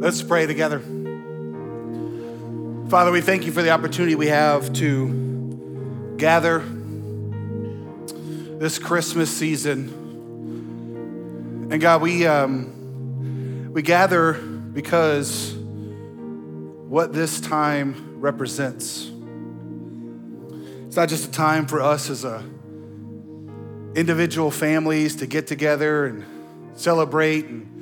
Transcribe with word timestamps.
Let's 0.00 0.22
pray 0.22 0.46
together. 0.46 0.78
Father, 2.88 3.10
we 3.10 3.20
thank 3.20 3.46
you 3.46 3.52
for 3.52 3.62
the 3.62 3.70
opportunity 3.70 4.14
we 4.14 4.28
have 4.28 4.72
to 4.74 6.14
gather 6.16 6.60
this 8.60 8.78
Christmas 8.78 9.28
season. 9.28 9.88
And 11.72 11.80
God, 11.80 12.00
we, 12.00 12.28
um, 12.28 13.72
we 13.72 13.82
gather 13.82 14.34
because 14.34 15.52
what 15.56 17.12
this 17.12 17.40
time 17.40 18.20
represents. 18.20 19.10
It's 20.86 20.94
not 20.94 21.08
just 21.08 21.28
a 21.28 21.32
time 21.32 21.66
for 21.66 21.82
us 21.82 22.08
as 22.08 22.22
a 22.22 22.44
individual 23.96 24.52
families 24.52 25.16
to 25.16 25.26
get 25.26 25.48
together 25.48 26.06
and 26.06 26.24
celebrate 26.74 27.46
and 27.46 27.77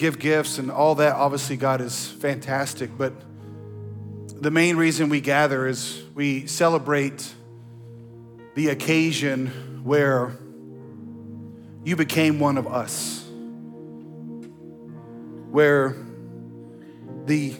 give 0.00 0.18
gifts 0.18 0.56
and 0.56 0.70
all 0.70 0.94
that. 0.94 1.14
Obviously, 1.14 1.58
God 1.58 1.82
is 1.82 2.06
fantastic, 2.06 2.90
but 2.96 3.12
the 4.40 4.50
main 4.50 4.76
reason 4.76 5.10
we 5.10 5.20
gather 5.20 5.66
is 5.66 6.02
we 6.14 6.46
celebrate 6.46 7.30
the 8.54 8.68
occasion 8.68 9.82
where 9.84 10.38
you 11.84 11.96
became 11.96 12.40
one 12.40 12.56
of 12.56 12.66
us, 12.66 13.22
where 15.50 15.94
the 17.26 17.54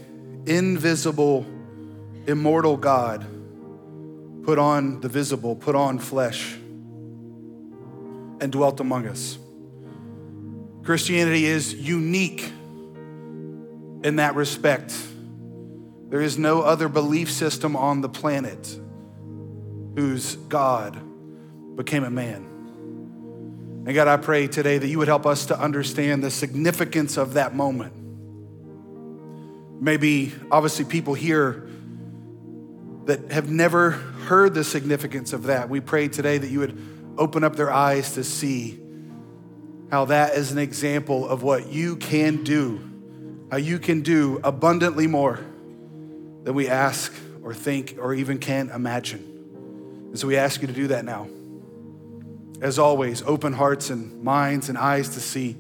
invisible, 0.46 1.44
immortal 2.26 2.78
God 2.78 3.26
put 4.44 4.58
on 4.58 5.02
the 5.02 5.10
visible, 5.10 5.54
put 5.56 5.74
on 5.74 5.98
flesh, 5.98 6.54
and 8.40 8.50
dwelt 8.50 8.80
among 8.80 9.06
us. 9.06 9.36
Christianity 10.90 11.46
is 11.46 11.72
unique 11.72 12.42
in 14.02 14.16
that 14.16 14.34
respect. 14.34 14.92
There 16.08 16.20
is 16.20 16.36
no 16.36 16.62
other 16.62 16.88
belief 16.88 17.30
system 17.30 17.76
on 17.76 18.00
the 18.00 18.08
planet 18.08 18.76
whose 19.94 20.34
God 20.34 21.00
became 21.76 22.02
a 22.02 22.10
man. 22.10 22.42
And 23.86 23.94
God, 23.94 24.08
I 24.08 24.16
pray 24.16 24.48
today 24.48 24.78
that 24.78 24.88
you 24.88 24.98
would 24.98 25.06
help 25.06 25.26
us 25.26 25.46
to 25.46 25.56
understand 25.56 26.24
the 26.24 26.30
significance 26.32 27.16
of 27.16 27.34
that 27.34 27.54
moment. 27.54 27.92
Maybe, 29.80 30.32
obviously, 30.50 30.86
people 30.86 31.14
here 31.14 31.68
that 33.04 33.30
have 33.30 33.48
never 33.48 33.90
heard 33.90 34.54
the 34.54 34.64
significance 34.64 35.32
of 35.32 35.44
that. 35.44 35.68
We 35.68 35.78
pray 35.78 36.08
today 36.08 36.38
that 36.38 36.50
you 36.50 36.58
would 36.58 36.76
open 37.16 37.44
up 37.44 37.54
their 37.54 37.72
eyes 37.72 38.14
to 38.14 38.24
see 38.24 38.79
how 39.90 40.04
that 40.06 40.34
is 40.34 40.52
an 40.52 40.58
example 40.58 41.28
of 41.28 41.42
what 41.42 41.68
you 41.68 41.96
can 41.96 42.44
do, 42.44 42.80
how 43.50 43.56
you 43.56 43.78
can 43.78 44.02
do 44.02 44.40
abundantly 44.44 45.06
more 45.06 45.40
than 46.44 46.54
we 46.54 46.68
ask 46.68 47.12
or 47.42 47.52
think 47.52 47.96
or 48.00 48.14
even 48.14 48.38
can 48.38 48.70
imagine. 48.70 49.26
And 50.10 50.18
so 50.18 50.28
we 50.28 50.36
ask 50.36 50.60
you 50.60 50.68
to 50.68 50.72
do 50.72 50.88
that 50.88 51.04
now. 51.04 51.28
As 52.60 52.78
always, 52.78 53.22
open 53.22 53.52
hearts 53.52 53.90
and 53.90 54.22
minds 54.22 54.68
and 54.68 54.78
eyes 54.78 55.10
to 55.10 55.20
see 55.20 55.56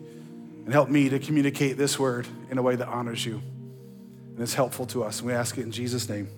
and 0.64 0.72
help 0.72 0.88
me 0.88 1.08
to 1.08 1.18
communicate 1.18 1.76
this 1.76 1.98
word 1.98 2.28
in 2.50 2.58
a 2.58 2.62
way 2.62 2.76
that 2.76 2.86
honors 2.86 3.24
you 3.24 3.42
and 4.34 4.40
is 4.40 4.54
helpful 4.54 4.86
to 4.86 5.02
us. 5.02 5.20
And 5.20 5.26
we 5.26 5.32
ask 5.32 5.58
it 5.58 5.62
in 5.62 5.72
Jesus' 5.72 6.08
name. 6.08 6.28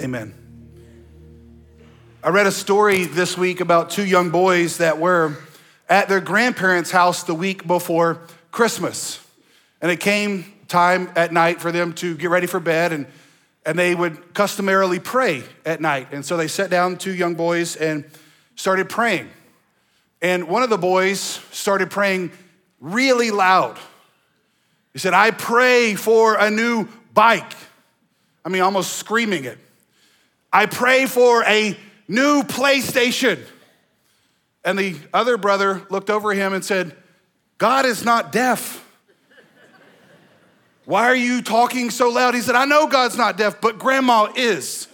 Amen. 0.00 0.34
I 2.22 2.30
read 2.30 2.46
a 2.46 2.52
story 2.52 3.04
this 3.04 3.38
week 3.38 3.60
about 3.60 3.88
two 3.88 4.04
young 4.04 4.30
boys 4.30 4.78
that 4.78 4.98
were 4.98 5.36
at 5.88 6.08
their 6.08 6.20
grandparents' 6.20 6.90
house 6.90 7.22
the 7.22 7.34
week 7.34 7.66
before 7.66 8.20
Christmas. 8.50 9.20
And 9.80 9.90
it 9.90 10.00
came 10.00 10.52
time 10.68 11.10
at 11.16 11.32
night 11.32 11.60
for 11.60 11.70
them 11.70 11.92
to 11.94 12.16
get 12.16 12.30
ready 12.30 12.46
for 12.46 12.60
bed, 12.60 12.92
and, 12.92 13.06
and 13.64 13.78
they 13.78 13.94
would 13.94 14.34
customarily 14.34 14.98
pray 14.98 15.44
at 15.64 15.80
night. 15.80 16.08
And 16.12 16.24
so 16.24 16.36
they 16.36 16.48
sat 16.48 16.70
down, 16.70 16.96
two 16.96 17.14
young 17.14 17.34
boys, 17.34 17.76
and 17.76 18.04
started 18.56 18.88
praying. 18.88 19.28
And 20.22 20.48
one 20.48 20.62
of 20.62 20.70
the 20.70 20.78
boys 20.78 21.20
started 21.52 21.90
praying 21.90 22.32
really 22.80 23.30
loud. 23.30 23.78
He 24.92 24.98
said, 24.98 25.14
I 25.14 25.30
pray 25.30 25.94
for 25.94 26.36
a 26.36 26.50
new 26.50 26.88
bike. 27.12 27.52
I 28.44 28.48
mean, 28.48 28.62
almost 28.62 28.94
screaming 28.94 29.44
it. 29.44 29.58
I 30.52 30.66
pray 30.66 31.06
for 31.06 31.44
a 31.44 31.76
new 32.08 32.42
PlayStation. 32.42 33.38
And 34.66 34.76
the 34.76 34.96
other 35.14 35.38
brother 35.38 35.86
looked 35.90 36.10
over 36.10 36.34
him 36.34 36.52
and 36.52 36.64
said, 36.64 36.96
God 37.56 37.86
is 37.86 38.04
not 38.04 38.32
deaf. 38.32 38.84
Why 40.84 41.04
are 41.04 41.16
you 41.16 41.40
talking 41.40 41.90
so 41.90 42.10
loud? 42.10 42.34
He 42.34 42.40
said, 42.40 42.56
I 42.56 42.64
know 42.64 42.88
God's 42.88 43.16
not 43.16 43.36
deaf, 43.36 43.60
but 43.60 43.78
grandma 43.78 44.32
is. 44.34 44.88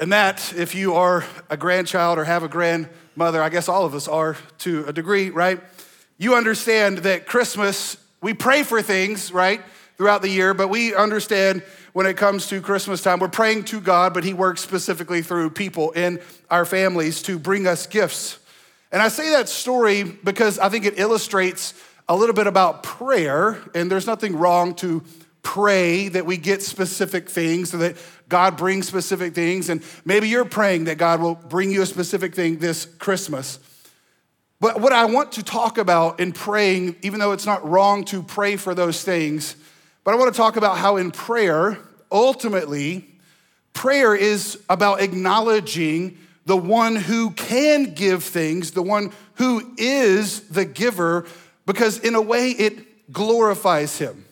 and 0.00 0.12
that, 0.12 0.52
if 0.56 0.74
you 0.74 0.94
are 0.94 1.24
a 1.48 1.56
grandchild 1.56 2.18
or 2.18 2.24
have 2.24 2.42
a 2.42 2.48
grandmother, 2.48 3.40
I 3.40 3.48
guess 3.48 3.68
all 3.68 3.84
of 3.84 3.94
us 3.94 4.08
are 4.08 4.36
to 4.58 4.84
a 4.86 4.92
degree, 4.92 5.30
right? 5.30 5.60
You 6.18 6.34
understand 6.34 6.98
that 6.98 7.26
Christmas, 7.26 7.96
we 8.20 8.34
pray 8.34 8.64
for 8.64 8.82
things, 8.82 9.30
right, 9.30 9.60
throughout 9.96 10.20
the 10.20 10.30
year, 10.30 10.52
but 10.52 10.66
we 10.66 10.96
understand 10.96 11.62
when 11.94 12.06
it 12.06 12.16
comes 12.16 12.48
to 12.48 12.60
Christmas 12.60 13.02
time. 13.02 13.20
We're 13.20 13.28
praying 13.28 13.64
to 13.66 13.80
God, 13.80 14.12
but 14.12 14.24
He 14.24 14.34
works 14.34 14.60
specifically 14.60 15.22
through 15.22 15.50
people 15.50 15.92
in 15.92 16.20
our 16.50 16.66
families 16.66 17.22
to 17.22 17.38
bring 17.38 17.66
us 17.66 17.86
gifts. 17.86 18.38
And 18.92 19.00
I 19.00 19.08
say 19.08 19.30
that 19.30 19.48
story 19.48 20.02
because 20.02 20.58
I 20.58 20.68
think 20.68 20.84
it 20.84 20.98
illustrates 20.98 21.72
a 22.08 22.16
little 22.16 22.34
bit 22.34 22.48
about 22.48 22.82
prayer, 22.82 23.62
and 23.74 23.90
there's 23.90 24.08
nothing 24.08 24.36
wrong 24.36 24.74
to 24.76 25.02
pray 25.42 26.08
that 26.08 26.26
we 26.26 26.36
get 26.36 26.62
specific 26.62 27.30
things 27.30 27.70
so 27.70 27.78
that 27.78 27.96
God 28.28 28.56
brings 28.56 28.88
specific 28.88 29.32
things. 29.32 29.68
And 29.68 29.82
maybe 30.04 30.28
you're 30.28 30.44
praying 30.44 30.84
that 30.84 30.98
God 30.98 31.20
will 31.20 31.36
bring 31.36 31.70
you 31.70 31.82
a 31.82 31.86
specific 31.86 32.34
thing 32.34 32.58
this 32.58 32.86
Christmas. 32.86 33.60
But 34.58 34.80
what 34.80 34.92
I 34.92 35.04
want 35.04 35.32
to 35.32 35.44
talk 35.44 35.78
about 35.78 36.18
in 36.18 36.32
praying, 36.32 36.96
even 37.02 37.20
though 37.20 37.32
it's 37.32 37.46
not 37.46 37.68
wrong 37.68 38.04
to 38.06 38.22
pray 38.22 38.56
for 38.56 38.74
those 38.74 39.04
things, 39.04 39.54
but 40.04 40.12
I 40.12 40.16
want 40.16 40.32
to 40.32 40.36
talk 40.36 40.56
about 40.56 40.76
how 40.76 40.96
in 40.98 41.10
prayer, 41.10 41.78
ultimately, 42.12 43.08
prayer 43.72 44.14
is 44.14 44.60
about 44.68 45.00
acknowledging 45.00 46.18
the 46.46 46.56
one 46.56 46.94
who 46.94 47.30
can 47.30 47.94
give 47.94 48.22
things, 48.22 48.72
the 48.72 48.82
one 48.82 49.12
who 49.36 49.74
is 49.78 50.48
the 50.48 50.66
giver, 50.66 51.26
because 51.66 51.98
in 51.98 52.14
a 52.14 52.20
way 52.20 52.50
it 52.50 53.12
glorifies 53.12 53.98
him. 53.98 54.26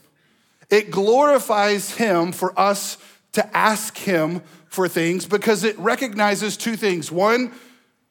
It 0.69 0.91
glorifies 0.91 1.91
him 1.91 2.33
for 2.33 2.59
us 2.59 2.99
to 3.33 3.57
ask 3.57 3.97
him 3.97 4.43
for 4.67 4.89
things 4.89 5.27
because 5.27 5.65
it 5.65 5.79
recognizes 5.79 6.57
two 6.57 6.77
things. 6.77 7.11
One, 7.11 7.53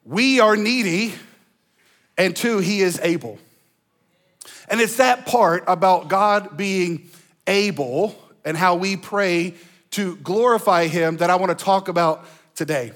we 0.04 0.40
are 0.40 0.56
needy, 0.56 1.14
and 2.18 2.36
two, 2.36 2.58
he 2.60 2.82
is 2.82 3.00
able. 3.02 3.40
And 4.68 4.82
it's 4.82 4.98
that 4.98 5.26
part 5.26 5.64
about 5.68 6.08
God 6.08 6.58
being 6.58 7.10
able 7.48 8.16
and 8.46 8.56
how 8.58 8.76
we 8.76 8.98
pray 8.98 9.56
to 9.92 10.16
glorify 10.18 10.88
him 10.88 11.18
that 11.18 11.30
I 11.30 11.36
want 11.36 11.58
to 11.58 11.64
talk 11.64 11.88
about 11.88 12.26
today. 12.56 12.92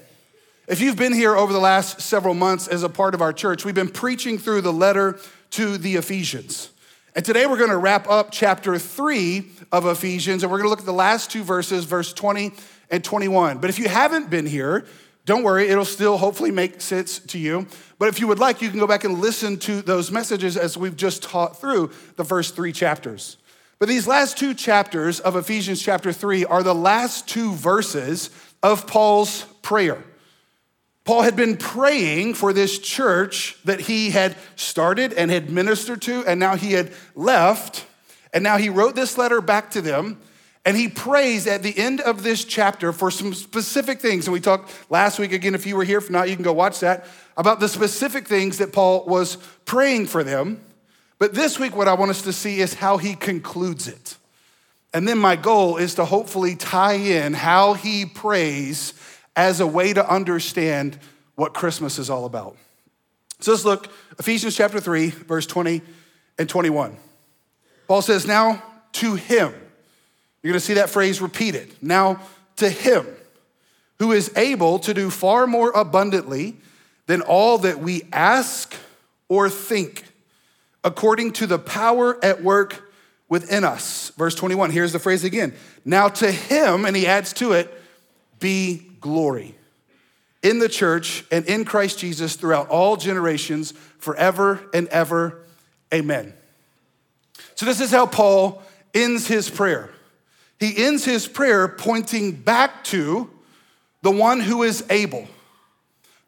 If 0.66 0.80
you've 0.80 0.96
been 0.96 1.12
here 1.12 1.36
over 1.36 1.52
the 1.52 1.60
last 1.60 2.00
several 2.00 2.34
months 2.34 2.66
as 2.66 2.82
a 2.82 2.88
part 2.88 3.14
of 3.14 3.22
our 3.22 3.32
church, 3.32 3.64
we've 3.64 3.74
been 3.74 3.88
preaching 3.88 4.38
through 4.38 4.62
the 4.62 4.72
letter 4.72 5.18
to 5.52 5.78
the 5.78 5.96
Ephesians. 5.96 6.70
And 7.14 7.24
today 7.24 7.46
we're 7.46 7.56
going 7.56 7.70
to 7.70 7.76
wrap 7.76 8.08
up 8.08 8.30
chapter 8.30 8.78
3 8.78 9.46
of 9.72 9.86
Ephesians 9.86 10.42
and 10.42 10.50
we're 10.50 10.58
going 10.58 10.66
to 10.66 10.70
look 10.70 10.80
at 10.80 10.86
the 10.86 10.92
last 10.92 11.30
two 11.30 11.44
verses, 11.44 11.84
verse 11.84 12.12
20 12.12 12.52
and 12.90 13.04
21. 13.04 13.58
But 13.58 13.70
if 13.70 13.78
you 13.78 13.88
haven't 13.88 14.28
been 14.28 14.46
here, 14.46 14.84
don't 15.24 15.42
worry, 15.42 15.68
it'll 15.68 15.84
still 15.84 16.18
hopefully 16.18 16.50
make 16.50 16.80
sense 16.80 17.18
to 17.18 17.38
you. 17.38 17.66
But 17.98 18.08
if 18.08 18.20
you 18.20 18.26
would 18.26 18.38
like, 18.38 18.60
you 18.60 18.68
can 18.70 18.78
go 18.78 18.86
back 18.86 19.04
and 19.04 19.20
listen 19.20 19.58
to 19.60 19.82
those 19.82 20.10
messages 20.10 20.56
as 20.56 20.76
we've 20.76 20.96
just 20.96 21.22
taught 21.22 21.60
through 21.60 21.90
the 22.16 22.24
first 22.24 22.54
three 22.54 22.72
chapters. 22.72 23.36
But 23.78 23.88
these 23.88 24.06
last 24.06 24.38
two 24.38 24.54
chapters 24.54 25.20
of 25.20 25.36
Ephesians 25.36 25.82
chapter 25.82 26.12
3 26.12 26.46
are 26.46 26.62
the 26.62 26.74
last 26.74 27.28
two 27.28 27.52
verses 27.52 28.30
of 28.62 28.86
Paul's 28.86 29.44
prayer. 29.62 30.02
Paul 31.04 31.22
had 31.22 31.36
been 31.36 31.56
praying 31.56 32.34
for 32.34 32.52
this 32.52 32.78
church 32.78 33.56
that 33.64 33.80
he 33.80 34.10
had 34.10 34.34
started 34.56 35.12
and 35.12 35.30
had 35.30 35.50
ministered 35.50 36.02
to, 36.02 36.24
and 36.26 36.40
now 36.40 36.56
he 36.56 36.72
had 36.72 36.92
left. 37.14 37.86
And 38.32 38.42
now 38.42 38.56
he 38.56 38.68
wrote 38.68 38.96
this 38.96 39.16
letter 39.16 39.40
back 39.40 39.70
to 39.72 39.80
them. 39.80 40.20
And 40.64 40.76
he 40.76 40.88
prays 40.88 41.46
at 41.46 41.62
the 41.62 41.78
end 41.78 42.00
of 42.00 42.24
this 42.24 42.44
chapter 42.44 42.92
for 42.92 43.12
some 43.12 43.34
specific 43.34 44.00
things. 44.00 44.26
And 44.26 44.32
we 44.32 44.40
talked 44.40 44.90
last 44.90 45.20
week 45.20 45.30
again, 45.30 45.54
if 45.54 45.64
you 45.64 45.76
were 45.76 45.84
here, 45.84 45.98
if 45.98 46.10
not, 46.10 46.28
you 46.28 46.34
can 46.34 46.42
go 46.42 46.52
watch 46.52 46.80
that, 46.80 47.06
about 47.36 47.60
the 47.60 47.68
specific 47.68 48.26
things 48.26 48.58
that 48.58 48.72
Paul 48.72 49.04
was 49.06 49.36
praying 49.64 50.06
for 50.06 50.24
them. 50.24 50.65
But 51.18 51.34
this 51.34 51.58
week, 51.58 51.74
what 51.74 51.88
I 51.88 51.94
want 51.94 52.10
us 52.10 52.22
to 52.22 52.32
see 52.32 52.60
is 52.60 52.74
how 52.74 52.98
he 52.98 53.14
concludes 53.14 53.88
it. 53.88 54.16
And 54.92 55.06
then 55.06 55.18
my 55.18 55.36
goal 55.36 55.76
is 55.76 55.94
to 55.94 56.04
hopefully 56.04 56.56
tie 56.56 56.94
in 56.94 57.34
how 57.34 57.74
he 57.74 58.06
prays 58.06 58.94
as 59.34 59.60
a 59.60 59.66
way 59.66 59.92
to 59.92 60.08
understand 60.08 60.98
what 61.34 61.54
Christmas 61.54 61.98
is 61.98 62.08
all 62.08 62.24
about. 62.24 62.56
So 63.40 63.52
let's 63.52 63.64
look, 63.64 63.88
Ephesians 64.18 64.56
chapter 64.56 64.80
3, 64.80 65.10
verse 65.10 65.46
20 65.46 65.82
and 66.38 66.48
21. 66.48 66.96
Paul 67.86 68.02
says, 68.02 68.26
Now 68.26 68.62
to 68.92 69.14
him. 69.14 69.52
You're 70.42 70.52
gonna 70.52 70.60
see 70.60 70.74
that 70.74 70.90
phrase 70.90 71.20
repeated. 71.20 71.74
Now 71.82 72.20
to 72.56 72.68
him 72.68 73.06
who 73.98 74.12
is 74.12 74.30
able 74.36 74.78
to 74.80 74.94
do 74.94 75.10
far 75.10 75.46
more 75.46 75.70
abundantly 75.74 76.56
than 77.06 77.22
all 77.22 77.58
that 77.58 77.78
we 77.78 78.02
ask 78.12 78.74
or 79.28 79.48
think, 79.48 80.04
according 80.86 81.32
to 81.32 81.48
the 81.48 81.58
power 81.58 82.16
at 82.24 82.44
work 82.44 82.88
within 83.28 83.64
us. 83.64 84.10
Verse 84.10 84.36
21, 84.36 84.70
here's 84.70 84.92
the 84.92 85.00
phrase 85.00 85.24
again. 85.24 85.52
Now 85.84 86.08
to 86.08 86.30
him, 86.30 86.84
and 86.84 86.96
he 86.96 87.08
adds 87.08 87.32
to 87.34 87.52
it, 87.52 87.74
be 88.38 88.92
glory 89.00 89.56
in 90.42 90.60
the 90.60 90.68
church 90.68 91.24
and 91.32 91.44
in 91.46 91.64
Christ 91.64 91.98
Jesus 91.98 92.36
throughout 92.36 92.68
all 92.68 92.96
generations, 92.96 93.72
forever 93.98 94.60
and 94.72 94.86
ever. 94.88 95.42
Amen. 95.92 96.32
So, 97.56 97.66
this 97.66 97.80
is 97.80 97.90
how 97.90 98.06
Paul 98.06 98.62
ends 98.94 99.26
his 99.26 99.50
prayer. 99.50 99.90
He 100.60 100.84
ends 100.84 101.04
his 101.04 101.26
prayer 101.26 101.66
pointing 101.66 102.32
back 102.32 102.84
to 102.84 103.28
the 104.02 104.12
one 104.12 104.38
who 104.38 104.62
is 104.62 104.84
able. 104.88 105.26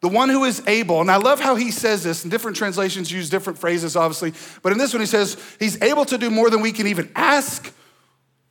The 0.01 0.07
one 0.07 0.29
who 0.29 0.45
is 0.45 0.65
able, 0.65 1.01
and 1.01 1.11
I 1.11 1.17
love 1.17 1.41
how 1.41 1.55
he 1.55 1.71
says 1.71 2.03
this, 2.03 2.23
and 2.23 2.31
different 2.31 2.55
translations 2.55 3.11
use 3.11 3.29
different 3.29 3.59
phrases, 3.59 3.97
obviously, 3.97 4.33
but 4.61 4.71
in 4.71 4.77
this 4.77 4.93
one 4.93 5.01
he 5.01 5.05
says, 5.05 5.37
He's 5.59 5.81
able 5.81 6.05
to 6.05 6.17
do 6.17 6.29
more 6.29 6.49
than 6.49 6.61
we 6.61 6.71
can 6.71 6.87
even 6.87 7.11
ask 7.15 7.73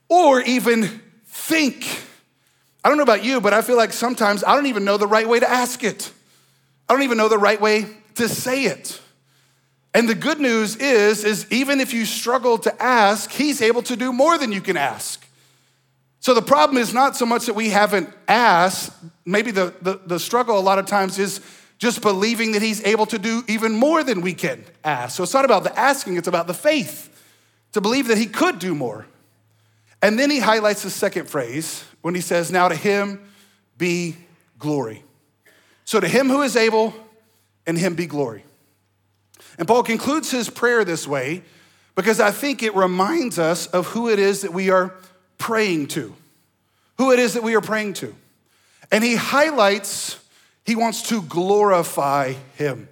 or 0.09 0.43
even 0.43 1.00
think. 1.27 2.03
I 2.85 2.89
don't 2.89 2.99
know 2.99 3.05
about 3.05 3.25
you, 3.25 3.41
but 3.41 3.55
I 3.55 3.62
feel 3.62 3.77
like 3.77 3.93
sometimes 3.93 4.45
I 4.45 4.55
don't 4.55 4.67
even 4.67 4.85
know 4.85 4.99
the 4.99 5.06
right 5.06 5.29
way 5.29 5.41
to 5.41 5.49
ask 5.49 5.83
it. 5.85 6.12
I 6.89 6.95
don't 6.95 7.03
even 7.03 7.19
know 7.19 7.29
the 7.29 7.39
right 7.39 7.61
way 7.61 7.87
to 8.17 8.29
say 8.29 8.65
it. 8.65 9.00
And 9.95 10.09
the 10.09 10.15
good 10.15 10.39
news 10.39 10.77
is, 10.77 11.25
is 11.25 11.47
even 11.50 11.81
if 11.81 11.93
you 11.93 12.05
struggle 12.05 12.59
to 12.59 12.83
ask, 12.83 13.31
he's 13.31 13.62
able 13.62 13.83
to 13.83 13.97
do 13.97 14.12
more 14.12 14.39
than 14.39 14.53
you 14.53 14.61
can 14.61 14.77
ask. 14.77 15.27
So 16.28 16.34
the 16.34 16.42
problem 16.42 16.76
is 16.76 16.92
not 16.92 17.16
so 17.16 17.25
much 17.25 17.46
that 17.46 17.54
we 17.54 17.70
haven't 17.70 18.10
asked, 18.28 18.92
maybe 19.25 19.50
the, 19.50 19.72
the, 19.80 19.98
the, 20.04 20.20
struggle 20.20 20.58
a 20.58 20.60
lot 20.60 20.78
of 20.78 20.84
times 20.84 21.19
is 21.19 21.40
just 21.78 22.02
believing 22.02 22.52
that 22.52 22.60
he's 22.60 22.84
able 22.84 23.06
to 23.06 23.19
do 23.19 23.42
even 23.48 23.72
more 23.72 24.04
than 24.04 24.20
we 24.20 24.34
can 24.34 24.62
ask. 24.84 25.16
So 25.16 25.22
it's 25.22 25.32
not 25.32 25.46
about 25.46 25.64
the 25.64 25.75
asking, 25.78 26.19
it's 26.19 26.28
about 26.28 26.46
the 26.46 26.52
faith 26.52 27.08
to 27.72 27.80
believe 27.80 28.08
that 28.08 28.19
he 28.19 28.26
could 28.26 28.58
do 28.58 28.75
more. 28.75 29.06
And 30.02 30.19
then 30.19 30.30
he 30.30 30.38
highlights 30.38 30.82
the 30.82 30.90
second 30.90 31.30
phrase 31.30 31.82
when 32.02 32.14
he 32.14 32.20
says, 32.20 32.52
Now 32.52 32.69
to 32.69 32.76
him 32.76 33.26
be 33.78 34.14
glory. 34.58 35.04
So 35.86 35.98
to 35.98 36.08
him 36.08 36.28
who 36.28 36.42
is 36.42 36.56
able, 36.56 36.92
and 37.66 37.78
him 37.78 37.94
be 37.94 38.04
glory. 38.04 38.44
And 39.58 39.66
Paul 39.66 39.82
concludes 39.82 40.30
his 40.30 40.50
prayer 40.50 40.84
this 40.84 41.08
way 41.08 41.42
because 41.94 42.20
I 42.20 42.32
think 42.32 42.62
it 42.62 42.76
reminds 42.76 43.38
us 43.38 43.66
of 43.69 43.86
who 43.86 44.10
it 44.10 44.19
is 44.19 44.42
that 44.42 44.52
we 44.52 44.69
are 44.69 44.92
praying 45.38 45.86
to, 45.86 46.14
who 46.99 47.12
it 47.12 47.19
is 47.19 47.35
that 47.35 47.43
we 47.43 47.55
are 47.55 47.61
praying 47.61 47.95
to. 47.95 48.15
And 48.93 49.03
he 49.03 49.15
highlights, 49.17 50.19
he 50.67 50.77
wants 50.77 51.03
to 51.09 51.23
glorify 51.23 52.35
him. 52.56 52.89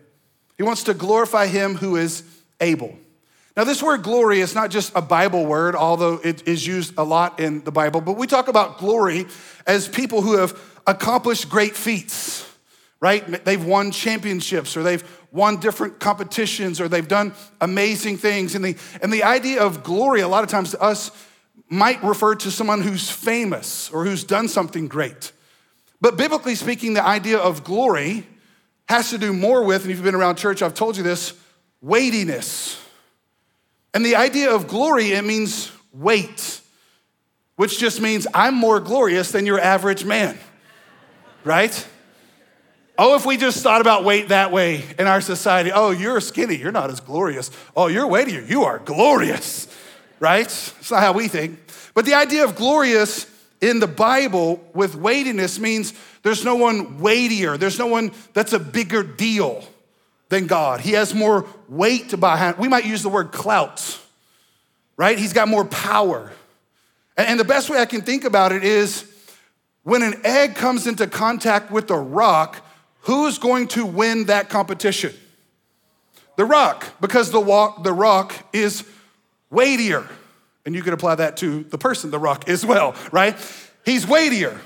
He 0.57 0.63
wants 0.63 0.85
to 0.85 0.95
glorify 0.95 1.47
him 1.47 1.75
who 1.75 1.97
is 1.97 2.23
able. 2.61 2.97
Now, 3.57 3.65
this 3.65 3.83
word 3.83 4.03
glory 4.03 4.41
is 4.41 4.55
not 4.55 4.71
just 4.71 4.93
a 4.95 5.01
Bible 5.01 5.47
word, 5.47 5.75
although 5.75 6.21
it 6.23 6.47
is 6.47 6.67
used 6.67 6.95
a 6.99 7.03
lot 7.03 7.41
in 7.41 7.65
the 7.65 7.73
Bible, 7.73 8.03
but 8.03 8.19
we 8.19 8.27
talk 8.27 8.49
about 8.49 8.79
glory 8.79 9.27
as 9.67 9.89
people 9.89 10.21
who 10.21 10.37
have 10.37 10.59
accomplished 10.87 11.49
great 11.49 11.75
feats, 11.75 12.47
right? 13.01 13.45
They've 13.45 13.65
won 13.65 13.93
championships 13.93 14.77
or 14.77 14.83
they've 14.83 15.03
won 15.33 15.59
different 15.59 16.01
competitions 16.01 16.83
or 16.83 16.89
they've 16.89 17.09
done 17.09 17.33
amazing 17.61 18.19
things. 18.19 18.55
And 18.55 18.65
the, 18.65 18.77
and 19.03 19.11
the 19.11 19.25
idea 19.25 19.63
of 19.63 19.83
glory, 19.83 20.21
a 20.21 20.29
lot 20.29 20.45
of 20.45 20.51
times 20.51 20.73
to 20.73 20.81
us, 20.81 21.11
might 21.69 22.03
refer 22.03 22.35
to 22.37 22.51
someone 22.51 22.83
who's 22.83 23.11
famous 23.11 23.91
or 23.91 24.05
who's 24.05 24.25
done 24.25 24.49
something 24.49 24.89
great. 24.89 25.33
But 26.01 26.17
biblically 26.17 26.55
speaking, 26.55 26.95
the 26.95 27.05
idea 27.05 27.39
of 27.39 27.65
glory 27.65 28.27
has 28.89 29.11
to 29.11 29.19
do 29.19 29.33
more 29.33 29.65
with, 29.65 29.83
and 29.83 29.91
if 29.91 29.97
you've 29.97 30.05
been 30.05 30.15
around 30.15 30.37
church, 30.37 30.63
I've 30.63 30.75
told 30.75 30.97
you 30.97 31.03
this, 31.03 31.33
weightiness. 31.81 32.81
And 33.93 34.05
the 34.05 34.17
idea 34.17 34.55
of 34.55 34.69
glory, 34.69 35.13
it 35.13 35.25
means 35.25 35.73
weight, 35.93 36.61
which 37.57 37.79
just 37.79 38.01
means 38.01 38.27
I'm 38.33 38.55
more 38.55 38.79
glorious 38.79 39.33
than 39.33 39.47
your 39.47 39.59
average 39.59 40.05
man, 40.05 40.39
right? 41.43 41.87
Oh, 42.99 43.17
if 43.17 43.27
we 43.27 43.37
just 43.37 43.63
thought 43.63 43.81
about 43.81 44.05
weight 44.05 44.29
that 44.29 44.53
way 44.53 44.85
in 44.99 45.07
our 45.07 45.21
society, 45.21 45.73
oh, 45.73 45.91
you're 45.91 46.21
skinny, 46.21 46.57
you're 46.57 46.73
not 46.73 46.91
as 46.91 47.01
glorious. 47.01 47.51
Oh, 47.77 47.89
you're 47.89 48.07
weightier, 48.07 48.43
you 48.43 48.65
are 48.65 48.79
glorious 48.79 49.67
right? 50.21 50.47
It's 50.47 50.91
not 50.91 51.03
how 51.03 51.13
we 51.13 51.29
think. 51.29 51.59
But 51.95 52.05
the 52.05 52.15
idea 52.15 52.45
of 52.45 52.57
glorious 52.57 53.27
in 53.61 53.81
the 53.81 53.87
Bible 53.87 54.63
with 54.75 54.95
weightiness 54.95 55.59
means 55.59 55.95
there's 56.23 56.45
no 56.45 56.57
one 56.57 56.99
weightier, 56.99 57.57
there's 57.57 57.79
no 57.79 57.87
one 57.87 58.13
that's 58.33 58.53
a 58.53 58.59
bigger 58.59 59.03
deal 59.03 59.65
than 60.29 60.47
God. 60.47 60.81
He 60.81 60.93
has 60.93 61.15
more 61.15 61.47
weight 61.69 62.19
behind. 62.19 62.59
We 62.59 62.69
might 62.69 62.85
use 62.85 63.03
the 63.03 63.09
word 63.09 63.33
clout, 63.33 63.99
right? 64.97 65.19
He's 65.19 65.33
got 65.33 65.49
more 65.49 65.65
power. 65.65 66.33
And 67.17 67.41
the 67.41 67.45
best 67.45 67.71
way 67.71 67.79
I 67.79 67.87
can 67.87 68.03
think 68.03 68.25
about 68.25 68.53
it 68.53 68.63
is 68.63 69.11
when 69.85 70.03
an 70.03 70.21
egg 70.25 70.57
comes 70.57 70.87
into 70.87 71.07
contact 71.07 71.71
with 71.71 71.91
a 71.91 71.99
rock, 71.99 72.63
who's 73.03 73.39
going 73.39 73.69
to 73.69 73.87
win 73.87 74.27
that 74.27 74.49
competition? 74.49 75.15
The 76.37 76.45
rock, 76.45 77.01
because 77.01 77.31
the, 77.31 77.41
walk, 77.41 77.85
the 77.85 77.93
rock 77.93 78.35
is 78.53 78.85
weightier. 79.57 80.07
And 80.67 80.75
you 80.75 80.83
can 80.83 80.93
apply 80.93 81.15
that 81.15 81.39
to 81.39 81.65
the 81.65 81.79
person, 81.79 82.11
the 82.11 82.19
rock, 82.19 82.49
as 82.49 82.65
well, 82.67 82.95
right? 83.11 83.35
He's 83.85 84.07
weightier. 84.07 84.61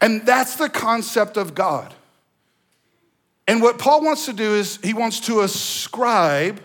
And 0.00 0.24
that's 0.24 0.56
the 0.56 0.70
concept 0.70 1.36
of 1.36 1.54
God. 1.54 1.94
And 3.46 3.60
what 3.60 3.78
Paul 3.78 4.02
wants 4.02 4.26
to 4.26 4.32
do 4.32 4.54
is 4.54 4.78
he 4.82 4.94
wants 4.94 5.20
to 5.20 5.40
ascribe 5.40 6.60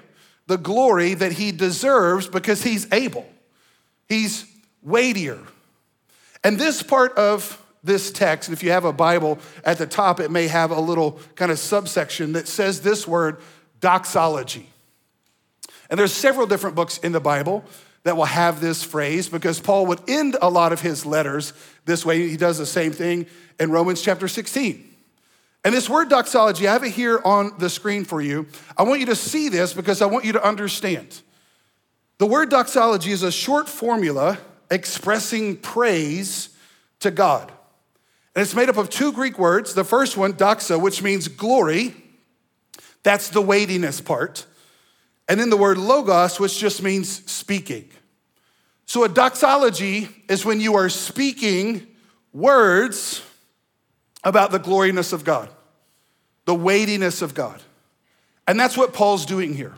the 0.45 0.57
glory 0.57 1.15
that 1.15 1.33
he 1.33 1.51
deserves 1.51 2.27
because 2.27 2.63
he's 2.63 2.91
able. 2.93 3.27
He's 4.07 4.45
weightier. 4.81 5.39
And 6.43 6.57
this 6.57 6.81
part 6.81 7.13
of 7.17 7.61
this 7.83 8.09
text, 8.11 8.49
if 8.49 8.63
you 8.63 8.71
have 8.71 8.85
a 8.85 8.93
Bible 8.93 9.39
at 9.65 9.79
the 9.79 9.87
top, 9.87 10.21
it 10.21 10.31
may 10.31 10.47
have 10.47 10.71
a 10.71 10.79
little 10.79 11.19
kind 11.35 11.51
of 11.51 11.59
subsection 11.59 12.33
that 12.33 12.47
says 12.47 12.81
this 12.81 13.05
word 13.05 13.41
doxology. 13.81 14.69
And 15.89 15.99
there's 15.99 16.13
several 16.13 16.47
different 16.47 16.75
books 16.75 16.97
in 16.97 17.11
the 17.11 17.19
Bible 17.19 17.63
that 18.03 18.15
will 18.15 18.25
have 18.25 18.61
this 18.61 18.83
phrase 18.83 19.27
because 19.27 19.59
Paul 19.59 19.85
would 19.87 20.01
end 20.07 20.37
a 20.41 20.49
lot 20.49 20.71
of 20.71 20.81
his 20.81 21.05
letters 21.05 21.53
this 21.85 22.05
way. 22.05 22.27
He 22.29 22.37
does 22.37 22.57
the 22.57 22.65
same 22.65 22.91
thing 22.91 23.25
in 23.59 23.71
Romans 23.71 24.01
chapter 24.01 24.27
16. 24.27 24.95
And 25.65 25.73
this 25.73 25.89
word 25.89 26.07
doxology, 26.07 26.67
I 26.67 26.73
have 26.73 26.83
it 26.83 26.91
here 26.91 27.19
on 27.25 27.51
the 27.57 27.69
screen 27.69 28.05
for 28.05 28.21
you. 28.21 28.47
I 28.77 28.83
want 28.83 29.01
you 29.01 29.07
to 29.07 29.15
see 29.15 29.49
this 29.49 29.73
because 29.73 30.01
I 30.01 30.05
want 30.05 30.23
you 30.23 30.31
to 30.33 30.43
understand. 30.43 31.21
The 32.19 32.25
word 32.25 32.49
doxology 32.49 33.11
is 33.11 33.23
a 33.23 33.31
short 33.31 33.67
formula 33.67 34.37
expressing 34.71 35.57
praise 35.57 36.49
to 37.01 37.11
God. 37.11 37.51
And 38.35 38.41
it's 38.41 38.55
made 38.55 38.69
up 38.69 38.77
of 38.77 38.89
two 38.89 39.11
Greek 39.11 39.37
words. 39.37 39.73
The 39.73 39.83
first 39.83 40.15
one, 40.15 40.33
doxa, 40.33 40.79
which 40.79 41.01
means 41.01 41.27
glory, 41.27 41.93
that's 43.03 43.29
the 43.29 43.41
weightiness 43.41 43.99
part 43.99 44.45
and 45.27 45.39
then 45.39 45.49
the 45.49 45.57
word 45.57 45.77
logos, 45.77 46.39
which 46.39 46.57
just 46.57 46.81
means 46.81 47.29
speaking. 47.29 47.89
So 48.85 49.03
a 49.03 49.09
doxology 49.09 50.07
is 50.29 50.45
when 50.45 50.61
you 50.61 50.75
are 50.75 50.89
speaking 50.89 51.87
words 52.31 53.21
about 54.23 54.51
the 54.51 54.59
gloriness 54.59 55.11
of 55.11 55.23
God, 55.23 55.49
the 56.45 56.55
weightiness 56.55 57.21
of 57.21 57.33
God. 57.33 57.61
And 58.47 58.57
that's 58.59 58.77
what 58.77 58.93
Paul's 58.93 59.25
doing 59.25 59.53
here. 59.53 59.73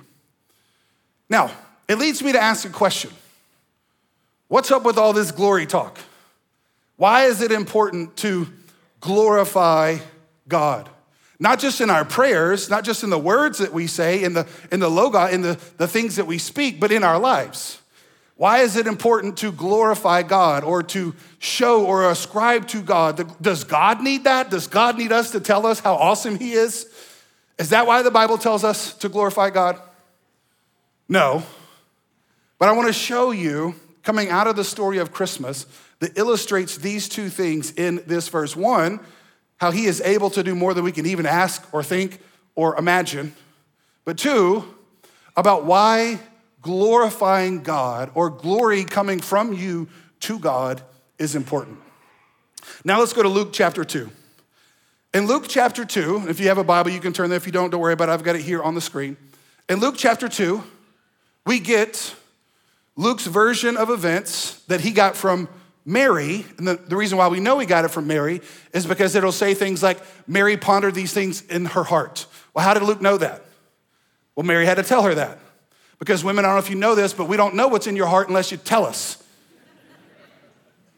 Now, 1.27 1.51
it 1.87 1.97
leads 1.97 2.21
me 2.21 2.31
to 2.33 2.39
ask 2.41 2.67
a 2.67 2.71
question 2.71 3.11
What's 4.47 4.71
up 4.71 4.83
with 4.83 4.97
all 4.97 5.13
this 5.13 5.31
glory 5.31 5.65
talk? 5.65 5.99
Why 6.97 7.25
is 7.25 7.41
it 7.41 7.51
important 7.51 8.17
to 8.17 8.47
glorify 8.99 9.97
God? 10.47 10.89
Not 11.39 11.59
just 11.59 11.79
in 11.79 11.89
our 11.89 12.03
prayers, 12.03 12.69
not 12.69 12.83
just 12.83 13.03
in 13.03 13.09
the 13.09 13.19
words 13.19 13.59
that 13.59 13.71
we 13.71 13.87
say, 13.87 14.23
in 14.23 14.33
the, 14.33 14.45
in 14.71 14.81
the 14.81 14.89
logo, 14.89 15.25
in 15.25 15.41
the, 15.41 15.57
the 15.77 15.87
things 15.87 16.17
that 16.17 16.27
we 16.27 16.37
speak, 16.37 16.79
but 16.79 16.91
in 16.91 17.03
our 17.03 17.17
lives. 17.17 17.81
Why 18.35 18.59
is 18.59 18.75
it 18.75 18.87
important 18.87 19.37
to 19.37 19.51
glorify 19.51 20.23
God 20.23 20.63
or 20.63 20.83
to 20.83 21.13
show 21.39 21.85
or 21.85 22.09
ascribe 22.09 22.67
to 22.69 22.81
God? 22.81 23.41
Does 23.41 23.63
God 23.63 24.01
need 24.01 24.25
that? 24.25 24.49
Does 24.49 24.67
God 24.67 24.97
need 24.97 25.11
us 25.11 25.31
to 25.31 25.39
tell 25.39 25.65
us 25.65 25.79
how 25.79 25.95
awesome 25.95 26.37
He 26.37 26.53
is? 26.53 26.87
Is 27.57 27.69
that 27.71 27.85
why 27.85 28.01
the 28.01 28.11
Bible 28.11 28.37
tells 28.37 28.63
us 28.63 28.93
to 28.95 29.09
glorify 29.09 29.49
God? 29.49 29.81
No. 31.09 31.43
But 32.59 32.69
I 32.69 32.71
want 32.73 32.87
to 32.87 32.93
show 32.93 33.31
you, 33.31 33.75
coming 34.03 34.29
out 34.29 34.47
of 34.47 34.55
the 34.55 34.63
story 34.63 34.99
of 34.99 35.11
Christmas, 35.11 35.65
that 35.99 36.17
illustrates 36.17 36.77
these 36.77 37.09
two 37.09 37.27
things 37.29 37.71
in 37.71 38.01
this 38.07 38.29
verse. 38.29 38.55
One, 38.55 39.01
how 39.59 39.71
he 39.71 39.85
is 39.85 40.01
able 40.01 40.29
to 40.31 40.43
do 40.43 40.55
more 40.55 40.73
than 40.73 40.83
we 40.83 40.91
can 40.91 41.05
even 41.05 41.25
ask 41.25 41.67
or 41.73 41.83
think 41.83 42.19
or 42.55 42.77
imagine. 42.77 43.33
But 44.05 44.17
two, 44.17 44.63
about 45.35 45.65
why 45.65 46.19
glorifying 46.61 47.63
God 47.63 48.11
or 48.15 48.29
glory 48.29 48.83
coming 48.83 49.19
from 49.19 49.53
you 49.53 49.87
to 50.21 50.39
God 50.39 50.81
is 51.17 51.35
important. 51.35 51.77
Now 52.83 52.99
let's 52.99 53.13
go 53.13 53.23
to 53.23 53.29
Luke 53.29 53.49
chapter 53.53 53.83
2. 53.83 54.09
In 55.13 55.27
Luke 55.27 55.45
chapter 55.47 55.85
2, 55.85 56.25
if 56.29 56.39
you 56.39 56.47
have 56.49 56.57
a 56.57 56.63
Bible, 56.63 56.91
you 56.91 56.99
can 56.99 57.13
turn 57.13 57.29
there. 57.29 57.37
If 57.37 57.45
you 57.45 57.51
don't, 57.51 57.69
don't 57.69 57.81
worry 57.81 57.93
about 57.93 58.09
it. 58.09 58.11
I've 58.11 58.23
got 58.23 58.35
it 58.35 58.41
here 58.41 58.61
on 58.61 58.75
the 58.75 58.81
screen. 58.81 59.17
In 59.67 59.79
Luke 59.79 59.95
chapter 59.97 60.29
2, 60.29 60.63
we 61.45 61.59
get 61.59 62.13
Luke's 62.95 63.25
version 63.25 63.75
of 63.75 63.89
events 63.89 64.61
that 64.67 64.81
he 64.81 64.91
got 64.91 65.15
from 65.15 65.49
Mary. 65.89 66.45
And 66.57 66.67
the, 66.67 66.75
the 66.75 66.95
reason 66.95 67.17
why 67.17 67.27
we 67.27 67.39
know 67.39 67.57
he 67.57 67.65
got 67.65 67.83
it 67.83 67.89
from 67.89 68.05
Mary 68.07 68.41
is 68.73 68.85
because 68.85 69.15
it'll 69.15 69.31
say 69.31 69.53
things 69.53 69.81
like, 69.81 69.99
Mary 70.27 70.55
pondered 70.55 70.93
these 70.93 71.11
things 71.11 71.41
in 71.41 71.65
her 71.65 71.83
heart. 71.83 72.27
Well, 72.53 72.63
how 72.63 72.75
did 72.75 72.83
Luke 72.83 73.01
know 73.01 73.17
that? 73.17 73.43
Well, 74.35 74.45
Mary 74.45 74.65
had 74.65 74.75
to 74.75 74.83
tell 74.83 75.01
her 75.03 75.15
that. 75.15 75.39
Because 75.97 76.23
women, 76.23 76.45
I 76.45 76.49
don't 76.49 76.55
know 76.55 76.59
if 76.59 76.69
you 76.69 76.75
know 76.77 76.95
this, 76.95 77.13
but 77.13 77.27
we 77.27 77.35
don't 77.35 77.55
know 77.55 77.67
what's 77.67 77.87
in 77.87 77.95
your 77.95 78.07
heart 78.07 78.29
unless 78.29 78.51
you 78.51 78.57
tell 78.57 78.85
us. 78.85 79.21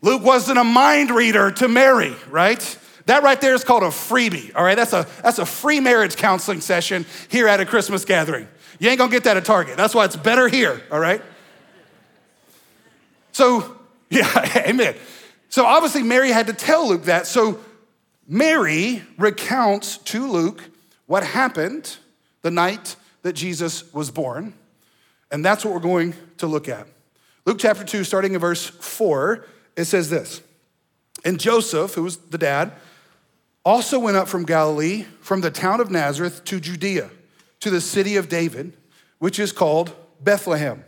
Luke 0.01 0.23
wasn't 0.23 0.59
a 0.59 0.63
mind 0.63 1.09
reader 1.09 1.51
to 1.51 1.67
Mary, 1.67 2.13
right? 2.29 2.77
That 3.05 3.23
right 3.23 3.39
there 3.39 3.55
is 3.55 3.63
called 3.63 3.83
a 3.83 3.87
freebie, 3.87 4.53
all 4.55 4.63
right? 4.63 4.75
That's 4.75 4.93
a, 4.93 5.07
that's 5.23 5.39
a 5.39 5.45
free 5.45 5.79
marriage 5.79 6.17
counseling 6.17 6.61
session 6.61 7.05
here 7.29 7.47
at 7.47 7.59
a 7.59 7.65
Christmas 7.65 8.05
gathering. 8.05 8.47
You 8.79 8.89
ain't 8.89 8.97
gonna 8.97 9.11
get 9.11 9.23
that 9.23 9.37
at 9.37 9.45
Target. 9.45 9.77
That's 9.77 9.95
why 9.95 10.05
it's 10.05 10.15
better 10.15 10.47
here, 10.47 10.81
all 10.91 10.99
right? 10.99 11.21
So, 13.31 13.77
yeah, 14.19 14.63
amen. 14.67 14.95
So 15.47 15.65
obviously, 15.65 16.03
Mary 16.03 16.31
had 16.31 16.47
to 16.47 16.53
tell 16.53 16.89
Luke 16.89 17.03
that. 17.05 17.27
So, 17.27 17.59
Mary 18.27 19.01
recounts 19.17 19.97
to 19.97 20.29
Luke 20.29 20.63
what 21.05 21.23
happened 21.23 21.97
the 22.41 22.51
night 22.51 22.97
that 23.21 23.33
Jesus 23.33 23.91
was 23.93 24.11
born. 24.11 24.53
And 25.31 25.45
that's 25.45 25.63
what 25.63 25.73
we're 25.73 25.79
going 25.79 26.13
to 26.37 26.47
look 26.47 26.67
at. 26.67 26.87
Luke 27.45 27.57
chapter 27.57 27.83
2, 27.83 28.03
starting 28.03 28.33
in 28.33 28.39
verse 28.39 28.67
4, 28.67 29.45
it 29.77 29.85
says 29.85 30.09
this 30.09 30.41
And 31.23 31.39
Joseph, 31.39 31.93
who 31.93 32.03
was 32.03 32.17
the 32.17 32.37
dad, 32.37 32.73
also 33.63 33.97
went 33.97 34.17
up 34.17 34.27
from 34.27 34.45
Galilee, 34.45 35.05
from 35.21 35.39
the 35.41 35.51
town 35.51 35.79
of 35.79 35.89
Nazareth 35.89 36.43
to 36.45 36.59
Judea, 36.59 37.09
to 37.61 37.69
the 37.69 37.81
city 37.81 38.17
of 38.17 38.27
David, 38.27 38.75
which 39.19 39.39
is 39.39 39.51
called 39.51 39.95
Bethlehem, 40.21 40.83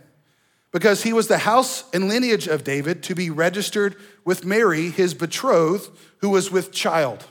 because 0.74 1.04
he 1.04 1.12
was 1.12 1.28
the 1.28 1.38
house 1.38 1.84
and 1.94 2.08
lineage 2.08 2.48
of 2.48 2.64
David 2.64 3.00
to 3.04 3.14
be 3.14 3.30
registered 3.30 3.94
with 4.24 4.44
Mary, 4.44 4.90
his 4.90 5.14
betrothed, 5.14 5.88
who 6.18 6.30
was 6.30 6.50
with 6.50 6.72
child. 6.72 7.24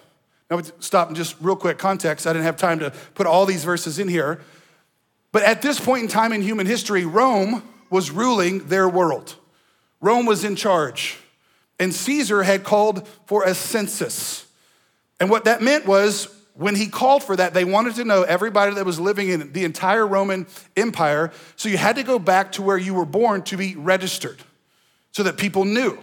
Now, 0.49 0.61
stop 0.79 1.09
and 1.09 1.17
just 1.17 1.35
real 1.41 1.57
quick 1.57 1.77
context. 1.77 2.25
I 2.25 2.31
didn't 2.31 2.45
have 2.45 2.55
time 2.55 2.79
to 2.79 2.91
put 3.15 3.27
all 3.27 3.45
these 3.45 3.65
verses 3.65 3.99
in 3.99 4.07
here. 4.07 4.39
But 5.33 5.43
at 5.43 5.61
this 5.61 5.77
point 5.77 6.03
in 6.03 6.07
time 6.07 6.31
in 6.31 6.41
human 6.41 6.65
history, 6.65 7.03
Rome 7.03 7.63
was 7.89 8.11
ruling 8.11 8.67
their 8.69 8.87
world. 8.87 9.35
Rome 9.99 10.25
was 10.25 10.45
in 10.45 10.55
charge. 10.55 11.17
And 11.81 11.93
Caesar 11.93 12.43
had 12.43 12.63
called 12.63 13.05
for 13.25 13.43
a 13.43 13.53
census. 13.53 14.47
And 15.19 15.29
what 15.29 15.43
that 15.43 15.61
meant 15.61 15.85
was 15.85 16.33
when 16.55 16.75
he 16.75 16.87
called 16.87 17.23
for 17.23 17.35
that, 17.35 17.53
they 17.53 17.65
wanted 17.65 17.95
to 17.95 18.05
know 18.05 18.23
everybody 18.23 18.75
that 18.75 18.85
was 18.85 18.99
living 18.99 19.29
in 19.29 19.53
the 19.53 19.63
entire 19.63 20.05
Roman 20.05 20.45
Empire. 20.77 21.31
So 21.55 21.67
you 21.67 21.77
had 21.77 21.95
to 21.95 22.03
go 22.03 22.19
back 22.19 22.51
to 22.53 22.61
where 22.61 22.77
you 22.77 22.93
were 22.93 23.05
born 23.05 23.41
to 23.43 23.57
be 23.57 23.75
registered 23.75 24.37
so 25.11 25.23
that 25.23 25.37
people 25.37 25.65
knew. 25.65 25.97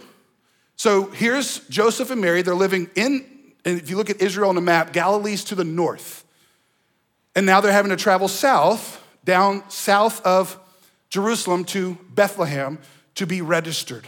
So 0.75 1.05
here's 1.11 1.59
Joseph 1.69 2.11
and 2.11 2.19
Mary. 2.19 2.41
They're 2.41 2.55
living 2.55 2.89
in, 2.95 3.25
and 3.63 3.79
if 3.79 3.89
you 3.89 3.95
look 3.95 4.09
at 4.09 4.21
Israel 4.21 4.49
on 4.49 4.55
the 4.55 4.61
map, 4.61 4.93
Galilee's 4.93 5.43
to 5.45 5.55
the 5.55 5.63
north. 5.63 6.25
And 7.35 7.45
now 7.45 7.61
they're 7.61 7.71
having 7.71 7.91
to 7.91 7.97
travel 7.97 8.27
south, 8.27 9.01
down 9.23 9.63
south 9.69 10.25
of 10.25 10.59
Jerusalem 11.09 11.63
to 11.65 11.97
Bethlehem 12.09 12.79
to 13.15 13.25
be 13.25 13.41
registered. 13.41 14.05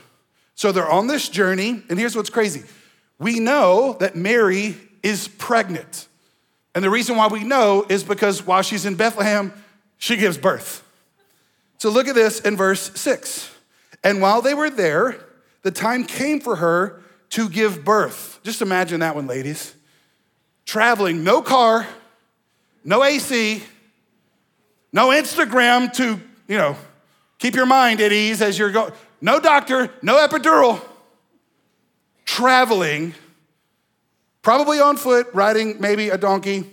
So 0.55 0.71
they're 0.71 0.89
on 0.89 1.07
this 1.07 1.29
journey, 1.29 1.83
and 1.89 1.97
here's 1.97 2.15
what's 2.15 2.29
crazy. 2.29 2.63
We 3.19 3.39
know 3.39 3.95
that 4.00 4.15
Mary 4.15 4.75
is 5.03 5.27
pregnant. 5.27 6.07
And 6.75 6.84
the 6.84 6.89
reason 6.89 7.15
why 7.15 7.27
we 7.27 7.44
know 7.44 7.86
is 7.88 8.03
because 8.03 8.46
while 8.46 8.62
she's 8.62 8.86
in 8.86 8.96
Bethlehem, 8.96 9.53
she 9.98 10.18
gives 10.18 10.38
birth. 10.38 10.84
So 11.77 11.89
look 11.89 12.08
at 12.08 12.15
this 12.15 12.39
in 12.39 12.58
verse 12.58 12.92
six. 12.96 13.53
And 14.03 14.22
while 14.22 14.42
they 14.42 14.53
were 14.53 14.70
there, 14.70 15.24
the 15.62 15.72
time 15.72 16.03
came 16.03 16.39
for 16.39 16.58
her 16.58 17.01
to 17.32 17.50
give 17.50 17.84
birth. 17.84 18.39
Just 18.44 18.62
imagine 18.62 19.00
that 19.00 19.15
one, 19.15 19.27
ladies. 19.27 19.74
Traveling, 20.65 21.24
no 21.24 21.42
car, 21.42 21.88
no 22.84 23.03
AC, 23.03 23.63
no 24.92 25.10
Instagram 25.10 25.92
to, 25.94 26.20
you 26.48 26.58
know, 26.58 26.75
keep 27.39 27.56
your 27.56 27.65
mind 27.65 28.01
at 28.01 28.12
ease 28.12 28.42
as 28.42 28.58
you're 28.58 28.72
going. 28.72 28.94
No 29.22 29.39
doctor, 29.39 29.89
no 30.01 30.25
epidural. 30.25 30.82
Traveling 32.25 33.13
probably 34.43 34.79
on 34.79 34.97
foot, 34.97 35.27
riding 35.33 35.81
maybe 35.81 36.09
a 36.09 36.17
donkey. 36.17 36.69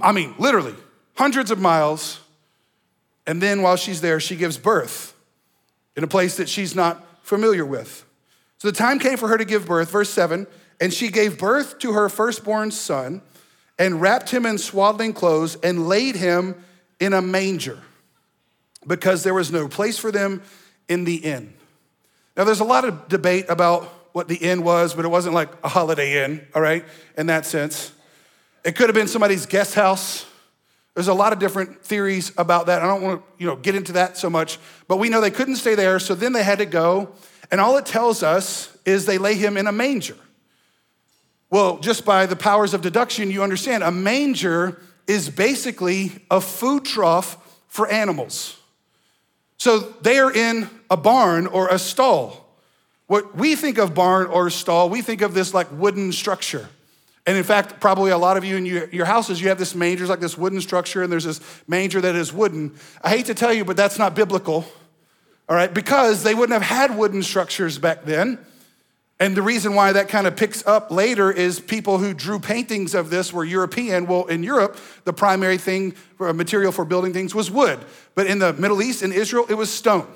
I 0.00 0.12
mean, 0.12 0.34
literally, 0.38 0.74
hundreds 1.14 1.50
of 1.50 1.58
miles. 1.58 2.20
And 3.26 3.42
then 3.42 3.60
while 3.60 3.76
she's 3.76 4.00
there, 4.00 4.18
she 4.20 4.36
gives 4.36 4.56
birth 4.56 5.14
in 5.96 6.02
a 6.02 6.06
place 6.06 6.38
that 6.38 6.48
she's 6.48 6.74
not 6.74 7.04
familiar 7.22 7.66
with. 7.66 8.06
So 8.56 8.68
the 8.68 8.76
time 8.76 8.98
came 8.98 9.18
for 9.18 9.28
her 9.28 9.36
to 9.36 9.44
give 9.44 9.66
birth, 9.66 9.90
verse 9.90 10.08
7, 10.10 10.46
and 10.80 10.94
she 10.94 11.08
gave 11.08 11.38
birth 11.38 11.78
to 11.80 11.92
her 11.92 12.08
firstborn 12.08 12.70
son 12.70 13.20
and 13.78 14.00
wrapped 14.00 14.30
him 14.30 14.46
in 14.46 14.58
swaddling 14.58 15.12
clothes 15.12 15.56
and 15.56 15.88
laid 15.88 16.16
him 16.16 16.54
in 16.98 17.12
a 17.12 17.22
manger 17.22 17.78
because 18.86 19.22
there 19.22 19.34
was 19.34 19.52
no 19.52 19.68
place 19.68 19.98
for 19.98 20.10
them 20.10 20.42
in 20.88 21.04
the 21.04 21.16
inn. 21.16 21.52
Now, 22.36 22.44
there's 22.44 22.60
a 22.60 22.64
lot 22.64 22.84
of 22.84 23.08
debate 23.08 23.46
about 23.48 23.92
what 24.12 24.28
the 24.28 24.36
inn 24.36 24.62
was, 24.62 24.94
but 24.94 25.04
it 25.04 25.08
wasn't 25.08 25.34
like 25.34 25.50
a 25.62 25.68
holiday 25.68 26.24
inn, 26.24 26.46
all 26.54 26.62
right, 26.62 26.84
in 27.16 27.26
that 27.26 27.46
sense. 27.46 27.92
It 28.64 28.76
could 28.76 28.88
have 28.88 28.94
been 28.94 29.08
somebody's 29.08 29.46
guest 29.46 29.74
house. 29.74 30.26
There's 30.94 31.08
a 31.08 31.14
lot 31.14 31.32
of 31.32 31.38
different 31.38 31.84
theories 31.84 32.32
about 32.36 32.66
that. 32.66 32.82
I 32.82 32.86
don't 32.86 33.02
want 33.02 33.20
to, 33.20 33.42
you 33.42 33.46
know, 33.46 33.56
get 33.56 33.74
into 33.74 33.92
that 33.92 34.16
so 34.16 34.28
much, 34.28 34.58
but 34.88 34.98
we 34.98 35.08
know 35.08 35.20
they 35.20 35.30
couldn't 35.30 35.56
stay 35.56 35.74
there, 35.74 35.98
so 35.98 36.14
then 36.14 36.32
they 36.32 36.42
had 36.42 36.58
to 36.58 36.66
go, 36.66 37.10
and 37.50 37.60
all 37.60 37.76
it 37.76 37.86
tells 37.86 38.22
us 38.22 38.76
is 38.84 39.06
they 39.06 39.18
lay 39.18 39.34
him 39.34 39.56
in 39.56 39.66
a 39.66 39.72
manger. 39.72 40.16
Well, 41.50 41.78
just 41.78 42.04
by 42.04 42.26
the 42.26 42.36
powers 42.36 42.74
of 42.74 42.82
deduction, 42.82 43.30
you 43.30 43.42
understand 43.42 43.82
a 43.82 43.90
manger 43.90 44.82
is 45.06 45.30
basically 45.30 46.12
a 46.30 46.40
food 46.40 46.84
trough 46.84 47.62
for 47.68 47.88
animals. 47.88 48.58
So 49.56 49.78
they 49.78 50.18
are 50.18 50.32
in 50.32 50.68
a 50.90 50.96
barn 50.96 51.46
or 51.46 51.68
a 51.68 51.78
stall. 51.78 52.47
What 53.08 53.34
we 53.34 53.56
think 53.56 53.78
of 53.78 53.94
barn 53.94 54.26
or 54.26 54.50
stall, 54.50 54.90
we 54.90 55.02
think 55.02 55.22
of 55.22 55.34
this 55.34 55.52
like 55.52 55.66
wooden 55.72 56.12
structure. 56.12 56.68
And 57.26 57.36
in 57.36 57.42
fact, 57.42 57.80
probably 57.80 58.10
a 58.10 58.18
lot 58.18 58.36
of 58.36 58.44
you 58.44 58.56
in 58.56 58.64
your, 58.64 58.88
your 58.90 59.06
houses, 59.06 59.40
you 59.40 59.48
have 59.48 59.58
this 59.58 59.74
manger, 59.74 60.06
like 60.06 60.20
this 60.20 60.38
wooden 60.38 60.60
structure, 60.60 61.02
and 61.02 61.10
there's 61.10 61.24
this 61.24 61.40
manger 61.66 62.00
that 62.02 62.14
is 62.14 62.32
wooden. 62.32 62.74
I 63.02 63.10
hate 63.10 63.26
to 63.26 63.34
tell 63.34 63.52
you, 63.52 63.64
but 63.64 63.76
that's 63.76 63.98
not 63.98 64.14
biblical, 64.14 64.64
all 65.48 65.56
right? 65.56 65.72
Because 65.72 66.22
they 66.22 66.34
wouldn't 66.34 66.52
have 66.52 66.62
had 66.62 66.96
wooden 66.96 67.22
structures 67.22 67.78
back 67.78 68.04
then. 68.04 68.38
And 69.20 69.36
the 69.36 69.42
reason 69.42 69.74
why 69.74 69.92
that 69.92 70.08
kind 70.08 70.26
of 70.26 70.36
picks 70.36 70.66
up 70.66 70.90
later 70.90 71.30
is 71.32 71.60
people 71.60 71.98
who 71.98 72.14
drew 72.14 72.38
paintings 72.38 72.94
of 72.94 73.10
this 73.10 73.32
were 73.32 73.44
European. 73.44 74.06
Well, 74.06 74.26
in 74.26 74.42
Europe, 74.42 74.78
the 75.04 75.12
primary 75.12 75.58
thing, 75.58 75.94
uh, 76.20 76.32
material 76.32 76.72
for 76.72 76.84
building 76.84 77.12
things 77.12 77.34
was 77.34 77.50
wood. 77.50 77.78
But 78.14 78.26
in 78.26 78.38
the 78.38 78.52
Middle 78.52 78.80
East, 78.80 79.02
in 79.02 79.12
Israel, 79.12 79.46
it 79.48 79.54
was 79.54 79.70
stone. 79.70 80.06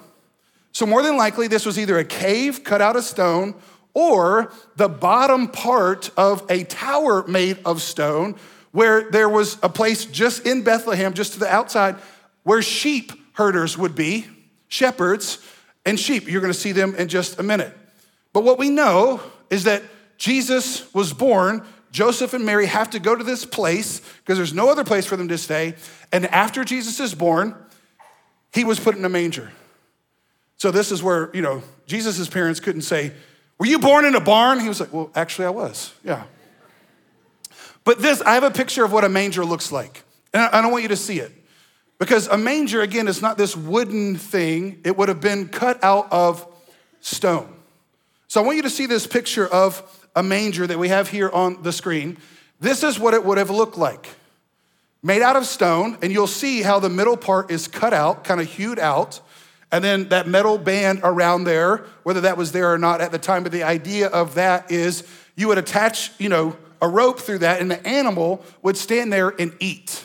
So, 0.73 0.87
more 0.87 1.03
than 1.03 1.17
likely, 1.17 1.49
this 1.49 1.67
was 1.67 1.79
either 1.79 1.99
a 1.99 2.05
cave 2.05 2.65
cut 2.65 2.81
out 2.81 2.97
of 2.97 3.05
stone 3.05 3.55
or 3.95 4.53
the 4.77 4.89
bottom 4.89 5.49
part 5.49 6.11
of 6.17 6.45
a 6.51 6.65
tower 6.65 7.27
made 7.27 7.59
of 7.65 7.83
stone 7.83 8.37
where 8.71 9.11
there 9.11 9.29
was 9.29 9.59
a 9.63 9.69
place 9.69 10.07
just 10.07 10.47
in 10.47 10.63
Bethlehem, 10.63 11.13
just 11.13 11.35
to 11.35 11.39
the 11.39 11.53
outside, 11.53 11.97
where 12.43 12.63
sheep 12.63 13.13
herders 13.35 13.77
would 13.77 13.95
be, 13.95 14.27
shepherds 14.69 15.39
and 15.85 16.01
sheep. 16.01 16.29
You're 16.29 16.41
gonna 16.41 16.55
see 16.55 16.73
them 16.73 16.95
in 16.95 17.09
just 17.09 17.39
a 17.39 17.43
minute. 17.43 17.77
But 18.33 18.45
what 18.45 18.59
we 18.59 18.71
know 18.71 19.21
is 19.51 19.65
that 19.65 19.83
Jesus 20.17 20.93
was 20.95 21.13
born. 21.13 21.63
Joseph 21.91 22.33
and 22.33 22.47
Mary 22.47 22.67
have 22.67 22.89
to 22.91 22.99
go 22.99 23.15
to 23.15 23.23
this 23.23 23.45
place 23.45 24.01
because 24.21 24.39
there's 24.39 24.55
no 24.55 24.71
other 24.71 24.85
place 24.85 25.05
for 25.05 25.17
them 25.17 25.29
to 25.29 25.37
stay. 25.37 25.75
And 26.11 26.27
after 26.27 26.65
Jesus 26.65 26.99
is 27.01 27.15
born, 27.15 27.55
he 28.55 28.65
was 28.65 28.81
put 28.81 28.97
in 28.97 29.05
a 29.05 29.11
manger. 29.11 29.53
So 30.57 30.71
this 30.71 30.93
is 30.93 31.03
where, 31.03 31.31
you 31.35 31.43
know, 31.43 31.63
Jesus' 31.87 32.29
parents 32.29 32.61
couldn't 32.61 32.83
say, 32.83 33.13
Were 33.59 33.67
you 33.67 33.79
born 33.79 34.05
in 34.05 34.15
a 34.15 34.21
barn? 34.21 34.61
He 34.61 34.69
was 34.69 34.81
like, 34.81 34.93
Well, 34.93 35.11
actually, 35.15 35.47
I 35.47 35.51
was. 35.51 35.93
Yeah. 36.05 36.25
But 37.85 38.01
this, 38.01 38.21
I 38.23 38.35
have 38.35 38.45
a 38.45 38.51
picture 38.51 38.85
of 38.85 38.93
what 38.93 39.05
a 39.05 39.09
manger 39.09 39.45
looks 39.45 39.73
like. 39.73 40.05
And 40.33 40.43
I 40.43 40.63
don't 40.63 40.71
want 40.71 40.83
you 40.83 40.89
to 40.89 40.97
see 40.97 41.19
it. 41.19 41.33
Because 41.99 42.27
a 42.29 42.39
manger, 42.39 42.81
again, 42.81 43.07
is 43.07 43.23
not 43.23 43.39
this 43.39 43.57
wooden 43.57 44.17
thing, 44.17 44.81
it 44.85 44.97
would 44.97 45.09
have 45.09 45.21
been 45.21 45.49
cut 45.49 45.83
out 45.85 46.11
of 46.11 46.47
stone. 47.01 47.53
So 48.29 48.43
I 48.43 48.45
want 48.45 48.57
you 48.57 48.63
to 48.63 48.71
see 48.71 48.87
this 48.87 49.07
picture 49.07 49.47
of 49.47 50.09
a 50.17 50.23
manger 50.23 50.67
that 50.67 50.79
we 50.79 50.89
have 50.89 51.09
here 51.09 51.29
on 51.31 51.63
the 51.63 51.73
screen. 51.73 52.19
This 52.61 52.83
is 52.83 52.99
what 52.99 53.15
it 53.15 53.25
would 53.25 53.39
have 53.39 53.51
looked 53.51 53.77
like. 53.77 54.09
made 55.03 55.23
out 55.23 55.37
of 55.37 55.47
stone, 55.47 55.99
and 56.01 56.13
you'll 56.13 56.27
see 56.29 56.63
how 56.63 56.79
the 56.79 56.89
middle 56.89 57.17
part 57.17 57.51
is 57.51 57.67
cut 57.67 57.93
out, 57.93 58.25
kind 58.25 58.41
of 58.41 58.49
hewed 58.49 58.79
out. 58.79 59.21
And 59.73 59.83
then 59.83 60.11
that 60.11 60.29
metal 60.29 60.59
band 60.59 61.01
around 61.03 61.45
there, 61.45 61.79
whether 62.03 62.21
that 62.21 62.37
was 62.37 62.53
there 62.53 62.73
or 62.73 62.79
not 62.79 63.01
at 63.01 63.11
the 63.11 63.19
time, 63.19 63.43
but 63.43 63.53
the 63.53 63.63
idea 63.63 64.09
of 64.09 64.35
that 64.35 64.71
is 64.71 65.03
you 65.35 65.49
would 65.49 65.57
attach, 65.57 66.13
you 66.21 66.29
know, 66.29 66.57
a 66.83 66.89
rope 66.89 67.19
through 67.19 67.39
that, 67.39 67.61
and 67.61 67.71
the 67.71 67.85
animal 67.87 68.45
would 68.61 68.77
stand 68.77 69.13
there 69.13 69.31
and 69.31 69.55
eat. 69.61 70.05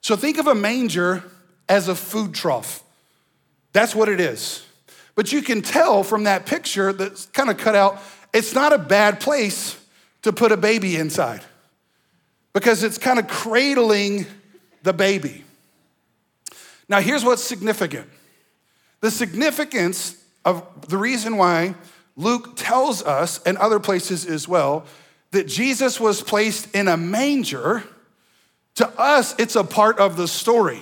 So 0.00 0.16
think 0.16 0.38
of 0.38 0.46
a 0.46 0.54
manger 0.54 1.24
as 1.68 1.88
a 1.88 1.94
food 1.94 2.34
trough. 2.34 2.84
That's 3.72 3.94
what 3.94 4.08
it 4.08 4.20
is. 4.20 4.64
But 5.16 5.32
you 5.32 5.42
can 5.42 5.62
tell 5.62 6.04
from 6.04 6.24
that 6.24 6.46
picture 6.46 6.92
that's 6.92 7.26
kind 7.26 7.50
of 7.50 7.56
cut 7.56 7.74
out, 7.74 8.00
it's 8.32 8.54
not 8.54 8.72
a 8.72 8.78
bad 8.78 9.18
place 9.18 9.76
to 10.22 10.32
put 10.32 10.52
a 10.52 10.56
baby 10.56 10.96
inside 10.96 11.42
because 12.52 12.82
it's 12.82 12.98
kind 12.98 13.18
of 13.18 13.26
cradling 13.26 14.26
the 14.82 14.92
baby. 14.92 15.44
Now, 16.88 17.00
here's 17.00 17.24
what's 17.24 17.42
significant 17.42 18.08
the 19.04 19.10
significance 19.10 20.16
of 20.46 20.88
the 20.88 20.96
reason 20.96 21.36
why 21.36 21.74
Luke 22.16 22.56
tells 22.56 23.02
us, 23.02 23.38
and 23.42 23.58
other 23.58 23.78
places 23.78 24.24
as 24.24 24.48
well, 24.48 24.86
that 25.32 25.46
Jesus 25.46 26.00
was 26.00 26.22
placed 26.22 26.74
in 26.74 26.88
a 26.88 26.96
manger. 26.96 27.84
To 28.76 28.88
us, 28.98 29.34
it's 29.38 29.56
a 29.56 29.62
part 29.62 29.98
of 29.98 30.16
the 30.16 30.26
story. 30.26 30.80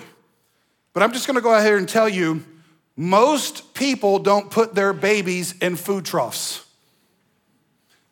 But 0.92 1.02
I'm 1.02 1.12
just 1.12 1.26
gonna 1.26 1.40
go 1.40 1.52
ahead 1.52 1.72
and 1.72 1.88
tell 1.88 2.08
you 2.08 2.44
most 2.96 3.74
people 3.74 4.20
don't 4.20 4.52
put 4.52 4.76
their 4.76 4.92
babies 4.92 5.56
in 5.60 5.74
food 5.74 6.04
troughs, 6.04 6.64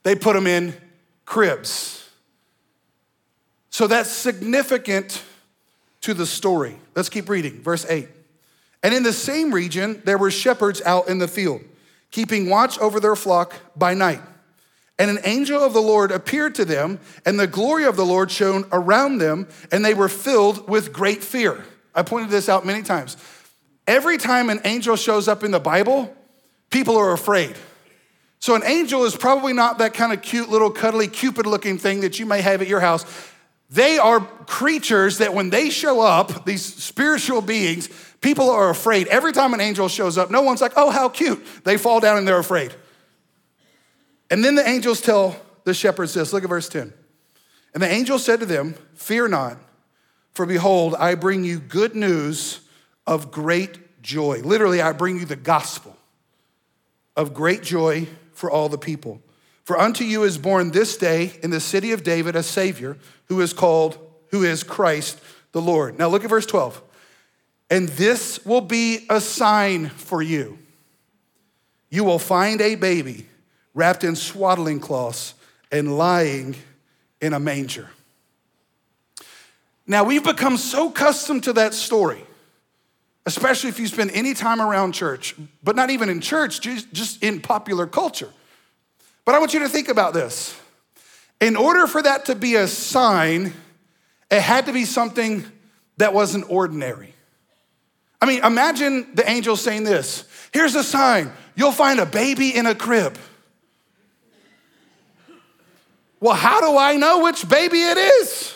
they 0.02 0.16
put 0.16 0.34
them 0.34 0.48
in 0.48 0.74
cribs. 1.24 2.10
So 3.70 3.86
that's 3.86 4.10
significant 4.10 5.22
to 6.00 6.14
the 6.14 6.26
story. 6.26 6.80
Let's 6.96 7.08
keep 7.08 7.28
reading. 7.28 7.62
Verse 7.62 7.86
8. 7.88 8.08
And 8.82 8.94
in 8.94 9.02
the 9.02 9.12
same 9.12 9.52
region, 9.52 10.00
there 10.04 10.18
were 10.18 10.30
shepherds 10.30 10.80
out 10.82 11.08
in 11.08 11.18
the 11.18 11.28
field, 11.28 11.62
keeping 12.10 12.48
watch 12.48 12.78
over 12.78 12.98
their 13.00 13.16
flock 13.16 13.54
by 13.76 13.94
night. 13.94 14.20
And 14.98 15.10
an 15.10 15.20
angel 15.24 15.62
of 15.62 15.72
the 15.72 15.80
Lord 15.80 16.10
appeared 16.10 16.54
to 16.56 16.64
them, 16.64 17.00
and 17.24 17.40
the 17.40 17.46
glory 17.46 17.84
of 17.84 17.96
the 17.96 18.04
Lord 18.04 18.30
shone 18.30 18.66
around 18.70 19.18
them, 19.18 19.48
and 19.72 19.84
they 19.84 19.94
were 19.94 20.08
filled 20.08 20.68
with 20.68 20.92
great 20.92 21.22
fear. 21.22 21.64
I 21.94 22.02
pointed 22.02 22.30
this 22.30 22.48
out 22.48 22.66
many 22.66 22.82
times. 22.82 23.16
Every 23.86 24.18
time 24.18 24.50
an 24.50 24.60
angel 24.64 24.96
shows 24.96 25.26
up 25.26 25.42
in 25.42 25.50
the 25.50 25.58
Bible, 25.58 26.14
people 26.70 26.96
are 26.96 27.12
afraid. 27.12 27.56
So, 28.40 28.54
an 28.54 28.62
angel 28.64 29.04
is 29.04 29.16
probably 29.16 29.52
not 29.52 29.78
that 29.78 29.92
kind 29.92 30.12
of 30.12 30.22
cute 30.22 30.48
little 30.48 30.70
cuddly 30.70 31.08
Cupid 31.08 31.46
looking 31.46 31.76
thing 31.78 32.00
that 32.00 32.18
you 32.18 32.26
may 32.26 32.40
have 32.40 32.62
at 32.62 32.68
your 32.68 32.80
house. 32.80 33.04
They 33.70 33.98
are 33.98 34.20
creatures 34.20 35.18
that 35.18 35.32
when 35.32 35.50
they 35.50 35.70
show 35.70 36.00
up, 36.00 36.44
these 36.44 36.64
spiritual 36.64 37.40
beings, 37.40 37.88
people 38.20 38.50
are 38.50 38.70
afraid. 38.70 39.06
Every 39.08 39.32
time 39.32 39.54
an 39.54 39.60
angel 39.60 39.88
shows 39.88 40.18
up, 40.18 40.30
no 40.30 40.42
one's 40.42 40.60
like, 40.60 40.72
oh, 40.76 40.90
how 40.90 41.08
cute. 41.08 41.44
They 41.64 41.76
fall 41.76 42.00
down 42.00 42.18
and 42.18 42.26
they're 42.26 42.38
afraid. 42.38 42.74
And 44.30 44.44
then 44.44 44.54
the 44.54 44.66
angels 44.66 45.00
tell 45.00 45.36
the 45.64 45.74
shepherds 45.74 46.14
this 46.14 46.32
look 46.32 46.44
at 46.44 46.48
verse 46.48 46.68
10. 46.68 46.92
And 47.74 47.82
the 47.82 47.90
angel 47.90 48.18
said 48.18 48.40
to 48.40 48.46
them, 48.46 48.74
Fear 48.94 49.28
not, 49.28 49.58
for 50.32 50.46
behold, 50.46 50.94
I 50.94 51.14
bring 51.14 51.44
you 51.44 51.58
good 51.58 51.94
news 51.94 52.60
of 53.06 53.30
great 53.30 54.02
joy. 54.02 54.40
Literally, 54.42 54.80
I 54.80 54.92
bring 54.92 55.18
you 55.18 55.24
the 55.24 55.36
gospel 55.36 55.96
of 57.16 57.34
great 57.34 57.62
joy 57.62 58.06
for 58.32 58.50
all 58.50 58.68
the 58.68 58.78
people. 58.78 59.20
For 59.64 59.78
unto 59.78 60.04
you 60.04 60.24
is 60.24 60.38
born 60.38 60.70
this 60.70 60.96
day 60.96 61.32
in 61.42 61.50
the 61.50 61.60
city 61.60 61.92
of 61.92 62.02
David 62.02 62.34
a 62.34 62.42
Savior 62.42 62.96
who 63.26 63.40
is 63.40 63.52
called, 63.52 63.98
who 64.30 64.42
is 64.42 64.62
Christ 64.62 65.20
the 65.52 65.60
Lord. 65.60 65.98
Now 65.98 66.08
look 66.08 66.24
at 66.24 66.30
verse 66.30 66.46
12. 66.46 66.82
And 67.70 67.88
this 67.90 68.44
will 68.44 68.60
be 68.60 69.06
a 69.08 69.20
sign 69.20 69.88
for 69.88 70.20
you. 70.20 70.58
You 71.88 72.04
will 72.04 72.18
find 72.18 72.60
a 72.60 72.74
baby 72.74 73.26
wrapped 73.74 74.02
in 74.02 74.16
swaddling 74.16 74.80
cloths 74.80 75.34
and 75.70 75.96
lying 75.96 76.56
in 77.20 77.32
a 77.32 77.40
manger. 77.40 77.88
Now, 79.86 80.04
we've 80.04 80.24
become 80.24 80.56
so 80.56 80.88
accustomed 80.88 81.44
to 81.44 81.52
that 81.54 81.74
story, 81.74 82.24
especially 83.26 83.70
if 83.70 83.78
you 83.78 83.86
spend 83.86 84.10
any 84.12 84.34
time 84.34 84.60
around 84.60 84.92
church, 84.92 85.34
but 85.62 85.76
not 85.76 85.90
even 85.90 86.08
in 86.08 86.20
church, 86.20 86.60
just 86.60 87.22
in 87.22 87.40
popular 87.40 87.86
culture. 87.86 88.30
But 89.24 89.34
I 89.34 89.38
want 89.38 89.54
you 89.54 89.60
to 89.60 89.68
think 89.68 89.88
about 89.88 90.14
this. 90.14 90.56
In 91.40 91.56
order 91.56 91.86
for 91.86 92.02
that 92.02 92.26
to 92.26 92.34
be 92.34 92.56
a 92.56 92.66
sign, 92.68 93.52
it 94.30 94.40
had 94.40 94.66
to 94.66 94.72
be 94.72 94.84
something 94.84 95.44
that 95.96 96.14
wasn't 96.14 96.50
ordinary. 96.50 97.14
I 98.20 98.26
mean, 98.26 98.44
imagine 98.44 99.06
the 99.14 99.28
angel 99.28 99.56
saying 99.56 99.84
this 99.84 100.24
Here's 100.52 100.74
a 100.74 100.84
sign 100.84 101.32
you'll 101.54 101.72
find 101.72 102.00
a 102.00 102.06
baby 102.06 102.54
in 102.56 102.66
a 102.66 102.74
crib. 102.74 103.18
Well, 106.20 106.34
how 106.34 106.60
do 106.60 106.76
I 106.76 106.96
know 106.96 107.24
which 107.24 107.48
baby 107.48 107.80
it 107.80 107.96
is? 107.96 108.54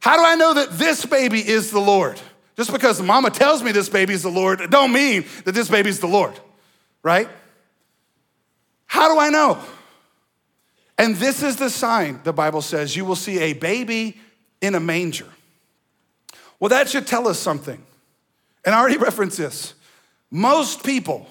How 0.00 0.16
do 0.16 0.24
I 0.24 0.34
know 0.34 0.54
that 0.54 0.72
this 0.72 1.06
baby 1.06 1.46
is 1.46 1.70
the 1.70 1.80
Lord? 1.80 2.20
Just 2.56 2.72
because 2.72 3.00
mama 3.00 3.30
tells 3.30 3.62
me 3.62 3.72
this 3.72 3.88
baby 3.88 4.14
is 4.14 4.22
the 4.22 4.30
Lord, 4.30 4.70
don't 4.70 4.92
mean 4.92 5.24
that 5.44 5.52
this 5.52 5.68
baby 5.68 5.90
is 5.90 6.00
the 6.00 6.08
Lord, 6.08 6.38
right? 7.02 7.28
How 8.86 9.12
do 9.12 9.20
I 9.20 9.30
know? 9.30 9.58
And 10.98 11.16
this 11.16 11.42
is 11.42 11.56
the 11.56 11.70
sign, 11.70 12.20
the 12.24 12.32
Bible 12.32 12.60
says 12.60 12.96
you 12.96 13.04
will 13.04 13.16
see 13.16 13.38
a 13.38 13.52
baby 13.52 14.18
in 14.60 14.74
a 14.74 14.80
manger. 14.80 15.28
Well, 16.58 16.68
that 16.70 16.88
should 16.88 17.06
tell 17.06 17.28
us 17.28 17.38
something. 17.38 17.82
And 18.64 18.74
I 18.74 18.80
already 18.80 18.98
referenced 18.98 19.38
this. 19.38 19.74
Most 20.30 20.84
people, 20.84 21.26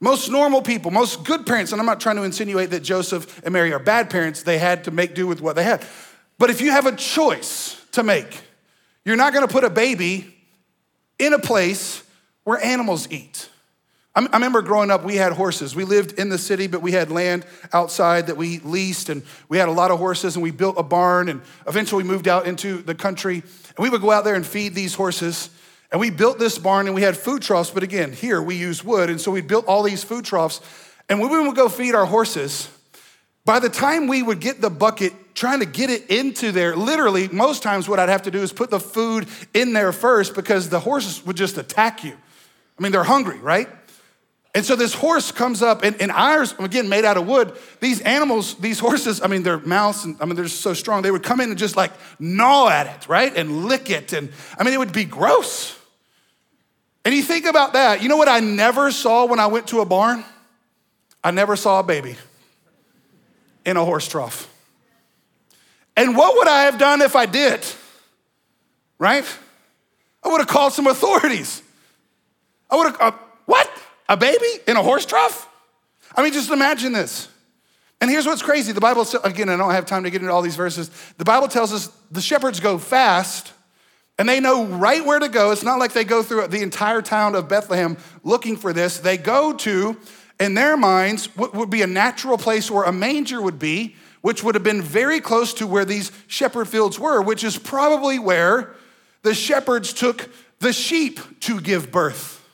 most 0.00 0.30
normal 0.30 0.62
people, 0.62 0.90
most 0.90 1.24
good 1.24 1.46
parents, 1.46 1.72
and 1.72 1.80
I'm 1.80 1.86
not 1.86 2.00
trying 2.00 2.16
to 2.16 2.22
insinuate 2.22 2.70
that 2.70 2.80
Joseph 2.80 3.42
and 3.44 3.52
Mary 3.52 3.72
are 3.72 3.78
bad 3.78 4.10
parents, 4.10 4.42
they 4.42 4.58
had 4.58 4.84
to 4.84 4.90
make 4.90 5.14
do 5.14 5.26
with 5.26 5.40
what 5.40 5.56
they 5.56 5.64
had. 5.64 5.84
But 6.38 6.50
if 6.50 6.60
you 6.60 6.70
have 6.70 6.86
a 6.86 6.96
choice 6.96 7.80
to 7.92 8.02
make, 8.02 8.42
you're 9.04 9.16
not 9.16 9.32
gonna 9.34 9.46
put 9.46 9.62
a 9.62 9.70
baby 9.70 10.34
in 11.18 11.32
a 11.32 11.38
place 11.38 12.02
where 12.44 12.58
animals 12.64 13.06
eat. 13.10 13.48
I 14.16 14.26
remember 14.32 14.60
growing 14.60 14.90
up, 14.90 15.04
we 15.04 15.16
had 15.16 15.32
horses. 15.32 15.76
We 15.76 15.84
lived 15.84 16.18
in 16.18 16.30
the 16.30 16.38
city, 16.38 16.66
but 16.66 16.82
we 16.82 16.90
had 16.90 17.12
land 17.12 17.46
outside 17.72 18.26
that 18.26 18.36
we 18.36 18.58
leased, 18.58 19.08
and 19.08 19.22
we 19.48 19.56
had 19.56 19.68
a 19.68 19.72
lot 19.72 19.92
of 19.92 19.98
horses, 19.98 20.34
and 20.34 20.42
we 20.42 20.50
built 20.50 20.74
a 20.78 20.82
barn, 20.82 21.28
and 21.28 21.40
eventually 21.68 22.02
we 22.02 22.08
moved 22.08 22.26
out 22.26 22.46
into 22.46 22.78
the 22.82 22.94
country. 22.94 23.34
And 23.34 23.78
we 23.78 23.88
would 23.88 24.00
go 24.00 24.10
out 24.10 24.24
there 24.24 24.34
and 24.34 24.44
feed 24.44 24.74
these 24.74 24.94
horses. 24.94 25.50
And 25.92 26.00
we 26.00 26.10
built 26.10 26.38
this 26.38 26.56
barn, 26.56 26.86
and 26.86 26.94
we 26.94 27.02
had 27.02 27.16
food 27.16 27.42
troughs, 27.42 27.70
but 27.70 27.82
again, 27.82 28.12
here 28.12 28.40
we 28.40 28.54
use 28.54 28.84
wood. 28.84 29.10
And 29.10 29.20
so 29.20 29.30
we 29.30 29.40
built 29.40 29.66
all 29.66 29.82
these 29.82 30.04
food 30.04 30.24
troughs. 30.24 30.60
And 31.08 31.18
when 31.20 31.30
we 31.30 31.40
would 31.40 31.56
go 31.56 31.68
feed 31.68 31.94
our 31.94 32.06
horses, 32.06 32.68
by 33.44 33.58
the 33.58 33.68
time 33.68 34.06
we 34.06 34.22
would 34.22 34.38
get 34.38 34.60
the 34.60 34.70
bucket, 34.70 35.12
trying 35.34 35.60
to 35.60 35.66
get 35.66 35.90
it 35.90 36.08
into 36.08 36.52
there, 36.52 36.76
literally, 36.76 37.26
most 37.28 37.64
times 37.64 37.88
what 37.88 37.98
I'd 37.98 38.08
have 38.08 38.22
to 38.22 38.30
do 38.30 38.38
is 38.38 38.52
put 38.52 38.70
the 38.70 38.78
food 38.78 39.26
in 39.52 39.72
there 39.72 39.90
first 39.90 40.34
because 40.36 40.68
the 40.68 40.78
horses 40.78 41.26
would 41.26 41.36
just 41.36 41.58
attack 41.58 42.04
you. 42.04 42.12
I 42.12 42.82
mean, 42.82 42.92
they're 42.92 43.02
hungry, 43.02 43.38
right? 43.38 43.68
And 44.54 44.64
so 44.64 44.76
this 44.76 44.94
horse 44.94 45.32
comes 45.32 45.62
up, 45.62 45.82
and, 45.82 46.00
and 46.00 46.12
ours, 46.12 46.54
again, 46.58 46.88
made 46.88 47.04
out 47.04 47.16
of 47.16 47.26
wood. 47.26 47.56
These 47.80 48.00
animals, 48.02 48.54
these 48.56 48.78
horses, 48.78 49.20
I 49.22 49.26
mean, 49.26 49.42
their 49.42 49.58
mouths, 49.58 50.04
and, 50.04 50.16
I 50.20 50.24
mean, 50.24 50.36
they're 50.36 50.48
so 50.48 50.74
strong, 50.74 51.02
they 51.02 51.10
would 51.10 51.22
come 51.22 51.40
in 51.40 51.50
and 51.50 51.58
just 51.58 51.76
like 51.76 51.92
gnaw 52.20 52.68
at 52.68 52.86
it, 52.86 53.08
right? 53.08 53.36
And 53.36 53.66
lick 53.66 53.90
it. 53.90 54.12
And 54.12 54.30
I 54.58 54.64
mean, 54.64 54.74
it 54.74 54.78
would 54.78 54.92
be 54.92 55.04
gross. 55.04 55.79
And 57.04 57.14
you 57.14 57.22
think 57.22 57.46
about 57.46 57.72
that. 57.72 58.02
You 58.02 58.08
know 58.08 58.16
what 58.16 58.28
I 58.28 58.40
never 58.40 58.90
saw 58.90 59.24
when 59.26 59.40
I 59.40 59.46
went 59.46 59.68
to 59.68 59.80
a 59.80 59.86
barn? 59.86 60.24
I 61.24 61.30
never 61.30 61.56
saw 61.56 61.80
a 61.80 61.82
baby 61.82 62.16
in 63.64 63.76
a 63.76 63.84
horse 63.84 64.06
trough. 64.08 64.48
And 65.96 66.16
what 66.16 66.36
would 66.36 66.48
I 66.48 66.62
have 66.64 66.78
done 66.78 67.02
if 67.02 67.16
I 67.16 67.26
did? 67.26 67.64
Right? 68.98 69.24
I 70.22 70.28
would 70.28 70.38
have 70.38 70.48
called 70.48 70.72
some 70.72 70.86
authorities. 70.86 71.62
I 72.70 72.76
would 72.76 72.86
have, 72.86 73.00
uh, 73.00 73.12
what? 73.46 73.70
A 74.08 74.16
baby 74.16 74.62
in 74.66 74.76
a 74.76 74.82
horse 74.82 75.06
trough? 75.06 75.48
I 76.14 76.22
mean, 76.22 76.32
just 76.32 76.50
imagine 76.50 76.92
this. 76.92 77.28
And 78.00 78.10
here's 78.10 78.26
what's 78.26 78.42
crazy. 78.42 78.72
The 78.72 78.80
Bible, 78.80 79.06
again, 79.24 79.48
I 79.48 79.56
don't 79.56 79.72
have 79.72 79.86
time 79.86 80.04
to 80.04 80.10
get 80.10 80.22
into 80.22 80.32
all 80.32 80.42
these 80.42 80.56
verses. 80.56 80.90
The 81.18 81.24
Bible 81.24 81.48
tells 81.48 81.72
us 81.72 81.88
the 82.10 82.20
shepherds 82.20 82.60
go 82.60 82.78
fast 82.78 83.52
and 84.20 84.28
they 84.28 84.38
know 84.38 84.66
right 84.66 85.02
where 85.02 85.18
to 85.18 85.30
go. 85.30 85.50
It's 85.50 85.62
not 85.62 85.78
like 85.78 85.94
they 85.94 86.04
go 86.04 86.22
through 86.22 86.48
the 86.48 86.60
entire 86.60 87.00
town 87.00 87.34
of 87.34 87.48
Bethlehem 87.48 87.96
looking 88.22 88.54
for 88.54 88.70
this. 88.70 88.98
They 88.98 89.16
go 89.16 89.54
to, 89.54 89.96
in 90.38 90.52
their 90.52 90.76
minds, 90.76 91.34
what 91.38 91.54
would 91.54 91.70
be 91.70 91.80
a 91.80 91.86
natural 91.86 92.36
place 92.36 92.70
where 92.70 92.84
a 92.84 92.92
manger 92.92 93.40
would 93.40 93.58
be, 93.58 93.96
which 94.20 94.44
would 94.44 94.54
have 94.54 94.62
been 94.62 94.82
very 94.82 95.20
close 95.20 95.54
to 95.54 95.66
where 95.66 95.86
these 95.86 96.12
shepherd 96.26 96.68
fields 96.68 96.98
were, 96.98 97.22
which 97.22 97.42
is 97.42 97.56
probably 97.56 98.18
where 98.18 98.74
the 99.22 99.32
shepherds 99.32 99.94
took 99.94 100.28
the 100.58 100.74
sheep 100.74 101.18
to 101.40 101.58
give 101.58 101.90
birth. 101.90 102.46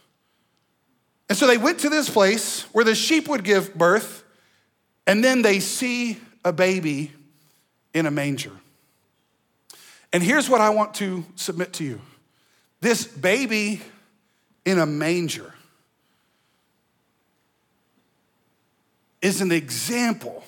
And 1.29 1.37
so 1.37 1.49
they 1.49 1.59
went 1.59 1.81
to 1.81 1.89
this 1.89 2.09
place 2.09 2.63
where 2.73 2.85
the 2.85 2.95
sheep 2.95 3.27
would 3.27 3.43
give 3.43 3.75
birth, 3.75 4.23
and 5.05 5.25
then 5.25 5.43
they 5.43 5.59
see 5.59 6.19
a 6.45 6.53
baby 6.53 7.11
in 7.93 8.07
a 8.07 8.13
manger. 8.13 8.53
And 10.13 10.23
here's 10.23 10.49
what 10.49 10.61
I 10.61 10.71
want 10.71 10.95
to 10.95 11.25
submit 11.35 11.75
to 11.75 11.85
you 11.85 12.01
this 12.81 13.07
baby 13.07 13.81
in 14.65 14.79
a 14.79 14.87
manger 14.87 15.53
is 19.23 19.41
an 19.41 19.51
example 19.51 20.45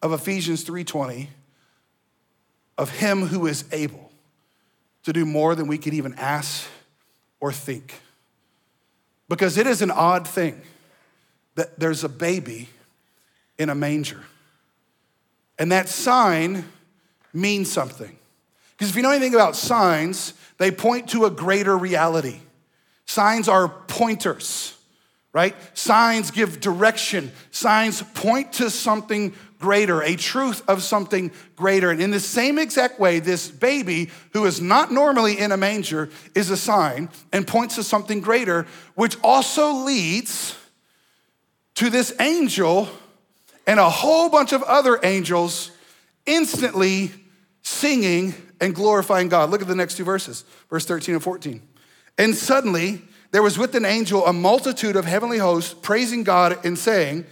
of 0.00 0.12
Ephesians 0.12 0.64
3:20 0.64 1.28
of 2.76 2.90
him 2.90 3.26
who 3.26 3.46
is 3.46 3.64
able 3.72 4.10
to 5.04 5.12
do 5.12 5.24
more 5.24 5.54
than 5.54 5.66
we 5.66 5.78
could 5.78 5.94
even 5.94 6.14
ask 6.14 6.66
or 7.40 7.52
think. 7.52 8.00
Because 9.28 9.58
it 9.58 9.66
is 9.66 9.82
an 9.82 9.90
odd 9.90 10.26
thing 10.26 10.60
that 11.54 11.78
there's 11.78 12.04
a 12.04 12.08
baby 12.08 12.68
in 13.58 13.70
a 13.70 13.74
manger. 13.74 14.24
And 15.58 15.70
that 15.70 15.88
sign 15.88 16.64
means 17.32 17.70
something. 17.70 18.16
Because 18.76 18.90
if 18.90 18.96
you 18.96 19.02
know 19.02 19.10
anything 19.10 19.34
about 19.34 19.56
signs, 19.56 20.34
they 20.58 20.70
point 20.70 21.10
to 21.10 21.24
a 21.24 21.30
greater 21.30 21.76
reality. 21.76 22.40
Signs 23.06 23.48
are 23.48 23.68
pointers, 23.68 24.76
right? 25.32 25.54
Signs 25.76 26.30
give 26.30 26.60
direction. 26.60 27.30
Signs 27.50 28.02
point 28.02 28.54
to 28.54 28.70
something 28.70 29.34
greater, 29.58 30.02
a 30.02 30.16
truth 30.16 30.62
of 30.68 30.82
something 30.82 31.30
greater. 31.56 31.90
And 31.90 32.02
in 32.02 32.10
the 32.10 32.20
same 32.20 32.58
exact 32.58 33.00
way, 33.00 33.18
this 33.20 33.48
baby, 33.48 34.10
who 34.32 34.44
is 34.44 34.60
not 34.60 34.92
normally 34.92 35.38
in 35.38 35.52
a 35.52 35.56
manger, 35.56 36.10
is 36.34 36.50
a 36.50 36.56
sign 36.56 37.08
and 37.32 37.46
points 37.46 37.76
to 37.76 37.82
something 37.82 38.20
greater, 38.20 38.66
which 38.94 39.16
also 39.22 39.72
leads 39.72 40.56
to 41.76 41.90
this 41.90 42.14
angel 42.20 42.88
and 43.66 43.80
a 43.80 43.88
whole 43.88 44.28
bunch 44.28 44.52
of 44.52 44.62
other 44.64 45.00
angels 45.02 45.70
instantly 46.26 47.10
singing 47.62 48.34
and 48.60 48.74
glorifying 48.74 49.28
God. 49.28 49.50
Look 49.50 49.62
at 49.62 49.68
the 49.68 49.74
next 49.74 49.96
two 49.96 50.04
verses, 50.04 50.44
verse 50.70 50.86
13 50.86 51.16
and 51.16 51.22
14. 51.22 51.62
And 52.18 52.34
suddenly 52.34 53.02
there 53.32 53.42
was 53.42 53.58
with 53.58 53.74
an 53.74 53.84
angel 53.84 54.24
a 54.26 54.32
multitude 54.32 54.96
of 54.96 55.04
heavenly 55.04 55.38
hosts 55.38 55.74
praising 55.74 56.22
God 56.22 56.64
and 56.64 56.78
saying, 56.78 57.26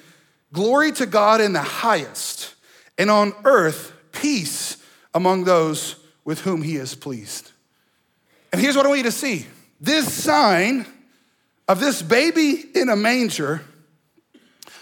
Glory 0.52 0.92
to 0.92 1.06
God 1.06 1.40
in 1.40 1.52
the 1.52 1.62
highest, 1.62 2.54
and 2.98 3.10
on 3.10 3.32
earth 3.44 3.92
peace 4.12 4.76
among 5.14 5.44
those 5.44 5.96
with 6.24 6.40
whom 6.40 6.62
he 6.62 6.76
is 6.76 6.94
pleased. 6.94 7.50
And 8.52 8.60
here's 8.60 8.76
what 8.76 8.84
I 8.84 8.88
want 8.88 8.98
you 8.98 9.04
to 9.04 9.12
see 9.12 9.46
this 9.80 10.12
sign 10.12 10.86
of 11.68 11.80
this 11.80 12.02
baby 12.02 12.64
in 12.74 12.88
a 12.88 12.96
manger, 12.96 13.62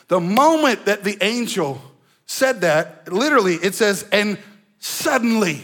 the 0.09 0.20
moment 0.20 0.87
that 0.87 1.05
the 1.05 1.16
angel 1.20 1.81
said 2.26 2.62
that, 2.62 3.12
literally 3.12 3.55
it 3.55 3.74
says, 3.74 4.07
and 4.11 4.38
suddenly. 4.79 5.62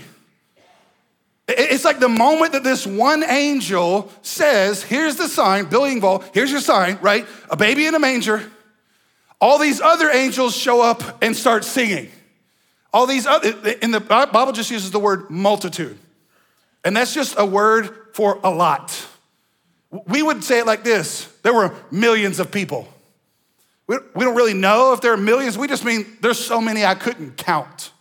It's 1.48 1.84
like 1.84 2.00
the 2.00 2.08
moment 2.08 2.52
that 2.52 2.64
this 2.64 2.86
one 2.86 3.22
angel 3.22 4.10
says, 4.22 4.82
here's 4.82 5.16
the 5.16 5.28
sign, 5.28 5.66
Billy 5.66 5.94
Engvall, 5.94 6.24
here's 6.34 6.50
your 6.50 6.60
sign, 6.60 6.98
right? 7.00 7.26
A 7.50 7.56
baby 7.56 7.86
in 7.86 7.94
a 7.94 8.00
manger. 8.00 8.50
All 9.40 9.58
these 9.58 9.80
other 9.80 10.10
angels 10.10 10.56
show 10.56 10.80
up 10.80 11.22
and 11.22 11.36
start 11.36 11.64
singing. 11.64 12.10
All 12.92 13.06
these 13.06 13.26
other, 13.26 13.74
in 13.80 13.90
the 13.92 14.00
Bible 14.00 14.52
just 14.52 14.70
uses 14.70 14.90
the 14.90 14.98
word 14.98 15.30
multitude. 15.30 15.98
And 16.84 16.96
that's 16.96 17.14
just 17.14 17.34
a 17.38 17.44
word 17.44 17.90
for 18.12 18.40
a 18.42 18.50
lot. 18.50 19.06
We 20.08 20.22
would 20.22 20.42
say 20.42 20.60
it 20.60 20.66
like 20.66 20.82
this 20.82 21.26
there 21.42 21.52
were 21.52 21.74
millions 21.90 22.40
of 22.40 22.50
people. 22.50 22.88
We 23.86 23.98
don't 24.16 24.34
really 24.34 24.54
know 24.54 24.94
if 24.94 25.00
there 25.00 25.12
are 25.12 25.16
millions. 25.16 25.56
We 25.56 25.68
just 25.68 25.84
mean 25.84 26.06
there's 26.20 26.44
so 26.44 26.60
many 26.60 26.84
I 26.84 26.96
couldn't 26.96 27.36
count. 27.36 27.92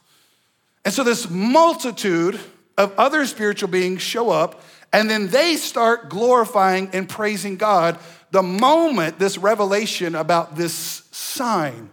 And 0.83 0.91
so 0.93 1.03
this 1.03 1.29
multitude 1.29 2.39
of 2.77 2.93
other 2.97 3.25
spiritual 3.25 3.69
beings 3.69 4.01
show 4.01 4.29
up, 4.29 4.61
and 4.91 5.09
then 5.09 5.27
they 5.27 5.55
start 5.55 6.09
glorifying 6.09 6.89
and 6.93 7.07
praising 7.07 7.57
God 7.57 7.99
the 8.31 8.43
moment 8.43 9.19
this 9.19 9.37
revelation 9.37 10.15
about 10.15 10.55
this 10.55 10.73
sign 11.11 11.89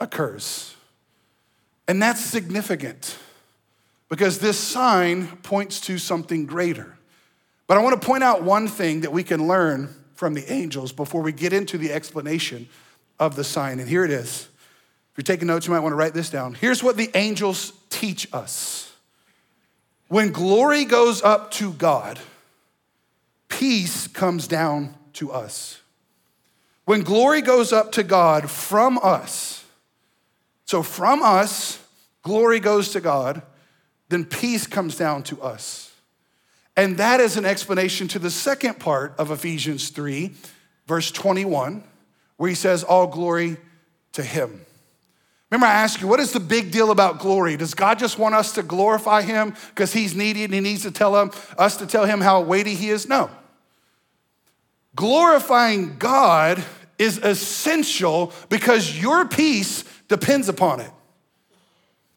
occurs. 0.00 0.74
And 1.86 2.02
that's 2.02 2.20
significant 2.20 3.16
because 4.08 4.38
this 4.38 4.58
sign 4.58 5.28
points 5.38 5.80
to 5.82 5.98
something 5.98 6.46
greater. 6.46 6.96
But 7.66 7.78
I 7.78 7.82
want 7.82 8.00
to 8.00 8.06
point 8.06 8.22
out 8.22 8.42
one 8.42 8.68
thing 8.68 9.02
that 9.02 9.12
we 9.12 9.22
can 9.22 9.46
learn 9.46 9.94
from 10.14 10.34
the 10.34 10.50
angels 10.52 10.92
before 10.92 11.22
we 11.22 11.32
get 11.32 11.52
into 11.52 11.78
the 11.78 11.92
explanation 11.92 12.68
of 13.18 13.36
the 13.36 13.44
sign. 13.44 13.78
And 13.78 13.88
here 13.88 14.04
it 14.04 14.10
is. 14.10 14.48
If 15.12 15.18
you're 15.18 15.22
taking 15.22 15.46
notes, 15.48 15.66
you 15.66 15.72
might 15.72 15.80
want 15.80 15.92
to 15.92 15.96
write 15.96 16.14
this 16.14 16.30
down. 16.30 16.54
Here's 16.54 16.82
what 16.82 16.96
the 16.96 17.10
angels 17.14 17.72
teach 17.90 18.32
us 18.32 18.87
when 20.08 20.32
glory 20.32 20.84
goes 20.84 21.22
up 21.22 21.50
to 21.52 21.72
God, 21.72 22.18
peace 23.48 24.06
comes 24.08 24.48
down 24.48 24.94
to 25.14 25.30
us. 25.30 25.80
When 26.84 27.02
glory 27.02 27.42
goes 27.42 27.72
up 27.72 27.92
to 27.92 28.02
God 28.02 28.50
from 28.50 28.98
us, 29.02 29.64
so 30.64 30.82
from 30.82 31.22
us, 31.22 31.82
glory 32.22 32.60
goes 32.60 32.90
to 32.92 33.00
God, 33.00 33.42
then 34.08 34.24
peace 34.24 34.66
comes 34.66 34.96
down 34.96 35.22
to 35.24 35.40
us. 35.42 35.92
And 36.76 36.96
that 36.98 37.20
is 37.20 37.36
an 37.36 37.44
explanation 37.44 38.08
to 38.08 38.18
the 38.18 38.30
second 38.30 38.78
part 38.78 39.14
of 39.18 39.30
Ephesians 39.30 39.90
3, 39.90 40.32
verse 40.86 41.10
21, 41.10 41.82
where 42.36 42.48
he 42.48 42.54
says, 42.54 42.84
All 42.84 43.06
glory 43.06 43.56
to 44.12 44.22
him. 44.22 44.64
Remember, 45.50 45.66
I 45.66 45.72
asked 45.72 46.02
you, 46.02 46.06
what 46.06 46.20
is 46.20 46.32
the 46.32 46.40
big 46.40 46.70
deal 46.70 46.90
about 46.90 47.20
glory? 47.20 47.56
Does 47.56 47.72
God 47.72 47.98
just 47.98 48.18
want 48.18 48.34
us 48.34 48.52
to 48.52 48.62
glorify 48.62 49.22
him 49.22 49.54
because 49.70 49.92
he's 49.92 50.14
needy 50.14 50.44
and 50.44 50.52
he 50.52 50.60
needs 50.60 50.82
to 50.82 50.90
tell 50.90 51.18
him, 51.20 51.30
us 51.56 51.78
to 51.78 51.86
tell 51.86 52.04
him 52.04 52.20
how 52.20 52.42
weighty 52.42 52.74
he 52.74 52.90
is? 52.90 53.08
No. 53.08 53.30
Glorifying 54.94 55.96
God 55.96 56.62
is 56.98 57.18
essential 57.18 58.32
because 58.50 59.00
your 59.00 59.26
peace 59.26 59.84
depends 60.08 60.48
upon 60.50 60.80
it. 60.80 60.90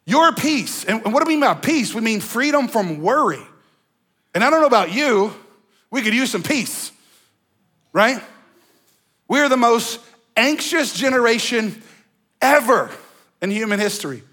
Your 0.06 0.34
peace. 0.34 0.84
And 0.84 1.14
what 1.14 1.24
do 1.24 1.28
we 1.28 1.34
mean 1.36 1.42
by 1.42 1.54
peace? 1.54 1.94
We 1.94 2.02
mean 2.02 2.20
freedom 2.20 2.68
from 2.68 3.02
worry. 3.02 3.42
And 4.34 4.44
I 4.44 4.50
don't 4.50 4.60
know 4.60 4.68
about 4.68 4.92
you, 4.92 5.34
we 5.90 6.02
could 6.02 6.14
use 6.14 6.32
some 6.32 6.44
peace, 6.44 6.92
right? 7.94 8.22
We're 9.28 9.48
the 9.48 9.58
most 9.58 10.00
anxious 10.36 10.94
generation 10.94 11.82
ever 12.42 12.90
in 13.42 13.52
human 13.52 13.80
history. 13.80 14.24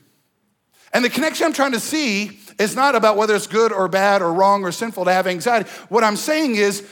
And 0.93 1.05
the 1.05 1.11
connection 1.11 1.47
I'm 1.47 1.53
trying 1.53 1.73
to 1.73 1.81
see 1.81 2.39
is 2.59 2.75
not 2.75 2.95
about 2.95 3.17
whether 3.17 3.35
it's 3.35 3.47
good 3.47 3.73
or 3.73 3.89
bad 3.89 4.23
or 4.23 4.33
wrong 4.33 4.65
or 4.65 4.73
sinful 4.73 5.05
to 5.05 5.13
have 5.13 5.27
anxiety. 5.27 5.69
What 5.89 6.05
I'm 6.05 6.17
saying 6.17 6.57
is, 6.57 6.87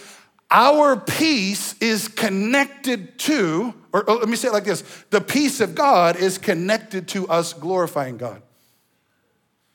our 0.50 0.96
peace 0.96 1.74
is 1.80 2.06
connected 2.06 3.18
to, 3.20 3.74
or, 3.92 4.08
or 4.08 4.16
let 4.16 4.28
me 4.28 4.36
say 4.36 4.48
it 4.48 4.52
like 4.52 4.64
this 4.64 4.82
the 5.10 5.20
peace 5.20 5.60
of 5.60 5.74
God 5.74 6.16
is 6.16 6.38
connected 6.38 7.08
to 7.08 7.26
us 7.28 7.52
glorifying 7.52 8.16
God. 8.16 8.42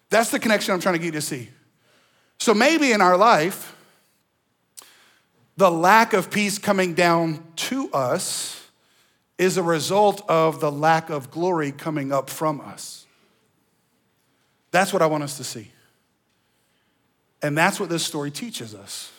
That's 0.09 0.31
the 0.31 0.39
connection 0.39 0.73
I'm 0.73 0.79
trying 0.79 0.95
to 0.95 0.99
get 0.99 1.07
you 1.07 1.11
to 1.13 1.21
see. 1.21 1.49
So 2.39 2.53
maybe 2.53 2.91
in 2.91 3.01
our 3.01 3.17
life, 3.17 3.75
the 5.57 5.69
lack 5.69 6.13
of 6.13 6.31
peace 6.31 6.57
coming 6.57 6.93
down 6.93 7.43
to 7.55 7.91
us 7.91 8.60
is 9.41 9.57
a 9.57 9.63
result 9.63 10.21
of 10.29 10.59
the 10.59 10.71
lack 10.71 11.09
of 11.09 11.31
glory 11.31 11.71
coming 11.71 12.11
up 12.11 12.29
from 12.29 12.61
us. 12.61 13.07
That's 14.69 14.93
what 14.93 15.01
I 15.01 15.07
want 15.07 15.23
us 15.23 15.37
to 15.37 15.43
see. 15.43 15.71
And 17.41 17.57
that's 17.57 17.79
what 17.79 17.89
this 17.89 18.05
story 18.05 18.29
teaches 18.29 18.75
us 18.75 19.11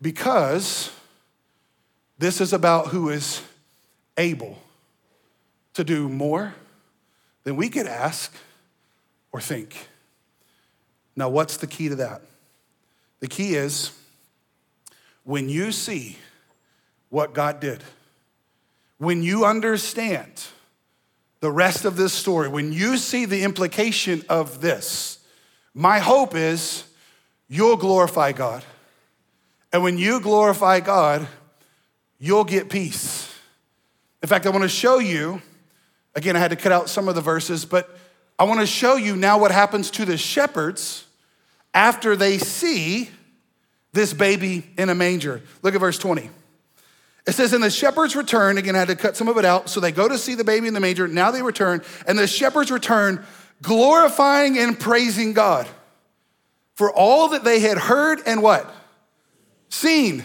because 0.00 0.90
this 2.16 2.40
is 2.40 2.54
about 2.54 2.86
who 2.86 3.10
is 3.10 3.42
able 4.16 4.56
to 5.74 5.84
do 5.84 6.08
more 6.08 6.54
than 7.44 7.56
we 7.56 7.68
could 7.68 7.86
ask 7.86 8.32
or 9.32 9.40
think. 9.42 9.86
Now, 11.14 11.28
what's 11.28 11.58
the 11.58 11.66
key 11.66 11.90
to 11.90 11.96
that? 11.96 12.22
The 13.20 13.28
key 13.28 13.54
is 13.54 13.92
when 15.24 15.50
you 15.50 15.72
see 15.72 16.16
what 17.10 17.34
God 17.34 17.60
did, 17.60 17.84
when 18.98 19.22
you 19.22 19.44
understand 19.44 20.46
the 21.40 21.50
rest 21.50 21.84
of 21.84 21.96
this 21.96 22.12
story, 22.12 22.48
when 22.48 22.72
you 22.72 22.96
see 22.96 23.24
the 23.24 23.42
implication 23.42 24.22
of 24.28 24.60
this, 24.60 25.18
my 25.74 25.98
hope 25.98 26.34
is 26.34 26.84
you'll 27.48 27.76
glorify 27.76 28.32
God 28.32 28.64
and 29.72 29.82
when 29.82 29.98
you 29.98 30.20
glorify 30.20 30.80
God, 30.80 31.26
you'll 32.18 32.44
get 32.44 32.70
peace. 32.70 33.32
In 34.22 34.28
fact, 34.28 34.46
I 34.46 34.50
want 34.50 34.62
to 34.62 34.68
show 34.68 34.98
you, 34.98 35.42
again, 36.14 36.36
I 36.36 36.38
had 36.38 36.50
to 36.50 36.56
cut 36.56 36.72
out 36.72 36.88
some 36.88 37.08
of 37.08 37.14
the 37.14 37.20
verses, 37.20 37.64
but 37.64 37.96
I 38.38 38.44
want 38.44 38.60
to 38.60 38.66
show 38.66 38.96
you 38.96 39.14
now 39.14 39.38
what 39.38 39.50
happens 39.50 39.90
to 39.92 40.04
the 40.04 40.16
shepherds 40.16 41.04
after 41.74 42.16
they 42.16 42.38
see 42.38 43.10
this 43.92 44.12
baby 44.14 44.68
in 44.78 44.88
a 44.88 44.94
manger. 44.94 45.42
Look 45.62 45.74
at 45.74 45.80
verse 45.80 45.98
20. 45.98 46.30
It 47.28 47.34
says, 47.34 47.52
And 47.52 47.62
the 47.62 47.68
shepherds 47.68 48.16
return. 48.16 48.56
Again, 48.56 48.74
I 48.74 48.78
had 48.78 48.88
to 48.88 48.96
cut 48.96 49.14
some 49.14 49.28
of 49.28 49.36
it 49.36 49.44
out. 49.44 49.68
So 49.68 49.80
they 49.80 49.92
go 49.92 50.08
to 50.08 50.16
see 50.16 50.34
the 50.34 50.44
baby 50.44 50.66
in 50.66 50.72
the 50.72 50.80
manger. 50.80 51.06
Now 51.06 51.30
they 51.30 51.42
return. 51.42 51.82
And 52.06 52.18
the 52.18 52.26
shepherds 52.26 52.70
return, 52.70 53.22
glorifying 53.60 54.58
and 54.58 54.80
praising 54.80 55.34
God. 55.34 55.68
for 56.74 56.92
all 56.92 57.30
that 57.30 57.42
they 57.42 57.58
had 57.58 57.76
heard 57.76 58.20
and 58.24 58.40
what? 58.40 58.72
Seen. 59.68 60.22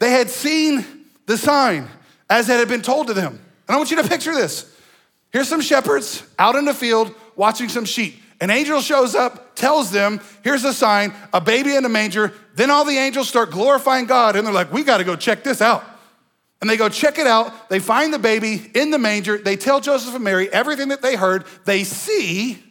They 0.00 0.10
had 0.10 0.28
seen 0.28 0.84
the 1.26 1.38
sign 1.38 1.88
as 2.28 2.48
it 2.48 2.58
had 2.58 2.66
been 2.66 2.82
told 2.82 3.06
to 3.06 3.14
them. 3.14 3.34
And 3.34 3.74
I 3.74 3.76
want 3.76 3.92
you 3.92 4.02
to 4.02 4.08
picture 4.08 4.34
this. 4.34 4.76
Here's 5.30 5.48
some 5.48 5.60
shepherds 5.60 6.24
out 6.36 6.56
in 6.56 6.64
the 6.64 6.74
field 6.74 7.14
watching 7.36 7.68
some 7.68 7.84
sheep. 7.84 8.20
An 8.40 8.48
angel 8.48 8.80
shows 8.80 9.14
up, 9.14 9.54
tells 9.54 9.90
them, 9.90 10.20
here's 10.42 10.64
a 10.64 10.72
sign, 10.72 11.12
a 11.32 11.40
baby 11.40 11.76
in 11.76 11.84
a 11.84 11.90
manger. 11.90 12.32
Then 12.54 12.70
all 12.70 12.86
the 12.86 12.96
angels 12.96 13.28
start 13.28 13.50
glorifying 13.50 14.06
God, 14.06 14.34
and 14.34 14.46
they're 14.46 14.54
like, 14.54 14.72
we 14.72 14.82
gotta 14.82 15.04
go 15.04 15.14
check 15.14 15.44
this 15.44 15.60
out. 15.60 15.84
And 16.60 16.68
they 16.68 16.76
go 16.76 16.88
check 16.88 17.18
it 17.18 17.26
out. 17.26 17.68
They 17.68 17.78
find 17.78 18.12
the 18.12 18.18
baby 18.18 18.70
in 18.74 18.90
the 18.90 18.98
manger. 18.98 19.38
They 19.38 19.56
tell 19.56 19.80
Joseph 19.80 20.14
and 20.14 20.24
Mary 20.24 20.50
everything 20.50 20.88
that 20.88 21.02
they 21.02 21.16
heard. 21.16 21.44
They 21.64 21.84
see, 21.84 22.62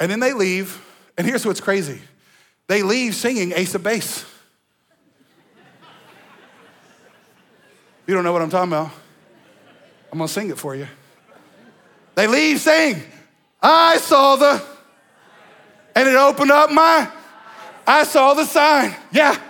and 0.00 0.10
then 0.10 0.20
they 0.20 0.32
leave. 0.32 0.82
And 1.18 1.26
here's 1.26 1.44
what's 1.44 1.60
crazy 1.60 2.00
they 2.68 2.82
leave 2.82 3.14
singing 3.14 3.52
Ace 3.52 3.74
of 3.74 3.82
Base. 3.82 4.24
you 8.06 8.14
don't 8.14 8.24
know 8.24 8.32
what 8.32 8.40
I'm 8.40 8.50
talking 8.50 8.72
about? 8.72 8.90
I'm 10.10 10.18
gonna 10.18 10.28
sing 10.28 10.50
it 10.50 10.58
for 10.58 10.74
you. 10.74 10.86
They 12.14 12.26
leave 12.26 12.60
saying, 12.60 13.02
I 13.62 13.98
saw 13.98 14.36
the, 14.36 14.62
and 15.94 16.08
it 16.08 16.16
opened 16.16 16.50
up 16.50 16.70
my, 16.70 17.08
I 17.86 18.04
saw 18.04 18.34
the 18.34 18.44
sign. 18.44 18.94
Yeah. 19.12 19.40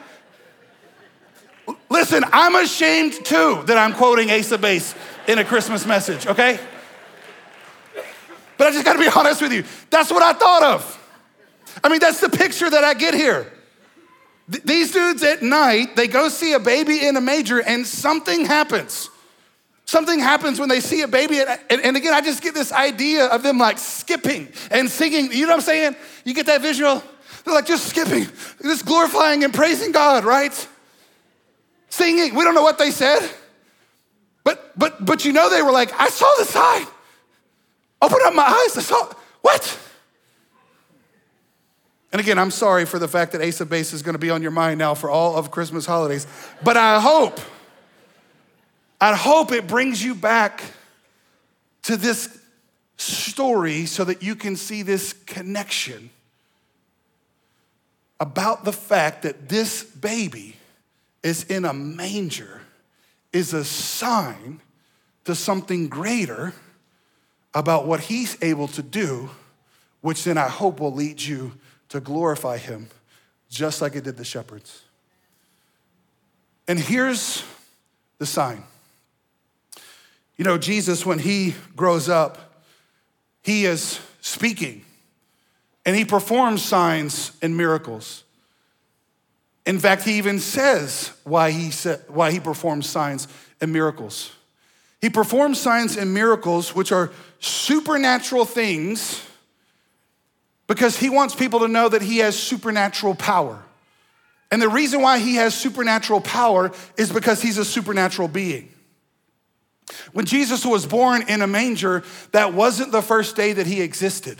Listen, 1.88 2.25
I'm 2.33 2.55
ashamed 2.57 3.25
too 3.25 3.62
that 3.66 3.79
I'm 3.79 3.94
quoting 3.94 4.31
of 4.31 4.61
Base 4.61 4.94
in 5.27 5.38
a 5.38 5.44
Christmas 5.44 5.87
message, 5.87 6.27
okay? 6.27 6.59
But 8.59 8.68
I 8.68 8.70
just 8.70 8.85
gotta 8.85 8.98
be 8.98 9.09
honest 9.16 9.40
with 9.40 9.53
you. 9.53 9.64
That's 9.90 10.11
what 10.11 10.22
I 10.22 10.33
thought 10.33 10.62
of. 10.62 10.98
I 11.83 11.88
mean, 11.88 12.01
that's 12.01 12.20
the 12.20 12.29
picture 12.29 12.68
that 12.68 12.85
I 12.85 12.94
get 12.94 13.14
here. 13.14 13.51
Th- 14.51 14.62
these 14.62 14.92
dudes 14.92 15.22
at 15.22 15.42
night, 15.42 15.96
they 15.96 16.07
go 16.07 16.29
see 16.29 16.53
a 16.53 16.61
baby 16.61 17.07
in 17.07 17.16
a 17.16 17.20
manger 17.20 17.61
and 17.61 17.87
something 17.87 18.44
happens. 18.44 19.09
Something 19.92 20.20
happens 20.20 20.59
when 20.59 20.70
they 20.70 20.81
see 20.81 21.02
a 21.02 21.07
baby. 21.07 21.38
And, 21.68 21.83
and, 21.85 21.98
again, 21.98 22.14
I 22.14 22.22
just 22.22 22.42
get 22.42 22.55
this 22.55 22.72
idea 22.72 23.26
of 23.26 23.42
them 23.42 23.59
like 23.59 23.76
skipping 23.76 24.48
and 24.70 24.88
singing. 24.88 25.31
You 25.31 25.42
know 25.42 25.48
what 25.48 25.57
I'm 25.57 25.61
saying? 25.61 25.96
You 26.24 26.33
get 26.33 26.46
that 26.46 26.62
visual? 26.62 27.02
They're 27.44 27.52
like 27.52 27.66
just 27.66 27.88
skipping, 27.88 28.26
just 28.62 28.87
glorifying 28.87 29.44
and 29.44 29.52
praising 29.52 29.92
God, 29.92 30.24
right? 30.24 30.68
Singing. 31.90 32.35
We 32.35 32.42
don't 32.42 32.55
know 32.55 32.62
what 32.62 32.78
they 32.78 32.90
said. 32.90 33.20
But 34.44 34.72
but 34.78 35.05
but 35.05 35.26
you 35.26 35.33
know 35.35 35.50
they 35.50 35.61
were 35.61 35.72
like, 35.72 35.92
I 36.00 36.09
saw 36.09 36.33
the 36.38 36.46
sign. 36.46 36.87
Open 38.00 38.18
up 38.24 38.33
my 38.33 38.44
eyes. 38.44 38.78
I 38.78 38.81
saw 38.81 39.12
what? 39.42 39.78
And 42.12 42.18
again, 42.18 42.38
I'm 42.38 42.50
sorry 42.50 42.87
for 42.87 42.98
the 42.98 43.09
fact 43.09 43.33
that 43.33 43.42
Ace 43.42 43.61
of 43.61 43.68
Base 43.68 43.92
is 43.92 44.00
going 44.00 44.14
to 44.14 44.18
be 44.18 44.31
on 44.31 44.40
your 44.40 44.52
mind 44.52 44.78
now 44.78 44.94
for 44.94 45.11
all 45.11 45.37
of 45.37 45.50
Christmas 45.50 45.85
holidays. 45.85 46.26
But 46.64 46.78
I 46.78 46.98
hope 46.98 47.38
I 49.02 49.16
hope 49.16 49.50
it 49.50 49.66
brings 49.66 50.00
you 50.00 50.14
back 50.14 50.62
to 51.82 51.96
this 51.96 52.38
story 52.96 53.84
so 53.84 54.04
that 54.04 54.22
you 54.22 54.36
can 54.36 54.54
see 54.54 54.82
this 54.82 55.12
connection 55.12 56.10
about 58.20 58.64
the 58.64 58.72
fact 58.72 59.22
that 59.22 59.48
this 59.48 59.82
baby 59.82 60.54
is 61.24 61.42
in 61.42 61.64
a 61.64 61.72
manger 61.72 62.60
is 63.32 63.52
a 63.52 63.64
sign 63.64 64.60
to 65.24 65.34
something 65.34 65.88
greater 65.88 66.54
about 67.54 67.88
what 67.88 67.98
he's 67.98 68.40
able 68.40 68.68
to 68.68 68.84
do, 68.84 69.30
which 70.00 70.22
then 70.22 70.38
I 70.38 70.46
hope 70.46 70.78
will 70.78 70.94
lead 70.94 71.20
you 71.20 71.54
to 71.88 71.98
glorify 71.98 72.56
him, 72.56 72.86
just 73.50 73.82
like 73.82 73.96
it 73.96 74.04
did 74.04 74.16
the 74.16 74.24
shepherds. 74.24 74.82
And 76.68 76.78
here's 76.78 77.42
the 78.18 78.26
sign 78.26 78.62
you 80.37 80.45
know, 80.45 80.59
Jesus, 80.59 81.05
when 81.05 81.18
he 81.18 81.55
grows 81.77 82.09
up, 82.09 82.64
he 83.42 83.64
is 83.66 84.01
speaking 84.21 84.85
and 85.85 85.97
he 85.97 86.05
performs 86.05 86.62
signs 86.62 87.33
and 87.42 87.57
miracles. 87.57 88.25
In 89.66 89.79
fact, 89.79 90.03
he 90.03 90.18
even 90.18 90.40
says 90.40 91.12
why 91.25 91.51
he, 91.51 91.71
sa- 91.71 91.99
why 92.09 92.33
he 92.33 92.40
performs 92.40 92.88
signs 92.88 93.29
and 93.61 93.73
miracles. 93.73 94.33
He 95.01 95.11
performs 95.11 95.61
signs 95.61 95.97
and 95.97 96.14
miracles, 96.14 96.75
which 96.75 96.92
are 96.92 97.11
supernatural 97.40 98.45
things, 98.45 99.25
because 100.66 100.97
he 100.97 101.11
wants 101.11 101.35
people 101.35 101.61
to 101.61 101.68
know 101.68 101.88
that 101.88 102.03
he 102.03 102.18
has 102.18 102.38
supernatural 102.38 103.14
power. 103.14 103.62
And 104.51 104.62
the 104.62 104.68
reason 104.68 105.01
why 105.03 105.18
he 105.18 105.37
has 105.37 105.55
supernatural 105.55 106.21
power 106.21 106.73
is 106.97 107.12
because 107.12 107.42
he's 107.42 107.59
a 107.59 107.64
supernatural 107.64 108.29
being. 108.29 108.68
When 110.12 110.26
Jesus 110.26 110.64
was 110.64 110.87
born 110.87 111.28
in 111.28 111.42
a 111.42 111.46
manger, 111.46 112.02
that 112.33 112.55
wasn't 112.55 112.92
the 112.92 113.02
first 113.02 113.37
day 113.37 113.52
that 113.52 113.66
he 113.66 113.81
existed. 113.81 114.38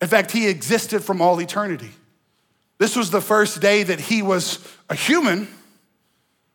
In 0.00 0.08
fact, 0.08 0.30
he 0.30 0.48
existed 0.48 1.02
from 1.02 1.20
all 1.20 1.40
eternity. 1.40 1.90
This 2.78 2.94
was 2.94 3.10
the 3.10 3.20
first 3.20 3.60
day 3.60 3.82
that 3.82 4.00
he 4.00 4.22
was 4.22 4.58
a 4.88 4.94
human, 4.94 5.48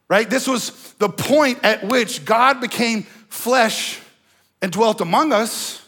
right? 0.07 0.29
This 0.29 0.47
was 0.47 0.93
the 0.93 1.09
point 1.09 1.59
at 1.63 1.83
which 1.83 2.23
God 2.23 2.61
became 2.61 3.03
flesh 3.27 3.99
and 4.61 4.71
dwelt 4.71 5.01
among 5.01 5.33
us. 5.33 5.81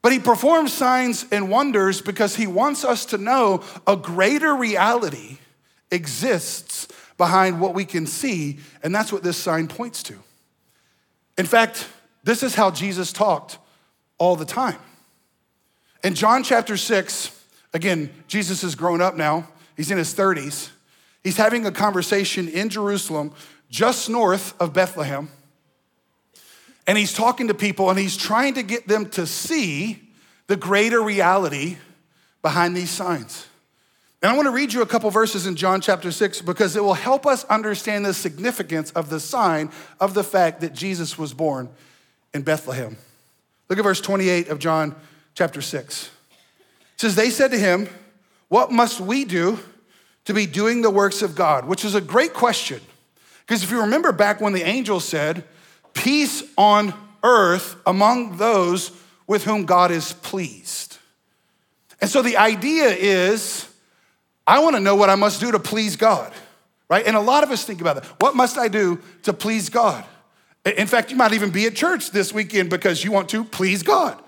But 0.00 0.12
he 0.12 0.18
performs 0.18 0.72
signs 0.72 1.26
and 1.32 1.50
wonders 1.50 2.00
because 2.00 2.36
he 2.36 2.46
wants 2.46 2.84
us 2.84 3.06
to 3.06 3.18
know 3.18 3.64
a 3.86 3.96
greater 3.96 4.54
reality 4.54 5.38
exists 5.90 6.88
behind 7.18 7.60
what 7.60 7.74
we 7.74 7.84
can 7.84 8.06
see, 8.06 8.58
and 8.82 8.94
that's 8.94 9.12
what 9.12 9.22
this 9.22 9.36
sign 9.36 9.68
points 9.68 10.02
to. 10.04 10.14
In 11.38 11.46
fact, 11.46 11.88
this 12.24 12.42
is 12.42 12.54
how 12.54 12.70
Jesus 12.70 13.12
talked 13.12 13.58
all 14.18 14.36
the 14.36 14.44
time. 14.44 14.78
In 16.02 16.14
John 16.14 16.42
chapter 16.42 16.76
6, 16.76 17.30
again, 17.72 18.10
Jesus 18.26 18.62
has 18.62 18.74
grown 18.74 19.00
up 19.00 19.16
now, 19.16 19.48
he's 19.76 19.90
in 19.90 19.98
his 19.98 20.14
30s. 20.14 20.70
He's 21.26 21.36
having 21.36 21.66
a 21.66 21.72
conversation 21.72 22.46
in 22.46 22.68
Jerusalem, 22.68 23.32
just 23.68 24.08
north 24.08 24.54
of 24.60 24.72
Bethlehem. 24.72 25.28
And 26.86 26.96
he's 26.96 27.12
talking 27.12 27.48
to 27.48 27.54
people 27.54 27.90
and 27.90 27.98
he's 27.98 28.16
trying 28.16 28.54
to 28.54 28.62
get 28.62 28.86
them 28.86 29.10
to 29.10 29.26
see 29.26 30.08
the 30.46 30.54
greater 30.54 31.02
reality 31.02 31.78
behind 32.42 32.76
these 32.76 32.90
signs. 32.90 33.48
And 34.22 34.32
I 34.32 34.34
want 34.34 34.46
to 34.46 34.52
read 34.52 34.72
you 34.72 34.82
a 34.82 34.86
couple 34.86 35.10
verses 35.10 35.46
in 35.46 35.56
John 35.56 35.80
chapter 35.80 36.10
6 36.10 36.40
because 36.42 36.74
it 36.74 36.82
will 36.82 36.94
help 36.94 37.26
us 37.26 37.44
understand 37.44 38.06
the 38.06 38.14
significance 38.14 38.90
of 38.92 39.10
the 39.10 39.20
sign 39.20 39.70
of 40.00 40.14
the 40.14 40.24
fact 40.24 40.60
that 40.62 40.72
Jesus 40.72 41.18
was 41.18 41.34
born 41.34 41.68
in 42.32 42.42
Bethlehem. 42.42 42.96
Look 43.68 43.78
at 43.78 43.82
verse 43.82 44.00
28 44.00 44.48
of 44.48 44.58
John 44.58 44.94
chapter 45.34 45.60
6. 45.60 46.10
It 46.96 47.00
says, 47.00 47.14
They 47.14 47.30
said 47.30 47.50
to 47.50 47.58
him, 47.58 47.88
What 48.48 48.72
must 48.72 49.00
we 49.00 49.24
do 49.24 49.58
to 50.24 50.32
be 50.32 50.46
doing 50.46 50.82
the 50.82 50.90
works 50.90 51.20
of 51.20 51.34
God? 51.34 51.66
Which 51.66 51.84
is 51.84 51.94
a 51.94 52.00
great 52.00 52.32
question. 52.32 52.80
Because 53.46 53.62
if 53.62 53.70
you 53.70 53.80
remember 53.80 54.12
back 54.12 54.40
when 54.40 54.54
the 54.54 54.62
angel 54.62 54.98
said, 54.98 55.44
Peace 55.92 56.42
on 56.56 56.94
earth 57.22 57.76
among 57.86 58.38
those 58.38 58.92
with 59.26 59.44
whom 59.44 59.66
God 59.66 59.90
is 59.90 60.12
pleased. 60.14 60.98
And 62.00 62.08
so 62.08 62.22
the 62.22 62.36
idea 62.36 62.88
is, 62.88 63.65
I 64.46 64.60
want 64.60 64.76
to 64.76 64.80
know 64.80 64.94
what 64.94 65.10
I 65.10 65.14
must 65.14 65.40
do 65.40 65.50
to 65.52 65.58
please 65.58 65.96
God, 65.96 66.32
right? 66.88 67.06
And 67.06 67.16
a 67.16 67.20
lot 67.20 67.42
of 67.42 67.50
us 67.50 67.64
think 67.64 67.80
about 67.80 67.96
that. 67.96 68.04
What 68.20 68.36
must 68.36 68.58
I 68.58 68.68
do 68.68 69.00
to 69.24 69.32
please 69.32 69.68
God? 69.68 70.04
In 70.64 70.86
fact, 70.86 71.10
you 71.10 71.16
might 71.16 71.32
even 71.32 71.50
be 71.50 71.66
at 71.66 71.74
church 71.74 72.10
this 72.10 72.32
weekend 72.32 72.70
because 72.70 73.04
you 73.04 73.12
want 73.12 73.28
to 73.30 73.44
please 73.44 73.82
God. 73.82 74.20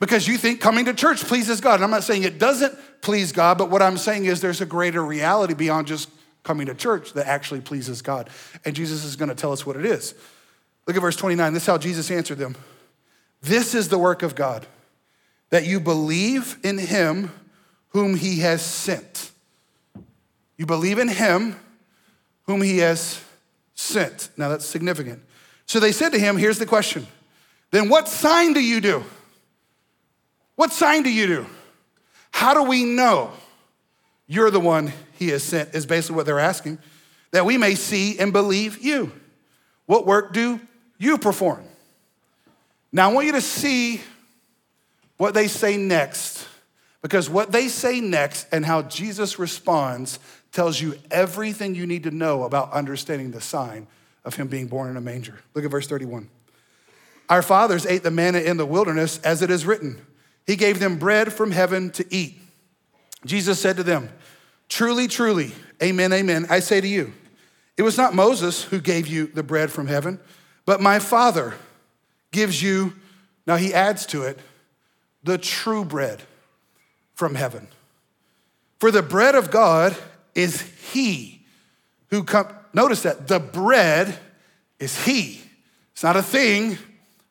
Because 0.00 0.28
you 0.28 0.38
think 0.38 0.60
coming 0.60 0.84
to 0.84 0.94
church 0.94 1.24
pleases 1.24 1.60
God. 1.60 1.74
And 1.76 1.84
I'm 1.84 1.90
not 1.90 2.04
saying 2.04 2.22
it 2.22 2.38
doesn't 2.38 2.76
please 3.00 3.32
God, 3.32 3.58
but 3.58 3.68
what 3.68 3.82
I'm 3.82 3.96
saying 3.96 4.26
is 4.26 4.40
there's 4.40 4.60
a 4.60 4.66
greater 4.66 5.04
reality 5.04 5.54
beyond 5.54 5.88
just 5.88 6.08
coming 6.44 6.66
to 6.66 6.74
church 6.74 7.14
that 7.14 7.26
actually 7.26 7.60
pleases 7.60 8.00
God. 8.00 8.30
And 8.64 8.76
Jesus 8.76 9.04
is 9.04 9.16
going 9.16 9.28
to 9.28 9.34
tell 9.34 9.52
us 9.52 9.66
what 9.66 9.76
it 9.76 9.84
is. 9.84 10.14
Look 10.86 10.96
at 10.96 11.00
verse 11.00 11.16
29. 11.16 11.52
This 11.52 11.64
is 11.64 11.66
how 11.66 11.78
Jesus 11.78 12.10
answered 12.10 12.38
them. 12.38 12.56
This 13.42 13.74
is 13.74 13.88
the 13.88 13.98
work 13.98 14.22
of 14.22 14.34
God, 14.34 14.66
that 15.50 15.66
you 15.66 15.80
believe 15.80 16.58
in 16.62 16.78
him 16.78 17.30
whom 17.90 18.14
he 18.14 18.40
has 18.40 18.62
sent. 18.62 19.30
You 20.56 20.66
believe 20.66 20.98
in 20.98 21.08
him 21.08 21.56
whom 22.44 22.62
he 22.62 22.78
has 22.78 23.22
sent. 23.74 24.30
Now 24.36 24.48
that's 24.48 24.66
significant. 24.66 25.22
So 25.66 25.80
they 25.80 25.92
said 25.92 26.10
to 26.10 26.18
him, 26.18 26.36
Here's 26.36 26.58
the 26.58 26.66
question. 26.66 27.06
Then 27.70 27.88
what 27.88 28.08
sign 28.08 28.52
do 28.54 28.60
you 28.60 28.80
do? 28.80 29.04
What 30.56 30.72
sign 30.72 31.02
do 31.02 31.10
you 31.10 31.26
do? 31.26 31.46
How 32.32 32.54
do 32.54 32.62
we 32.62 32.84
know 32.84 33.32
you're 34.26 34.50
the 34.50 34.60
one 34.60 34.92
he 35.12 35.28
has 35.28 35.42
sent? 35.42 35.74
Is 35.74 35.86
basically 35.86 36.16
what 36.16 36.26
they're 36.26 36.38
asking. 36.38 36.78
That 37.30 37.44
we 37.44 37.58
may 37.58 37.74
see 37.74 38.18
and 38.18 38.32
believe 38.32 38.78
you. 38.78 39.12
What 39.86 40.06
work 40.06 40.32
do 40.32 40.60
you 40.98 41.18
perform? 41.18 41.64
Now 42.90 43.10
I 43.10 43.12
want 43.12 43.26
you 43.26 43.32
to 43.32 43.40
see 43.40 44.00
what 45.18 45.34
they 45.34 45.46
say 45.46 45.76
next 45.76 46.47
Because 47.02 47.30
what 47.30 47.52
they 47.52 47.68
say 47.68 48.00
next 48.00 48.46
and 48.50 48.66
how 48.66 48.82
Jesus 48.82 49.38
responds 49.38 50.18
tells 50.52 50.80
you 50.80 50.96
everything 51.10 51.74
you 51.74 51.86
need 51.86 52.02
to 52.04 52.10
know 52.10 52.44
about 52.44 52.72
understanding 52.72 53.30
the 53.30 53.40
sign 53.40 53.86
of 54.24 54.34
him 54.34 54.48
being 54.48 54.66
born 54.66 54.90
in 54.90 54.96
a 54.96 55.00
manger. 55.00 55.38
Look 55.54 55.64
at 55.64 55.70
verse 55.70 55.86
31. 55.86 56.28
Our 57.28 57.42
fathers 57.42 57.86
ate 57.86 58.02
the 58.02 58.10
manna 58.10 58.38
in 58.38 58.56
the 58.56 58.66
wilderness 58.66 59.18
as 59.18 59.42
it 59.42 59.50
is 59.50 59.66
written. 59.66 60.00
He 60.46 60.56
gave 60.56 60.80
them 60.80 60.98
bread 60.98 61.32
from 61.32 61.50
heaven 61.50 61.90
to 61.90 62.06
eat. 62.14 62.40
Jesus 63.24 63.60
said 63.60 63.76
to 63.76 63.82
them, 63.82 64.08
Truly, 64.68 65.08
truly, 65.08 65.52
amen, 65.82 66.12
amen, 66.12 66.46
I 66.50 66.60
say 66.60 66.80
to 66.80 66.88
you, 66.88 67.12
it 67.76 67.82
was 67.82 67.96
not 67.96 68.14
Moses 68.14 68.64
who 68.64 68.80
gave 68.80 69.06
you 69.06 69.26
the 69.28 69.42
bread 69.42 69.70
from 69.70 69.86
heaven, 69.86 70.20
but 70.66 70.80
my 70.80 70.98
Father 70.98 71.54
gives 72.32 72.62
you, 72.62 72.94
now 73.46 73.56
he 73.56 73.72
adds 73.72 74.04
to 74.06 74.22
it, 74.22 74.38
the 75.22 75.38
true 75.38 75.84
bread 75.84 76.22
from 77.18 77.34
heaven. 77.34 77.66
For 78.78 78.92
the 78.92 79.02
bread 79.02 79.34
of 79.34 79.50
God 79.50 79.96
is 80.36 80.60
he 80.92 81.44
who 82.10 82.22
come. 82.22 82.46
Notice 82.72 83.02
that 83.02 83.26
the 83.26 83.40
bread 83.40 84.16
is 84.78 85.04
he. 85.04 85.40
It's 85.92 86.04
not 86.04 86.14
a 86.14 86.22
thing, 86.22 86.78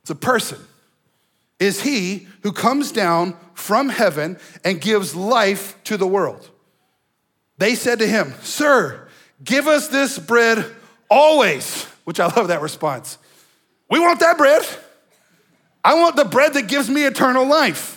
it's 0.02 0.10
a 0.10 0.16
person. 0.16 0.60
Is 1.58 1.82
he 1.82 2.28
who 2.44 2.52
comes 2.52 2.92
down 2.92 3.38
from 3.54 3.88
heaven 3.88 4.38
and 4.66 4.82
gives 4.82 5.16
life 5.16 5.82
to 5.86 5.96
the 5.96 6.06
world. 6.06 6.50
They 7.58 7.74
said 7.74 8.00
to 8.00 8.08
him, 8.08 8.34
Sir, 8.44 9.08
give 9.42 9.68
us 9.68 9.88
this 9.88 10.20
bread 10.20 10.66
always, 11.10 11.86
which 12.04 12.20
I 12.20 12.28
love 12.36 12.50
that 12.50 12.62
response. 12.62 13.18
We 13.90 14.00
want 14.00 14.20
that 14.20 14.38
bread. 14.38 14.68
I 15.82 15.96
want 15.96 16.18
the 16.18 16.26
bread 16.26 16.56
that 16.56 16.68
gives 16.68 16.90
me 16.90 17.06
eternal 17.06 17.48
life. 17.48 17.97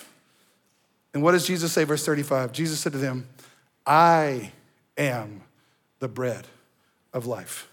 And 1.12 1.22
what 1.22 1.32
does 1.32 1.46
Jesus 1.46 1.72
say, 1.72 1.84
verse 1.84 2.04
35? 2.04 2.52
Jesus 2.52 2.80
said 2.80 2.92
to 2.92 2.98
them, 2.98 3.28
I 3.86 4.52
am 4.96 5.42
the 5.98 6.08
bread 6.08 6.46
of 7.12 7.26
life. 7.26 7.68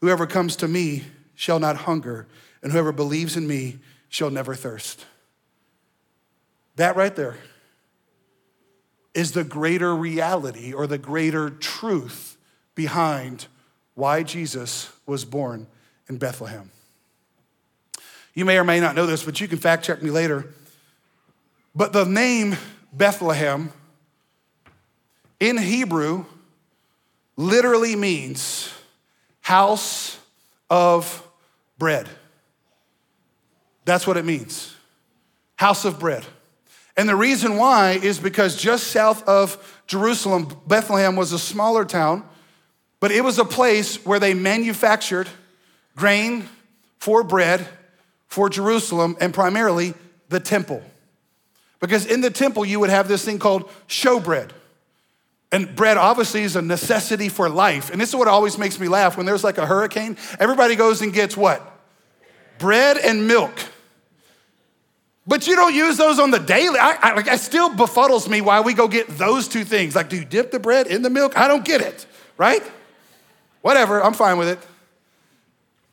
Whoever 0.00 0.26
comes 0.26 0.56
to 0.56 0.68
me 0.68 1.04
shall 1.34 1.58
not 1.58 1.76
hunger, 1.76 2.26
and 2.62 2.72
whoever 2.72 2.92
believes 2.92 3.36
in 3.36 3.46
me 3.46 3.78
shall 4.08 4.30
never 4.30 4.54
thirst. 4.54 5.04
That 6.76 6.96
right 6.96 7.14
there 7.14 7.36
is 9.14 9.32
the 9.32 9.44
greater 9.44 9.94
reality 9.94 10.72
or 10.72 10.86
the 10.86 10.98
greater 10.98 11.50
truth 11.50 12.38
behind 12.74 13.46
why 13.94 14.22
Jesus 14.22 14.90
was 15.04 15.24
born 15.24 15.66
in 16.08 16.16
Bethlehem. 16.16 16.70
You 18.34 18.44
may 18.44 18.56
or 18.58 18.64
may 18.64 18.80
not 18.80 18.94
know 18.94 19.06
this, 19.06 19.24
but 19.24 19.40
you 19.40 19.48
can 19.48 19.58
fact 19.58 19.84
check 19.84 20.02
me 20.02 20.10
later. 20.10 20.46
But 21.74 21.92
the 21.92 22.04
name 22.04 22.56
Bethlehem 22.92 23.72
in 25.38 25.56
Hebrew 25.56 26.24
literally 27.36 27.96
means 27.96 28.72
house 29.40 30.18
of 30.68 31.26
bread. 31.78 32.08
That's 33.84 34.06
what 34.06 34.16
it 34.16 34.24
means 34.24 34.74
house 35.56 35.84
of 35.84 35.98
bread. 35.98 36.24
And 36.96 37.06
the 37.06 37.16
reason 37.16 37.56
why 37.56 37.92
is 38.02 38.18
because 38.18 38.56
just 38.56 38.88
south 38.88 39.26
of 39.28 39.82
Jerusalem, 39.86 40.48
Bethlehem 40.66 41.16
was 41.16 41.32
a 41.32 41.38
smaller 41.38 41.84
town, 41.84 42.24
but 42.98 43.10
it 43.10 43.22
was 43.22 43.38
a 43.38 43.44
place 43.44 44.04
where 44.06 44.18
they 44.18 44.32
manufactured 44.32 45.28
grain 45.96 46.48
for 46.98 47.22
bread 47.22 47.66
for 48.26 48.48
Jerusalem 48.48 49.16
and 49.20 49.34
primarily 49.34 49.92
the 50.30 50.40
temple. 50.40 50.82
Because 51.80 52.06
in 52.06 52.20
the 52.20 52.30
temple, 52.30 52.64
you 52.64 52.78
would 52.80 52.90
have 52.90 53.08
this 53.08 53.24
thing 53.24 53.38
called 53.38 53.68
showbread. 53.88 54.50
And 55.52 55.74
bread 55.74 55.96
obviously 55.96 56.42
is 56.42 56.54
a 56.54 56.62
necessity 56.62 57.28
for 57.28 57.48
life. 57.48 57.90
And 57.90 58.00
this 58.00 58.10
is 58.10 58.14
what 58.14 58.28
always 58.28 58.56
makes 58.56 58.78
me 58.78 58.86
laugh 58.86 59.16
when 59.16 59.26
there's 59.26 59.42
like 59.42 59.58
a 59.58 59.66
hurricane, 59.66 60.16
everybody 60.38 60.76
goes 60.76 61.02
and 61.02 61.12
gets 61.12 61.36
what? 61.36 61.60
Bread 62.58 62.98
and 62.98 63.26
milk. 63.26 63.52
But 65.26 65.46
you 65.46 65.56
don't 65.56 65.74
use 65.74 65.96
those 65.96 66.18
on 66.18 66.30
the 66.30 66.38
daily. 66.38 66.78
I, 66.78 66.96
I, 67.00 67.14
like, 67.14 67.26
it 67.26 67.40
still 67.40 67.70
befuddles 67.70 68.28
me 68.28 68.40
why 68.40 68.60
we 68.60 68.74
go 68.74 68.88
get 68.88 69.08
those 69.08 69.48
two 69.48 69.64
things. 69.64 69.94
Like, 69.94 70.08
do 70.08 70.16
you 70.16 70.24
dip 70.24 70.50
the 70.50 70.58
bread 70.58 70.86
in 70.86 71.02
the 71.02 71.10
milk? 71.10 71.36
I 71.36 71.46
don't 71.48 71.64
get 71.64 71.80
it, 71.80 72.06
right? 72.36 72.62
Whatever, 73.62 74.02
I'm 74.02 74.14
fine 74.14 74.38
with 74.38 74.48
it. 74.48 74.58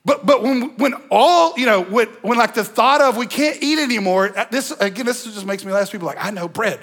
But, 0.08 0.26
but 0.26 0.42
when, 0.42 0.78
when 0.78 0.94
all, 1.12 1.54
you 1.60 1.66
know, 1.66 1.82
when, 1.82 2.08
when 2.22 2.38
like 2.38 2.54
the 2.54 2.64
thought 2.64 3.02
of 3.02 3.18
we 3.18 3.28
can't 3.28 3.62
eat 3.62 3.78
anymore, 3.78 4.32
uh, 4.38 4.46
this, 4.50 4.72
again, 4.72 5.06
this 5.06 5.26
just 5.26 5.46
makes 5.46 5.66
me 5.66 5.74
laugh. 5.74 5.92
People 5.92 6.08
like, 6.08 6.24
I 6.24 6.32
know 6.32 6.48
bread. 6.48 6.80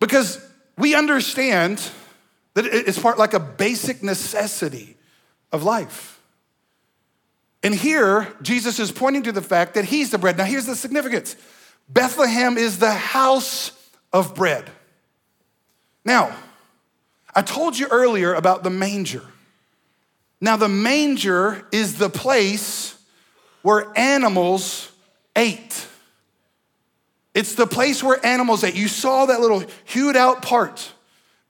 Because 0.00 0.42
we 0.78 0.94
understand 0.94 1.86
that 2.54 2.64
it's 2.64 2.98
part 2.98 3.18
like 3.18 3.34
a 3.34 3.40
basic 3.40 4.02
necessity 4.02 4.96
of 5.52 5.64
life. 5.64 6.18
And 7.62 7.74
here, 7.74 8.32
Jesus 8.40 8.78
is 8.78 8.90
pointing 8.90 9.24
to 9.24 9.32
the 9.32 9.42
fact 9.42 9.74
that 9.74 9.84
he's 9.84 10.08
the 10.10 10.16
bread. 10.16 10.38
Now, 10.38 10.44
here's 10.44 10.64
the 10.64 10.76
significance 10.76 11.36
Bethlehem 11.90 12.56
is 12.56 12.78
the 12.78 12.94
house 12.94 13.72
of 14.14 14.34
bread. 14.34 14.64
Now, 16.06 16.34
I 17.34 17.42
told 17.42 17.78
you 17.78 17.86
earlier 17.90 18.32
about 18.32 18.62
the 18.62 18.70
manger. 18.70 19.26
Now, 20.40 20.56
the 20.56 20.68
manger 20.68 21.66
is 21.72 21.98
the 21.98 22.10
place 22.10 22.96
where 23.62 23.86
animals 23.96 24.90
ate. 25.34 25.86
It's 27.34 27.54
the 27.54 27.66
place 27.66 28.02
where 28.02 28.24
animals 28.24 28.64
ate. 28.64 28.74
You 28.74 28.88
saw 28.88 29.26
that 29.26 29.40
little 29.40 29.64
hewed 29.84 30.16
out 30.16 30.42
part. 30.42 30.92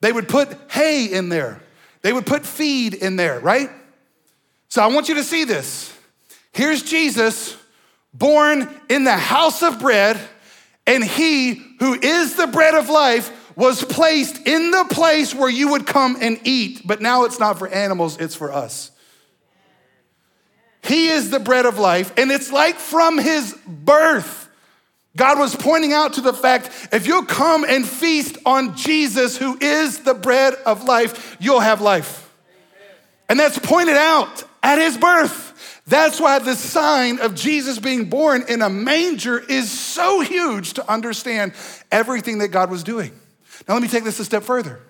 They 0.01 0.13
would 0.13 0.29
put 0.29 0.57
hay 0.71 1.07
in 1.07 1.29
there, 1.29 1.61
they 2.03 2.13
would 2.13 2.27
put 2.27 2.47
feed 2.47 2.95
in 2.95 3.17
there, 3.17 3.41
right? 3.41 3.71
So 4.69 4.83
I 4.83 4.87
want 4.89 5.09
you 5.09 5.17
to 5.17 5.25
see 5.25 5.45
this. 5.45 5.93
Here's 6.53 6.83
Jesus 6.83 7.57
born 8.13 8.69
in 8.89 9.05
the 9.05 9.17
house 9.17 9.63
of 9.63 9.81
bread, 9.81 10.19
and 10.87 11.05
he 11.05 11.55
who 11.79 11.95
is 11.95 12.35
the 12.35 12.47
bread 12.47 12.75
of 12.75 12.89
life 12.89 13.31
was 13.59 13.83
placed 13.83 14.47
in 14.47 14.71
the 14.71 14.87
place 14.89 15.35
where 15.35 15.51
you 15.51 15.73
would 15.73 15.85
come 15.85 16.17
and 16.21 16.39
eat. 16.45 16.81
But 16.87 17.03
now 17.03 17.25
it's 17.25 17.41
not 17.41 17.59
for 17.59 17.67
animals, 17.67 18.17
it's 18.19 18.37
for 18.37 18.53
us. 18.53 18.93
He 20.85 21.09
is 21.09 21.31
the 21.31 21.41
bread 21.41 21.67
of 21.67 21.77
life, 21.77 22.13
and 22.17 22.31
it's 22.31 22.53
like 22.53 22.77
from 22.77 23.19
his 23.19 23.53
birth. 23.67 24.49
God 25.17 25.41
was 25.41 25.57
pointing 25.57 25.93
out 25.93 26.13
to 26.13 26.21
the 26.21 26.33
fact 26.33 26.71
if 26.93 27.09
you'll 27.09 27.25
come 27.25 27.65
and 27.65 27.85
feast 27.85 28.39
on 28.47 28.77
Jesus, 28.77 29.37
who 29.37 29.59
is 29.61 29.99
the 30.05 30.15
bread 30.15 30.55
of 30.65 30.85
life, 30.85 31.37
you'll 31.41 31.59
have 31.59 31.81
life. 31.81 32.33
And 33.29 33.41
that's 33.41 33.59
pointed 33.59 33.97
out 33.97 34.45
at 34.63 34.79
his 34.79 34.97
birth. 34.97 35.83
That's 35.89 36.21
why 36.21 36.39
the 36.39 36.55
sign 36.55 37.19
of 37.19 37.35
Jesus 37.35 37.81
being 37.81 38.09
born 38.09 38.45
in 38.49 38.63
a 38.63 38.71
manger 38.71 39.37
is 39.37 39.69
so 39.69 40.21
huge 40.21 40.75
to 40.75 40.89
understand 40.89 41.55
everything 41.91 42.39
that 42.39 42.49
God 42.49 42.71
was 42.71 42.85
doing. 42.85 43.19
Now, 43.67 43.75
let 43.75 43.83
me 43.83 43.89
take 43.89 44.05
this 44.05 44.21
a 44.21 44.25
step 44.25 44.43
further. 44.43 44.81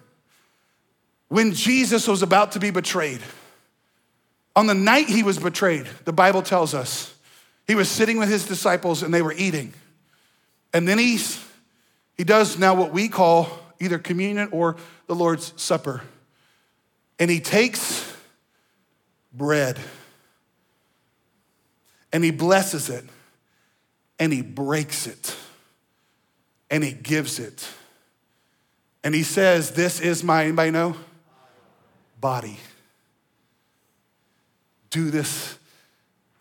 When 1.28 1.52
Jesus 1.52 2.08
was 2.08 2.22
about 2.22 2.52
to 2.52 2.60
be 2.60 2.70
betrayed, 2.70 3.20
on 4.56 4.66
the 4.66 4.74
night 4.74 5.06
he 5.06 5.22
was 5.22 5.38
betrayed, 5.38 5.86
the 6.04 6.12
Bible 6.12 6.42
tells 6.42 6.74
us 6.74 7.14
he 7.66 7.74
was 7.74 7.88
sitting 7.88 8.18
with 8.18 8.28
his 8.28 8.46
disciples 8.46 9.02
and 9.02 9.12
they 9.12 9.22
were 9.22 9.32
eating. 9.32 9.72
And 10.72 10.88
then 10.88 10.98
he's, 10.98 11.44
he 12.16 12.24
does 12.24 12.58
now 12.58 12.74
what 12.74 12.92
we 12.92 13.08
call 13.08 13.48
either 13.78 13.98
communion 13.98 14.48
or 14.50 14.76
the 15.06 15.14
Lord's 15.14 15.52
Supper. 15.60 16.02
And 17.18 17.30
he 17.30 17.40
takes 17.40 18.12
bread 19.32 19.78
and 22.12 22.24
he 22.24 22.30
blesses 22.30 22.88
it 22.88 23.04
and 24.18 24.32
he 24.32 24.42
breaks 24.42 25.06
it 25.06 25.36
and 26.70 26.82
he 26.82 26.92
gives 26.92 27.38
it. 27.38 27.68
And 29.08 29.14
he 29.14 29.22
says, 29.22 29.70
This 29.70 30.00
is 30.00 30.22
my, 30.22 30.44
anybody 30.44 30.70
know? 30.70 30.94
Body. 32.20 32.58
Do 34.90 35.10
this 35.10 35.56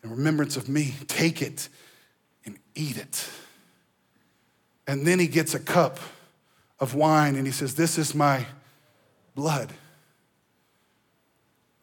in 0.04 0.10
remembrance 0.12 0.58
of 0.58 0.68
me. 0.68 0.94
Take 1.08 1.42
it 1.42 1.70
and 2.46 2.60
eat 2.76 2.98
it. 2.98 3.30
And 4.86 5.08
then 5.08 5.18
he 5.18 5.28
gets 5.28 5.56
a 5.56 5.60
cup 5.60 5.98
of 6.78 6.94
wine 6.94 7.38
and 7.38 7.48
he 7.48 7.54
says, 7.54 7.76
This 7.76 7.98
is 7.98 8.14
my 8.14 8.46
blood. 9.34 9.72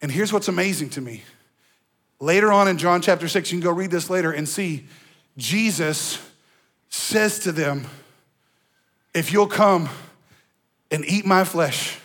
And 0.03 0.11
here's 0.11 0.31
what's 0.31 0.49
amazing 0.49 0.91
to 0.91 1.01
me 1.01 1.23
Later 2.19 2.51
on 2.51 2.67
in 2.67 2.77
John 2.77 3.01
chapter 3.01 3.27
6, 3.27 3.51
you 3.51 3.57
can 3.57 3.63
go 3.63 3.73
read 3.73 3.89
this 3.89 4.11
later 4.11 4.31
and 4.31 4.47
see 4.47 4.85
Jesus 5.35 6.19
says 6.89 7.39
to 7.39 7.51
them, 7.51 7.87
If 9.15 9.33
you'll 9.33 9.47
come 9.47 9.89
and 10.91 11.05
eat 11.05 11.25
my 11.25 11.43
flesh, 11.43 11.97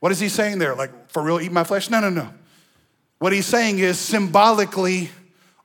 what 0.00 0.12
is 0.12 0.20
he 0.20 0.28
saying 0.28 0.58
there? 0.58 0.74
Like, 0.74 1.10
for 1.10 1.22
real, 1.22 1.40
eat 1.40 1.52
my 1.52 1.64
flesh? 1.64 1.90
No, 1.90 2.00
no, 2.00 2.10
no. 2.10 2.28
What 3.18 3.32
he's 3.32 3.46
saying 3.46 3.78
is 3.78 3.98
symbolically 3.98 5.10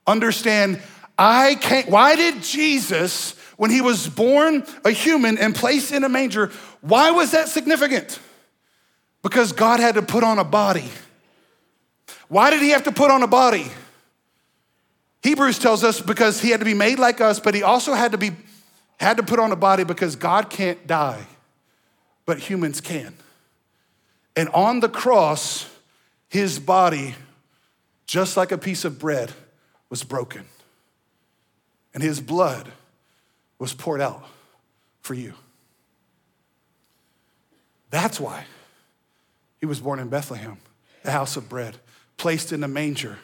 understand, 0.06 0.80
I 1.18 1.56
can't. 1.56 1.88
Why 1.88 2.14
did 2.14 2.42
Jesus, 2.42 3.32
when 3.56 3.70
he 3.70 3.80
was 3.80 4.06
born 4.06 4.64
a 4.84 4.90
human 4.90 5.38
and 5.38 5.54
placed 5.54 5.92
in 5.92 6.04
a 6.04 6.08
manger, 6.08 6.52
why 6.80 7.10
was 7.10 7.32
that 7.32 7.48
significant? 7.48 8.20
Because 9.22 9.52
God 9.52 9.80
had 9.80 9.96
to 9.96 10.02
put 10.02 10.22
on 10.22 10.38
a 10.38 10.44
body. 10.44 10.88
Why 12.28 12.50
did 12.50 12.62
he 12.62 12.70
have 12.70 12.84
to 12.84 12.92
put 12.92 13.10
on 13.10 13.22
a 13.22 13.26
body? 13.26 13.66
Hebrews 15.22 15.58
tells 15.58 15.82
us 15.82 16.00
because 16.00 16.40
he 16.40 16.50
had 16.50 16.60
to 16.60 16.66
be 16.66 16.74
made 16.74 16.98
like 16.98 17.20
us, 17.20 17.40
but 17.40 17.54
he 17.54 17.62
also 17.62 17.94
had 17.94 18.12
to 18.12 18.18
be 18.18 18.30
had 19.00 19.16
to 19.16 19.22
put 19.22 19.38
on 19.38 19.52
a 19.52 19.56
body 19.56 19.84
because 19.84 20.16
God 20.16 20.50
can't 20.50 20.86
die, 20.86 21.24
but 22.28 22.40
humans 22.40 22.82
can. 22.82 23.14
And 24.36 24.50
on 24.50 24.80
the 24.80 24.88
cross, 24.90 25.66
his 26.28 26.58
body, 26.58 27.14
just 28.06 28.36
like 28.36 28.52
a 28.52 28.58
piece 28.58 28.84
of 28.84 28.98
bread, 28.98 29.32
was 29.88 30.04
broken. 30.04 30.44
And 31.94 32.02
his 32.02 32.20
blood 32.20 32.70
was 33.58 33.72
poured 33.72 34.02
out 34.02 34.22
for 35.00 35.14
you. 35.14 35.32
That's 37.88 38.20
why 38.20 38.44
he 39.58 39.64
was 39.64 39.80
born 39.80 39.98
in 39.98 40.10
Bethlehem, 40.10 40.58
the 41.04 41.12
house 41.12 41.34
of 41.38 41.48
bread, 41.48 41.78
placed 42.18 42.52
in 42.52 42.62
a 42.62 42.68
manger, 42.68 43.16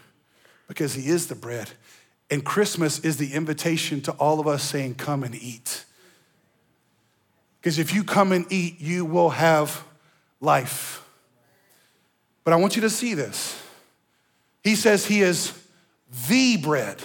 because 0.66 0.94
he 0.94 1.08
is 1.08 1.26
the 1.26 1.34
bread. 1.34 1.72
And 2.30 2.42
Christmas 2.42 3.00
is 3.00 3.18
the 3.18 3.34
invitation 3.34 4.00
to 4.00 4.12
all 4.12 4.40
of 4.40 4.46
us 4.46 4.62
saying, 4.62 4.94
Come 4.94 5.22
and 5.22 5.34
eat. 5.34 5.84
Because 7.64 7.78
if 7.78 7.94
you 7.94 8.04
come 8.04 8.32
and 8.32 8.44
eat, 8.52 8.78
you 8.78 9.06
will 9.06 9.30
have 9.30 9.82
life. 10.42 11.02
But 12.44 12.52
I 12.52 12.56
want 12.56 12.76
you 12.76 12.82
to 12.82 12.90
see 12.90 13.14
this. 13.14 13.58
He 14.62 14.74
says 14.74 15.06
he 15.06 15.22
is 15.22 15.58
the 16.28 16.58
bread 16.58 17.02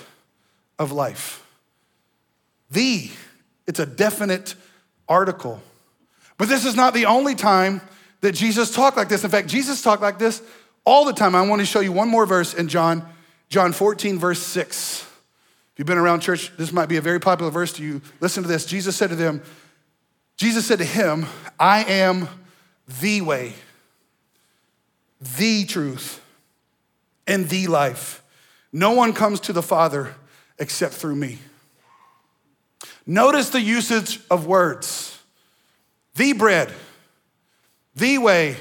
of 0.77 0.91
life. 0.91 1.47
The, 2.71 3.09
it's 3.67 3.79
a 3.79 3.85
definite 3.85 4.55
article. 5.07 5.61
But 6.37 6.49
this 6.49 6.65
is 6.65 6.75
not 6.75 6.93
the 6.93 7.05
only 7.05 7.35
time 7.35 7.79
that 8.19 8.33
Jesus 8.33 8.75
talked 8.75 8.97
like 8.97 9.07
this. 9.07 9.23
In 9.23 9.29
fact, 9.29 9.47
Jesus 9.47 9.81
talked 9.81 10.01
like 10.01 10.19
this 10.19 10.41
all 10.83 11.05
the 11.05 11.13
time. 11.13 11.35
I 11.35 11.47
want 11.47 11.61
to 11.61 11.65
show 11.65 11.79
you 11.79 11.93
one 11.93 12.09
more 12.09 12.25
verse 12.25 12.53
in 12.53 12.67
John, 12.67 13.07
John 13.47 13.71
14, 13.71 14.19
verse 14.19 14.39
6. 14.39 15.03
If 15.03 15.07
you've 15.77 15.87
been 15.87 15.97
around 15.97 16.19
church, 16.19 16.51
this 16.57 16.73
might 16.73 16.89
be 16.89 16.97
a 16.97 17.01
very 17.01 17.21
popular 17.21 17.49
verse 17.49 17.71
to 17.73 17.81
you. 17.81 18.01
Listen 18.19 18.43
to 18.43 18.49
this. 18.49 18.65
Jesus 18.65 18.97
said 18.97 19.11
to 19.11 19.15
them, 19.15 19.41
Jesus 20.39 20.65
said 20.65 20.79
to 20.79 20.85
him, 20.85 21.25
I 21.59 21.83
am 21.83 22.29
the 23.01 23.19
way, 23.19 23.55
the 25.19 25.65
truth, 25.65 26.21
and 27.27 27.49
the 27.49 27.67
life. 27.67 28.23
No 28.71 28.91
one 28.91 29.11
comes 29.11 29.41
to 29.41 29.53
the 29.53 29.61
Father 29.61 30.15
except 30.57 30.93
through 30.93 31.17
me. 31.17 31.39
Notice 33.05 33.49
the 33.49 33.59
usage 33.59 34.21
of 34.31 34.47
words 34.47 35.19
the 36.15 36.31
bread, 36.31 36.71
the 37.95 38.17
way, 38.17 38.55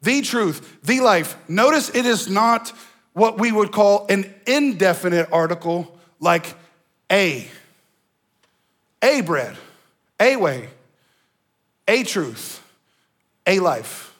the 0.00 0.22
truth, 0.22 0.78
the 0.82 1.00
life. 1.00 1.36
Notice 1.46 1.94
it 1.94 2.06
is 2.06 2.26
not 2.26 2.72
what 3.12 3.38
we 3.38 3.52
would 3.52 3.70
call 3.70 4.06
an 4.08 4.32
indefinite 4.46 5.28
article 5.30 5.94
like 6.20 6.54
a, 7.12 7.46
a 9.02 9.20
bread, 9.20 9.58
a 10.18 10.36
way, 10.36 10.70
a 11.88 12.02
truth, 12.02 12.62
a 13.46 13.60
life. 13.60 14.14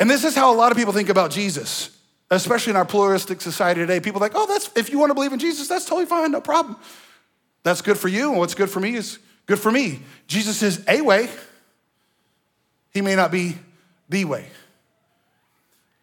And 0.00 0.10
this 0.10 0.24
is 0.24 0.34
how 0.34 0.52
a 0.52 0.56
lot 0.56 0.72
of 0.72 0.78
people 0.78 0.92
think 0.92 1.08
about 1.08 1.30
Jesus, 1.30 1.96
especially 2.30 2.70
in 2.70 2.76
our 2.76 2.84
pluralistic 2.84 3.40
society 3.40 3.80
today. 3.80 4.00
People 4.00 4.20
like, 4.20 4.32
oh, 4.34 4.46
that's 4.46 4.70
if 4.76 4.90
you 4.90 4.98
want 4.98 5.10
to 5.10 5.14
believe 5.14 5.32
in 5.32 5.38
Jesus, 5.38 5.68
that's 5.68 5.84
totally 5.84 6.06
fine, 6.06 6.30
no 6.32 6.40
problem. 6.40 6.76
That's 7.62 7.80
good 7.80 7.96
for 7.96 8.08
you, 8.08 8.30
and 8.30 8.38
what's 8.38 8.54
good 8.54 8.70
for 8.70 8.80
me 8.80 8.94
is 8.94 9.18
good 9.46 9.58
for 9.58 9.72
me. 9.72 10.00
Jesus 10.26 10.62
is 10.62 10.84
a 10.88 11.00
way. 11.00 11.28
He 12.90 13.00
may 13.00 13.16
not 13.16 13.30
be 13.30 13.56
the 14.08 14.24
way. 14.24 14.46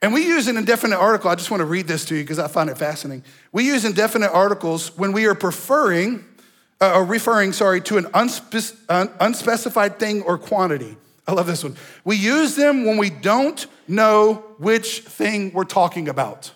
And 0.02 0.14
we 0.14 0.26
use 0.26 0.48
an 0.48 0.58
indefinite 0.58 0.98
article. 0.98 1.30
I 1.30 1.36
just 1.36 1.52
want 1.52 1.62
to 1.62 1.66
read 1.66 1.88
this 1.88 2.06
to 2.06 2.16
you 2.16 2.24
because 2.24 2.40
I 2.40 2.48
find 2.48 2.70
it 2.70 2.78
fascinating. 2.78 3.24
We 3.52 3.66
use 3.68 3.86
indefinite 3.86 4.32
articles 4.32 4.98
when 4.98 5.12
we 5.12 5.26
are 5.28 5.36
preferring, 5.36 6.26
uh, 6.82 6.94
or 6.96 7.06
referring, 7.06 7.54
sorry, 7.54 7.80
to 7.80 7.98
an 7.98 8.06
unspe- 8.06 8.76
un- 8.90 9.12
unspecified 9.20 10.00
thing 10.00 10.24
or 10.24 10.38
quantity. 10.38 10.98
I 11.28 11.34
love 11.34 11.46
this 11.46 11.64
one. 11.64 11.78
We 12.04 12.16
use 12.16 12.56
them 12.56 12.84
when 12.86 12.98
we 12.98 13.12
don't 13.12 13.66
know 13.88 14.44
which 14.58 15.02
thing 15.02 15.54
we're 15.54 15.64
talking 15.64 16.10
about. 16.10 16.52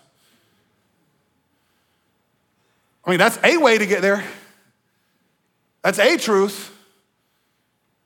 I 3.04 3.10
mean, 3.10 3.20
that's 3.20 3.38
a 3.44 3.56
way 3.58 3.78
to 3.78 3.86
get 3.86 4.02
there. 4.02 4.24
That's 5.82 6.00
a 6.00 6.16
truth. 6.16 6.76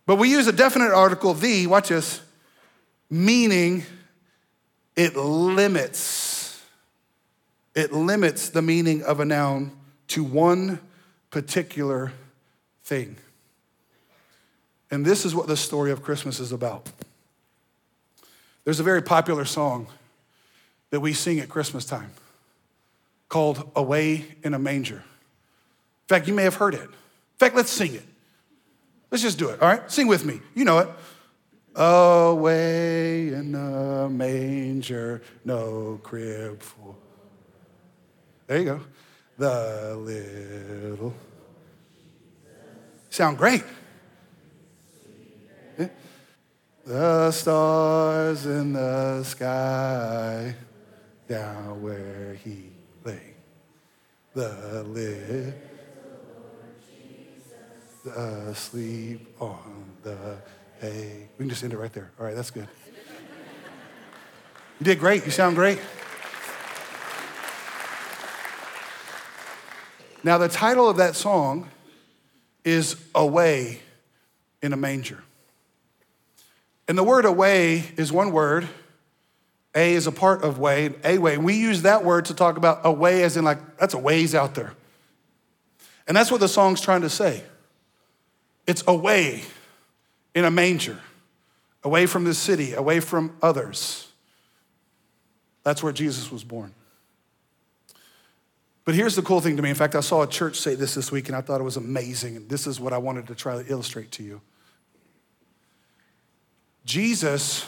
But 0.04 0.16
we 0.16 0.28
use 0.30 0.46
a 0.46 0.52
definite 0.52 0.92
article, 0.92 1.32
the, 1.32 1.66
watch 1.66 1.88
this, 1.88 2.20
meaning 3.08 3.84
it 4.94 5.16
limits. 5.16 6.60
It 7.74 7.92
limits 7.92 8.50
the 8.50 8.60
meaning 8.60 9.02
of 9.02 9.20
a 9.20 9.24
noun 9.24 9.72
to 10.08 10.22
one 10.22 10.80
particular 11.30 12.12
thing. 12.84 13.16
And 14.90 15.04
this 15.04 15.24
is 15.24 15.34
what 15.34 15.46
the 15.46 15.56
story 15.56 15.90
of 15.90 16.02
Christmas 16.02 16.40
is 16.40 16.52
about. 16.52 16.90
There's 18.64 18.80
a 18.80 18.84
very 18.84 19.02
popular 19.02 19.44
song 19.44 19.86
that 20.90 21.00
we 21.00 21.12
sing 21.12 21.38
at 21.38 21.48
Christmas 21.48 21.84
time 21.84 22.10
called 23.28 23.70
Away 23.76 24.26
in 24.42 24.54
a 24.54 24.58
Manger. 24.58 24.96
In 24.96 26.08
fact, 26.08 26.26
you 26.26 26.34
may 26.34 26.42
have 26.42 26.56
heard 26.56 26.74
it 26.74 26.82
In 26.82 27.38
fact, 27.38 27.54
let's 27.54 27.70
sing 27.70 27.94
it. 27.94 28.02
Let's 29.10 29.22
just 29.22 29.38
do 29.38 29.48
it, 29.48 29.62
all 29.62 29.68
right? 29.68 29.90
Sing 29.90 30.06
with 30.06 30.24
me. 30.24 30.40
You 30.54 30.64
know 30.64 30.78
it. 30.78 30.88
Away 31.74 33.28
in 33.28 33.54
a 33.54 34.08
manger, 34.08 35.22
no 35.44 36.00
crib 36.02 36.60
for. 36.60 36.96
There 38.48 38.58
you 38.58 38.64
go. 38.64 38.80
The 39.40 39.96
little. 39.96 41.14
Sound 43.08 43.38
great. 43.38 43.64
The 46.84 47.30
stars 47.30 48.44
in 48.44 48.74
the 48.74 49.22
sky, 49.24 50.54
down 51.26 51.80
where 51.80 52.34
he 52.44 52.64
lay. 53.02 53.32
The 54.34 54.84
little 54.86 55.54
asleep 58.14 59.26
on 59.40 59.86
the 60.02 60.36
hay. 60.82 61.30
We 61.38 61.44
can 61.44 61.48
just 61.48 61.64
end 61.64 61.72
it 61.72 61.78
right 61.78 61.92
there. 61.94 62.10
All 62.20 62.26
right, 62.26 62.34
that's 62.34 62.50
good. 62.50 62.68
You 64.80 64.84
did 64.84 64.98
great. 64.98 65.24
You 65.24 65.30
sound 65.30 65.56
great. 65.56 65.78
Now, 70.22 70.38
the 70.38 70.48
title 70.48 70.88
of 70.88 70.98
that 70.98 71.16
song 71.16 71.68
is 72.64 72.96
Away 73.14 73.80
in 74.62 74.72
a 74.72 74.76
Manger. 74.76 75.22
And 76.86 76.98
the 76.98 77.04
word 77.04 77.24
away 77.24 77.84
is 77.96 78.12
one 78.12 78.32
word. 78.32 78.68
A 79.74 79.94
is 79.94 80.06
a 80.08 80.12
part 80.12 80.42
of 80.42 80.58
way, 80.58 80.92
a 81.04 81.18
way. 81.18 81.38
We 81.38 81.54
use 81.54 81.82
that 81.82 82.04
word 82.04 82.24
to 82.26 82.34
talk 82.34 82.56
about 82.56 82.80
away 82.84 83.22
as 83.22 83.36
in 83.36 83.44
like, 83.44 83.78
that's 83.78 83.94
a 83.94 83.98
ways 83.98 84.34
out 84.34 84.54
there. 84.54 84.74
And 86.08 86.16
that's 86.16 86.30
what 86.30 86.40
the 86.40 86.48
song's 86.48 86.80
trying 86.80 87.02
to 87.02 87.10
say. 87.10 87.44
It's 88.66 88.82
away 88.88 89.44
in 90.34 90.44
a 90.44 90.50
manger, 90.50 90.98
away 91.84 92.06
from 92.06 92.24
the 92.24 92.34
city, 92.34 92.74
away 92.74 92.98
from 92.98 93.36
others. 93.40 94.08
That's 95.62 95.82
where 95.82 95.92
Jesus 95.92 96.32
was 96.32 96.42
born. 96.42 96.74
But 98.84 98.94
here's 98.94 99.14
the 99.14 99.22
cool 99.22 99.40
thing 99.40 99.56
to 99.56 99.62
me. 99.62 99.68
In 99.68 99.74
fact, 99.74 99.94
I 99.94 100.00
saw 100.00 100.22
a 100.22 100.26
church 100.26 100.56
say 100.56 100.74
this 100.74 100.94
this 100.94 101.12
week 101.12 101.28
and 101.28 101.36
I 101.36 101.40
thought 101.40 101.60
it 101.60 101.64
was 101.64 101.76
amazing. 101.76 102.36
And 102.36 102.48
this 102.48 102.66
is 102.66 102.80
what 102.80 102.92
I 102.92 102.98
wanted 102.98 103.26
to 103.28 103.34
try 103.34 103.62
to 103.62 103.70
illustrate 103.70 104.10
to 104.12 104.22
you. 104.22 104.40
Jesus 106.84 107.64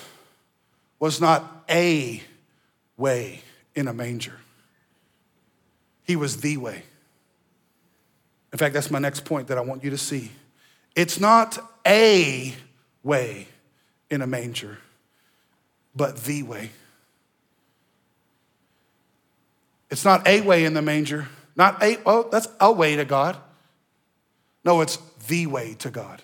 was 0.98 1.20
not 1.20 1.64
a 1.68 2.22
way 2.96 3.40
in 3.74 3.88
a 3.88 3.92
manger, 3.92 4.38
he 6.04 6.16
was 6.16 6.38
the 6.38 6.56
way. 6.56 6.82
In 8.52 8.58
fact, 8.58 8.74
that's 8.74 8.90
my 8.90 8.98
next 8.98 9.24
point 9.24 9.48
that 9.48 9.56
I 9.56 9.62
want 9.62 9.82
you 9.82 9.90
to 9.90 9.98
see. 9.98 10.30
It's 10.94 11.18
not 11.18 11.58
a 11.86 12.54
way 13.02 13.48
in 14.10 14.20
a 14.20 14.26
manger, 14.26 14.78
but 15.96 16.18
the 16.24 16.42
way. 16.42 16.70
It's 19.92 20.06
not 20.06 20.26
a 20.26 20.40
way 20.40 20.64
in 20.64 20.72
the 20.72 20.80
manger, 20.80 21.28
not 21.54 21.82
a, 21.82 21.98
oh, 22.06 22.26
that's 22.32 22.48
a 22.58 22.72
way 22.72 22.96
to 22.96 23.04
God. 23.04 23.36
No, 24.64 24.80
it's 24.80 24.96
the 25.28 25.46
way 25.46 25.74
to 25.80 25.90
God. 25.90 26.22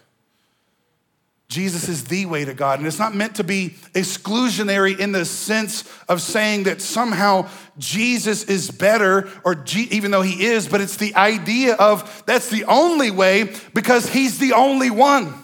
Jesus 1.49 1.87
is 1.87 2.05
the 2.05 2.25
way 2.25 2.47
to 2.47 2.55
God. 2.55 2.79
And 2.79 2.89
it's 2.89 2.99
not 2.99 3.15
meant 3.15 3.37
to 3.37 3.45
be 3.45 3.77
exclusionary 3.93 4.99
in 4.99 5.13
the 5.13 5.27
sense 5.27 5.85
of 6.09 6.23
saying 6.23 6.63
that 6.63 6.81
somehow 6.81 7.47
Jesus 7.77 8.45
is 8.45 8.71
better, 8.71 9.29
or 9.45 9.55
G- 9.55 9.89
even 9.91 10.13
though 10.13 10.23
he 10.23 10.47
is, 10.47 10.67
but 10.67 10.81
it's 10.81 10.97
the 10.97 11.15
idea 11.15 11.75
of 11.75 12.23
that's 12.25 12.49
the 12.49 12.65
only 12.65 13.11
way 13.11 13.53
because 13.75 14.09
he's 14.09 14.39
the 14.39 14.55
only 14.55 14.89
one. 14.89 15.35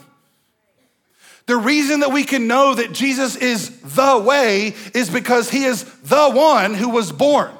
The 1.44 1.56
reason 1.58 2.00
that 2.00 2.10
we 2.10 2.24
can 2.24 2.46
know 2.46 2.74
that 2.74 2.94
Jesus 2.94 3.36
is 3.36 3.80
the 3.80 4.18
way 4.18 4.74
is 4.94 5.10
because 5.10 5.50
he 5.50 5.64
is 5.64 5.84
the 5.84 6.30
one 6.30 6.72
who 6.72 6.88
was 6.88 7.12
born. 7.12 7.54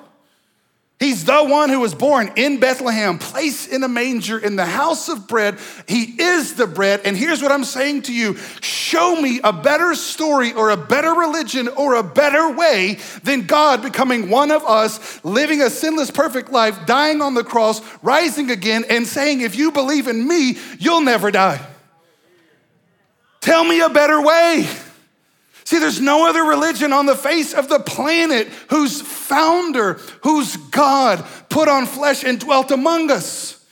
He's 1.01 1.25
the 1.25 1.45
one 1.45 1.71
who 1.71 1.81
was 1.81 1.95
born 1.95 2.31
in 2.37 2.61
Bethlehem, 2.61 3.19
placed 3.19 3.71
in 3.71 3.83
a 3.83 3.89
manger 3.89 4.39
in 4.39 4.55
the 4.55 4.65
house 4.65 5.09
of 5.09 5.27
bread. 5.27 5.59
He 5.89 6.03
is 6.23 6.55
the 6.55 6.69
bread. 6.69 7.01
And 7.05 7.17
here's 7.17 7.43
what 7.43 7.51
I'm 7.51 7.65
saying 7.65 8.03
to 8.03 8.15
you 8.15 8.37
show 8.61 9.21
me 9.21 9.41
a 9.43 9.53
better 9.53 9.97
story 9.97 10.53
or 10.53 10.71
a 10.71 10.77
better 10.77 11.11
religion 11.13 11.69
or 11.69 11.97
a 11.97 12.05
better 12.05 12.53
way 12.53 12.99
than 13.25 13.47
God 13.47 13.83
becoming 13.83 14.31
one 14.31 14.53
of 14.53 14.65
us, 14.65 15.23
living 15.25 15.61
a 15.61 15.69
sinless, 15.69 16.13
perfect 16.13 16.53
life, 16.53 16.87
dying 16.87 17.21
on 17.21 17.35
the 17.35 17.45
cross, 17.45 17.83
rising 18.03 18.53
again, 18.53 18.85
and 18.89 19.07
saying, 19.07 19.41
If 19.41 19.57
you 19.57 19.73
believe 19.73 20.07
in 20.07 20.27
me, 20.27 20.57
you'll 20.79 21.01
never 21.03 21.33
die. 21.33 21.61
Tell 23.41 23.65
me 23.65 23.81
a 23.81 23.91
better 23.91 24.23
way. 24.23 24.69
See, 25.65 25.79
there's 25.79 26.01
no 26.01 26.29
other 26.29 26.43
religion 26.43 26.93
on 26.93 27.07
the 27.07 27.17
face 27.17 27.55
of 27.55 27.69
the 27.69 27.79
planet 27.79 28.49
whose 28.69 29.01
founder, 29.01 29.95
whose 30.23 30.57
God 30.57 31.25
put 31.49 31.69
on 31.69 31.87
flesh 31.87 32.23
and 32.23 32.39
dwelt 32.39 32.71
among 32.71 33.11
us. 33.11 33.65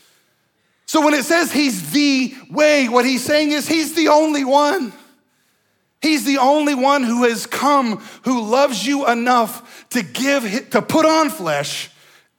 So 0.86 1.04
when 1.04 1.14
it 1.14 1.24
says 1.24 1.52
he's 1.52 1.92
the 1.92 2.34
way, 2.50 2.88
what 2.88 3.04
he's 3.04 3.24
saying 3.24 3.52
is 3.52 3.68
he's 3.68 3.94
the 3.94 4.08
only 4.08 4.44
one. 4.44 4.92
He's 6.00 6.24
the 6.24 6.38
only 6.38 6.74
one 6.74 7.04
who 7.04 7.24
has 7.24 7.46
come, 7.46 7.98
who 8.24 8.42
loves 8.42 8.84
you 8.86 9.06
enough 9.06 9.88
to 9.90 10.02
give, 10.02 10.70
to 10.70 10.82
put 10.82 11.06
on 11.06 11.30
flesh 11.30 11.90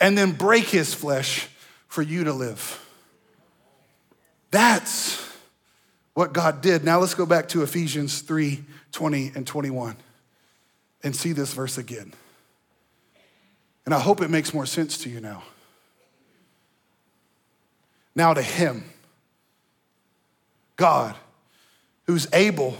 and 0.01 0.18
then 0.18 0.34
break 0.34 0.66
his 0.66 0.93
flesh 0.93 1.47
for 1.88 2.01
you 2.01 2.26
to 2.26 2.34
live. 2.34 2.80
That's 4.51 5.24
what 6.14 6.34
God 6.34 6.62
did. 6.62 6.84
Now 6.84 6.99
let's 6.99 7.16
go 7.16 7.26
back 7.26 7.47
to 7.49 7.64
Ephesians 7.64 8.22
3 8.22 8.64
20 8.94 9.34
and 9.36 9.46
21 9.46 9.98
and 11.04 11.16
see 11.16 11.34
this 11.34 11.54
verse 11.54 11.78
again. 11.78 12.14
And 13.86 13.94
I 13.94 14.00
hope 14.00 14.22
it 14.22 14.30
makes 14.30 14.54
more 14.54 14.66
sense 14.66 14.98
to 15.00 15.10
you 15.10 15.20
now. 15.20 15.44
Now 18.16 18.34
to 18.34 18.41
Him, 18.41 18.86
God, 20.78 21.16
who's 22.06 22.28
able 22.32 22.78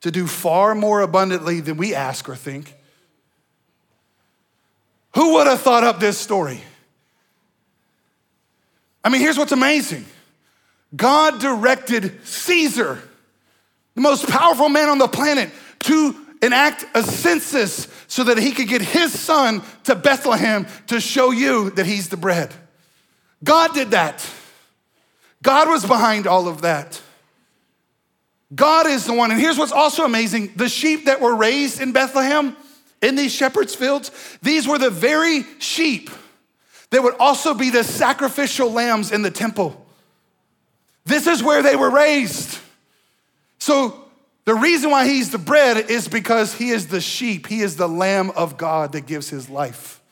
to 0.00 0.10
do 0.10 0.26
far 0.26 0.74
more 0.74 1.00
abundantly 1.00 1.60
than 1.60 1.76
we 1.76 1.94
ask 1.94 2.28
or 2.28 2.34
think. 2.34 2.74
Who 5.14 5.34
would 5.34 5.46
have 5.46 5.60
thought 5.60 5.84
up 5.84 6.00
this 6.00 6.18
story? 6.18 6.60
I 9.04 9.08
mean, 9.08 9.20
here's 9.20 9.38
what's 9.38 9.52
amazing 9.52 10.06
God 10.94 11.40
directed 11.40 12.26
Caesar 12.26 13.02
the 13.94 14.00
most 14.00 14.28
powerful 14.28 14.68
man 14.68 14.88
on 14.88 14.98
the 14.98 15.08
planet, 15.08 15.50
to 15.80 16.14
enact 16.42 16.84
a 16.94 17.02
census 17.02 17.86
so 18.08 18.24
that 18.24 18.38
he 18.38 18.52
could 18.52 18.68
get 18.68 18.82
his 18.82 19.18
son 19.18 19.62
to 19.84 19.94
Bethlehem 19.94 20.66
to 20.88 21.00
show 21.00 21.30
you 21.30 21.70
that 21.70 21.86
he's 21.86 22.08
the 22.08 22.16
bread. 22.16 22.52
God 23.44 23.74
did 23.74 23.92
that. 23.92 24.28
God 25.42 25.68
was 25.68 25.84
behind 25.84 26.26
all 26.26 26.48
of 26.48 26.62
that. 26.62 27.00
God 28.54 28.86
is 28.86 29.06
the 29.06 29.12
one. 29.12 29.30
And 29.30 29.40
here's 29.40 29.58
what's 29.58 29.72
also 29.72 30.04
amazing 30.04 30.52
the 30.56 30.68
sheep 30.68 31.06
that 31.06 31.20
were 31.20 31.34
raised 31.34 31.80
in 31.80 31.92
Bethlehem, 31.92 32.56
in 33.00 33.16
these 33.16 33.32
shepherds' 33.32 33.74
fields, 33.74 34.10
these 34.42 34.68
were 34.68 34.78
the 34.78 34.90
very 34.90 35.44
sheep 35.58 36.10
that 36.90 37.02
would 37.02 37.16
also 37.18 37.54
be 37.54 37.70
the 37.70 37.82
sacrificial 37.82 38.70
lambs 38.70 39.10
in 39.10 39.22
the 39.22 39.30
temple. 39.30 39.84
This 41.04 41.26
is 41.26 41.42
where 41.42 41.62
they 41.62 41.74
were 41.74 41.90
raised. 41.90 42.58
So 43.62 44.06
the 44.44 44.56
reason 44.56 44.90
why 44.90 45.06
he's 45.06 45.30
the 45.30 45.38
bread 45.38 45.88
is 45.88 46.08
because 46.08 46.52
he 46.52 46.70
is 46.70 46.88
the 46.88 47.00
sheep, 47.00 47.46
he 47.46 47.60
is 47.60 47.76
the 47.76 47.88
lamb 47.88 48.30
of 48.30 48.56
God 48.56 48.90
that 48.90 49.06
gives 49.06 49.28
his 49.28 49.48
life. 49.48 50.02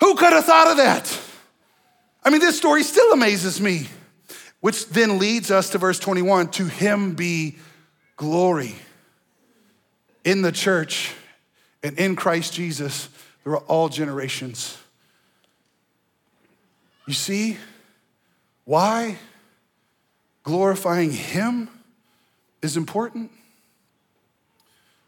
Who 0.00 0.14
could 0.14 0.32
have 0.32 0.46
thought 0.46 0.68
of 0.68 0.78
that? 0.78 1.20
I 2.24 2.30
mean, 2.30 2.40
this 2.40 2.56
story 2.56 2.84
still 2.84 3.12
amazes 3.12 3.60
me, 3.60 3.86
which 4.60 4.88
then 4.88 5.18
leads 5.18 5.50
us 5.50 5.68
to 5.72 5.78
verse 5.78 5.98
21 5.98 6.48
to 6.52 6.64
him 6.64 7.12
be 7.12 7.58
glory 8.16 8.76
in 10.24 10.40
the 10.40 10.52
church 10.52 11.12
and 11.82 11.98
in 11.98 12.16
Christ 12.16 12.54
Jesus 12.54 13.10
through 13.44 13.58
all 13.58 13.90
generations. 13.90 14.78
You 17.06 17.12
see 17.12 17.58
why 18.64 19.18
glorifying 20.44 21.10
him? 21.10 21.68
Is 22.62 22.76
important 22.76 23.30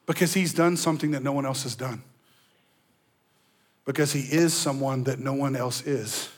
because 0.06 0.34
he's 0.34 0.52
done 0.52 0.76
something 0.76 1.12
that 1.12 1.22
no 1.22 1.32
one 1.32 1.46
else 1.46 1.62
has 1.62 1.74
done. 1.74 2.02
Because 3.84 4.12
he 4.12 4.20
is 4.20 4.52
someone 4.52 5.04
that 5.04 5.18
no 5.18 5.32
one 5.32 5.56
else 5.56 5.86
is. 5.86 6.28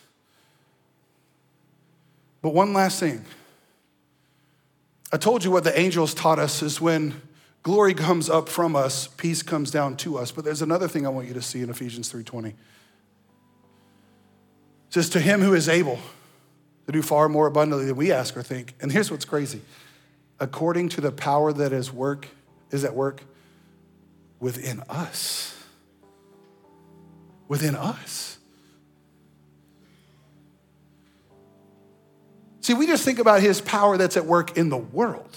But 2.43 2.55
one 2.55 2.73
last 2.73 3.01
thing. 3.01 3.25
I 5.12 5.17
told 5.17 5.45
you 5.45 5.51
what 5.51 5.64
the 5.64 5.79
angels 5.79 6.14
taught 6.14 6.39
us 6.39 6.62
is 6.62 6.81
when 6.81 7.21
glory 7.62 7.95
comes 7.95 8.29
up 8.29 8.49
from 8.49 8.77
us, 8.77 9.07
peace 9.07 9.43
comes 9.43 9.71
down 9.71 9.97
to 9.99 10.19
us. 10.19 10.33
But 10.33 10.45
there's 10.45 10.62
another 10.62 10.89
thing 10.89 11.07
I 11.07 11.09
want 11.09 11.29
you 11.29 11.35
to 11.35 11.43
see 11.43 11.62
in 11.62 11.71
Ephesians 11.71 12.12
3:20. 12.12 12.49
It 12.49 12.55
says, 14.91 15.09
To 15.11 15.21
him 15.21 15.41
who 15.41 15.55
is 15.55 15.69
able 15.69 15.99
to 16.87 16.93
do 16.93 17.03
far 17.03 17.29
more 17.29 17.47
abundantly 17.47 17.87
than 17.87 17.97
we 17.97 18.12
ask 18.12 18.37
or 18.37 18.43
think. 18.43 18.75
And 18.81 18.93
here's 18.93 19.11
what's 19.11 19.25
crazy 19.25 19.61
according 20.39 20.91
to 20.91 21.01
the 21.01 21.12
power 21.12 21.53
that 21.53 21.72
is 21.72 21.93
work 21.93 22.28
is 22.70 22.84
at 22.84 22.95
work 22.95 23.22
within 24.41 24.82
us. 24.89 25.57
Within 27.49 27.74
us. 27.74 28.39
See, 32.61 32.74
we 32.74 32.87
just 32.87 33.05
think 33.05 33.20
about 33.20 33.41
his 33.41 33.61
power 33.61 33.97
that's 33.97 34.16
at 34.16 34.26
work 34.26 34.59
in 34.59 34.68
the 34.68 34.76
world. 34.76 35.37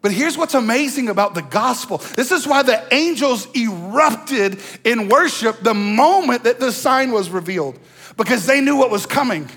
But 0.00 0.12
here's 0.12 0.38
what's 0.38 0.54
amazing 0.54 1.08
about 1.08 1.34
the 1.34 1.42
gospel. 1.42 1.98
This 1.98 2.30
is 2.30 2.46
why 2.46 2.62
the 2.62 2.86
angels 2.94 3.48
erupted 3.56 4.60
in 4.84 5.08
worship 5.08 5.60
the 5.62 5.74
moment 5.74 6.44
that 6.44 6.60
the 6.60 6.70
sign 6.70 7.10
was 7.10 7.30
revealed, 7.30 7.78
because 8.16 8.46
they 8.46 8.60
knew 8.60 8.76
what 8.76 8.90
was 8.90 9.06
coming. 9.06 9.48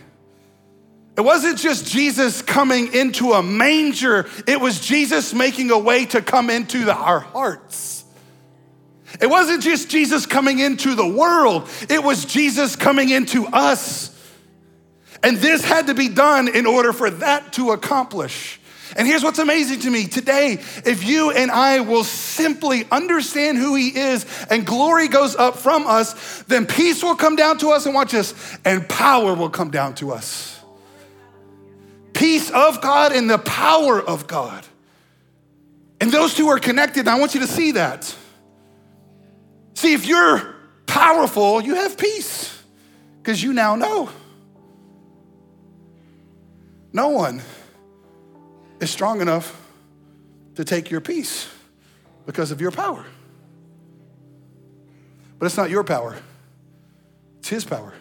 It 1.22 1.26
wasn't 1.26 1.59
just 1.59 1.86
Jesus 1.86 2.41
coming 2.41 2.95
into 2.95 3.34
a 3.34 3.43
manger, 3.43 4.28
it 4.47 4.59
was 4.59 4.80
Jesus 4.80 5.36
making 5.36 5.69
a 5.69 5.78
way 5.78 6.05
to 6.07 6.19
come 6.19 6.49
into 6.49 6.84
the, 6.84 6.95
our 6.95 7.19
hearts. 7.19 8.03
It 9.22 9.28
wasn't 9.28 9.61
just 9.61 9.88
Jesus 9.88 10.26
coming 10.26 10.57
into 10.57 10.95
the 10.95 11.05
world, 11.05 11.69
it 11.91 12.03
was 12.03 12.26
Jesus 12.26 12.76
coming 12.76 13.09
into 13.09 13.45
us. 13.45 14.09
And 15.22 15.38
this 15.38 15.63
had 15.63 15.86
to 15.88 15.93
be 15.93 16.09
done 16.09 16.47
in 16.47 16.65
order 16.65 16.91
for 16.91 17.11
that 17.11 17.53
to 17.53 17.69
accomplish. 17.69 18.59
And 18.95 19.07
here's 19.07 19.22
what's 19.22 19.38
amazing 19.38 19.82
to 19.82 19.91
me 19.91 20.07
today 20.07 20.53
if 20.88 21.03
you 21.03 21.30
and 21.30 21.51
I 21.51 21.82
will 21.82 22.03
simply 22.03 22.88
understand 22.89 23.59
who 23.59 23.76
He 23.76 23.89
is 23.89 24.26
and 24.49 24.65
glory 24.65 25.07
goes 25.07 25.36
up 25.36 25.57
from 25.57 25.86
us, 25.86 26.41
then 26.47 26.65
peace 26.65 27.03
will 27.03 27.15
come 27.15 27.36
down 27.36 27.59
to 27.59 27.69
us 27.69 27.86
and 27.86 27.93
watch 27.93 28.15
us, 28.15 28.34
and 28.65 28.89
power 28.89 29.36
will 29.36 29.51
come 29.51 29.69
down 29.69 29.93
to 29.95 30.13
us 30.13 30.51
peace 32.14 32.49
of 32.51 32.82
God 32.82 33.12
and 33.12 33.30
the 33.30 33.38
power 33.38 34.01
of 34.01 34.28
God. 34.28 34.66
And 35.99 36.12
those 36.12 36.34
two 36.34 36.47
are 36.47 36.59
connected. 36.59 37.07
I 37.07 37.20
want 37.20 37.34
you 37.34 37.41
to 37.41 37.47
see 37.47 37.74
that. 37.74 38.16
See, 39.76 39.93
if 39.93 40.05
you're 40.05 40.55
powerful, 40.88 41.62
you 41.62 41.76
have 41.76 41.97
peace 41.97 42.62
because 43.22 43.41
you 43.41 43.53
now 43.53 43.76
know. 43.76 44.09
No 46.93 47.09
one 47.09 47.41
is 48.80 48.89
strong 48.89 49.22
enough 49.22 49.57
to 50.55 50.66
take 50.66 50.91
your 50.91 51.01
peace 51.01 51.47
because 52.26 52.51
of 52.51 52.59
your 52.59 52.72
power. 52.72 53.05
But 55.39 55.45
it's 55.45 55.57
not 55.57 55.70
your 55.70 55.84
power, 55.84 56.18
it's 57.39 57.49
His 57.49 57.64
power. 57.64 57.93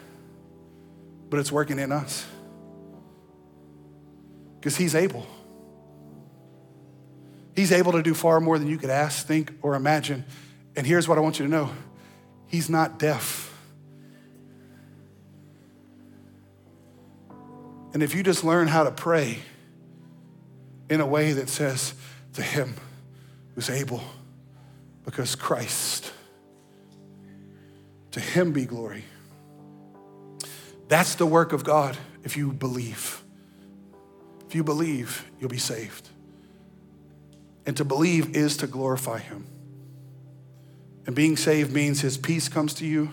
But 1.28 1.38
it's 1.38 1.52
working 1.52 1.78
in 1.78 1.92
us 1.92 2.26
because 4.60 4.76
He's 4.76 4.94
able. 4.94 5.26
He's 7.56 7.72
able 7.72 7.92
to 7.92 8.02
do 8.02 8.14
far 8.14 8.40
more 8.40 8.58
than 8.58 8.68
you 8.68 8.78
could 8.78 8.90
ask, 8.90 9.26
think, 9.26 9.52
or 9.62 9.74
imagine. 9.74 10.24
And 10.76 10.86
here's 10.86 11.08
what 11.08 11.18
I 11.18 11.20
want 11.20 11.38
you 11.38 11.46
to 11.46 11.50
know 11.50 11.70
He's 12.46 12.68
not 12.68 12.98
deaf. 12.98 13.50
And 17.92 18.02
if 18.02 18.14
you 18.14 18.22
just 18.22 18.44
learn 18.44 18.68
how 18.68 18.84
to 18.84 18.92
pray 18.92 19.38
in 20.88 21.00
a 21.00 21.06
way 21.06 21.32
that 21.32 21.48
says, 21.48 21.94
To 22.34 22.42
him 22.42 22.74
who's 23.54 23.70
able, 23.70 24.02
because 25.04 25.34
Christ, 25.34 26.12
to 28.12 28.20
him 28.20 28.52
be 28.52 28.64
glory. 28.64 29.04
That's 30.88 31.14
the 31.14 31.26
work 31.26 31.52
of 31.52 31.64
God 31.64 31.96
if 32.24 32.36
you 32.36 32.52
believe. 32.52 33.19
If 34.50 34.56
you 34.56 34.64
believe, 34.64 35.30
you'll 35.38 35.48
be 35.48 35.58
saved. 35.58 36.08
And 37.66 37.76
to 37.76 37.84
believe 37.84 38.34
is 38.34 38.56
to 38.56 38.66
glorify 38.66 39.20
him. 39.20 39.46
And 41.06 41.14
being 41.14 41.36
saved 41.36 41.72
means 41.72 42.00
his 42.00 42.18
peace 42.18 42.48
comes 42.48 42.74
to 42.74 42.84
you, 42.84 43.12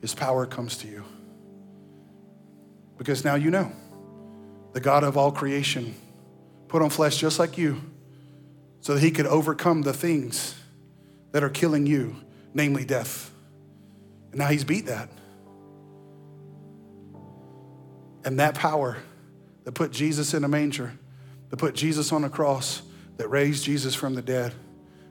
his 0.00 0.14
power 0.14 0.46
comes 0.46 0.76
to 0.76 0.86
you. 0.86 1.02
Because 2.96 3.24
now 3.24 3.34
you 3.34 3.50
know 3.50 3.72
the 4.72 4.78
God 4.78 5.02
of 5.02 5.16
all 5.16 5.32
creation 5.32 5.96
put 6.68 6.80
on 6.80 6.90
flesh 6.90 7.16
just 7.16 7.40
like 7.40 7.58
you 7.58 7.80
so 8.82 8.94
that 8.94 9.00
he 9.00 9.10
could 9.10 9.26
overcome 9.26 9.82
the 9.82 9.92
things 9.92 10.54
that 11.32 11.42
are 11.42 11.50
killing 11.50 11.88
you, 11.88 12.14
namely 12.54 12.84
death. 12.84 13.32
And 14.30 14.38
now 14.38 14.46
he's 14.46 14.62
beat 14.62 14.86
that. 14.86 15.08
And 18.24 18.38
that 18.38 18.54
power 18.54 18.98
that 19.64 19.72
put 19.72 19.92
Jesus 19.92 20.34
in 20.34 20.44
a 20.44 20.48
manger, 20.48 20.92
that 21.50 21.56
put 21.56 21.74
Jesus 21.74 22.12
on 22.12 22.24
a 22.24 22.30
cross, 22.30 22.82
that 23.16 23.28
raised 23.28 23.64
Jesus 23.64 23.94
from 23.94 24.14
the 24.14 24.22
dead, 24.22 24.54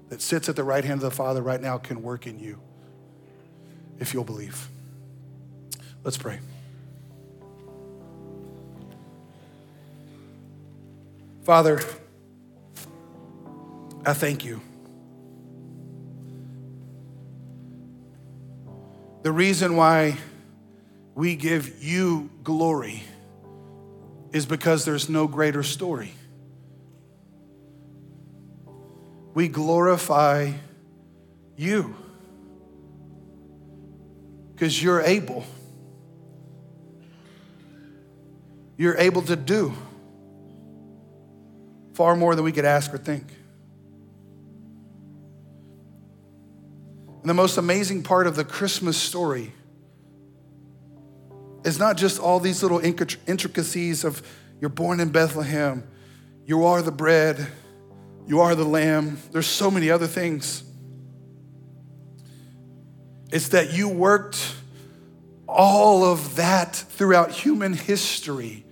that 0.10 0.22
sits 0.22 0.50
at 0.50 0.56
the 0.56 0.64
right 0.64 0.84
hand 0.84 1.04
of 1.04 1.10
the 1.10 1.12
Father 1.12 1.42
right 1.42 1.62
now 1.62 1.78
can 1.78 2.02
work 2.02 2.28
in 2.28 2.40
you 2.40 2.60
if 4.00 4.14
you'll 4.14 4.24
believe. 4.24 4.68
Let's 6.04 6.18
pray. 6.18 6.40
Father, 11.44 11.80
I 14.06 14.14
thank 14.14 14.44
you. 14.44 14.62
The 19.24 19.32
reason 19.32 19.76
why 19.76 20.18
we 21.14 21.36
give 21.36 21.84
you 21.84 22.32
glory 22.44 23.04
is 24.32 24.46
because 24.46 24.86
there's 24.86 25.10
no 25.10 25.28
greater 25.28 25.64
story. 25.64 26.14
We 29.34 29.48
glorify 29.48 30.54
you 31.58 31.96
because 34.54 34.82
you're 34.82 35.02
able. 35.02 35.46
You're 38.78 38.98
able 38.98 39.22
to 39.24 39.36
do 39.36 39.74
far 41.94 42.16
more 42.16 42.36
than 42.36 42.44
we 42.44 42.52
could 42.52 42.66
ask 42.66 42.94
or 42.94 42.98
think. 42.98 43.26
And 47.22 47.30
the 47.30 47.34
most 47.34 47.58
amazing 47.58 48.04
part 48.04 48.28
of 48.28 48.36
the 48.36 48.44
Christmas 48.44 48.98
story 48.98 49.54
is 51.64 51.80
not 51.80 51.98
just 51.98 52.20
all 52.20 52.40
these 52.40 52.64
little 52.64 52.80
intricacies 52.80 54.04
of 54.04 54.22
you're 54.60 54.70
born 54.70 55.00
in 55.00 55.10
Bethlehem, 55.10 55.84
you 56.46 56.66
are 56.66 56.82
the 56.82 56.92
bread, 56.92 57.48
you 58.28 58.40
are 58.42 58.56
the 58.56 58.66
lamb. 58.66 59.18
There's 59.32 59.48
so 59.48 59.70
many 59.72 59.90
other 59.90 60.08
things. 60.08 60.64
It's 63.32 63.50
that 63.50 63.74
you 63.74 63.90
worked 63.90 64.56
all 65.48 66.04
of 66.04 66.36
that 66.36 66.76
throughout 66.76 67.32
human 67.32 67.74
history 67.74 68.66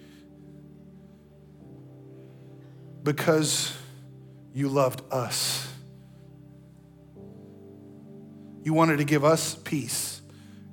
because 3.03 3.73
you 4.53 4.69
loved 4.69 5.01
us. 5.11 5.67
You 8.63 8.73
wanted 8.73 8.97
to 8.97 9.03
give 9.03 9.23
us 9.23 9.55
peace. 9.55 10.21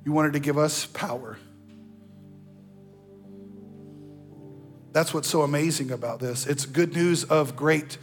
You 0.05 0.11
wanted 0.11 0.33
to 0.33 0.39
give 0.39 0.57
us 0.57 0.85
power. 0.85 1.37
That's 4.97 5.13
what's 5.13 5.29
so 5.29 5.43
amazing 5.43 5.91
about 5.91 6.19
this. 6.19 6.47
It's 6.47 6.65
good 6.65 6.95
news 6.95 7.23
of 7.23 7.55
great 7.55 7.99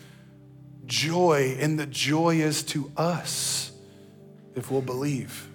joy, 0.87 1.57
and 1.59 1.77
the 1.77 1.87
joy 1.87 2.37
is 2.37 2.63
to 2.67 2.89
us 2.97 3.73
if 4.55 4.71
we'll 4.71 4.81
believe. 4.81 5.49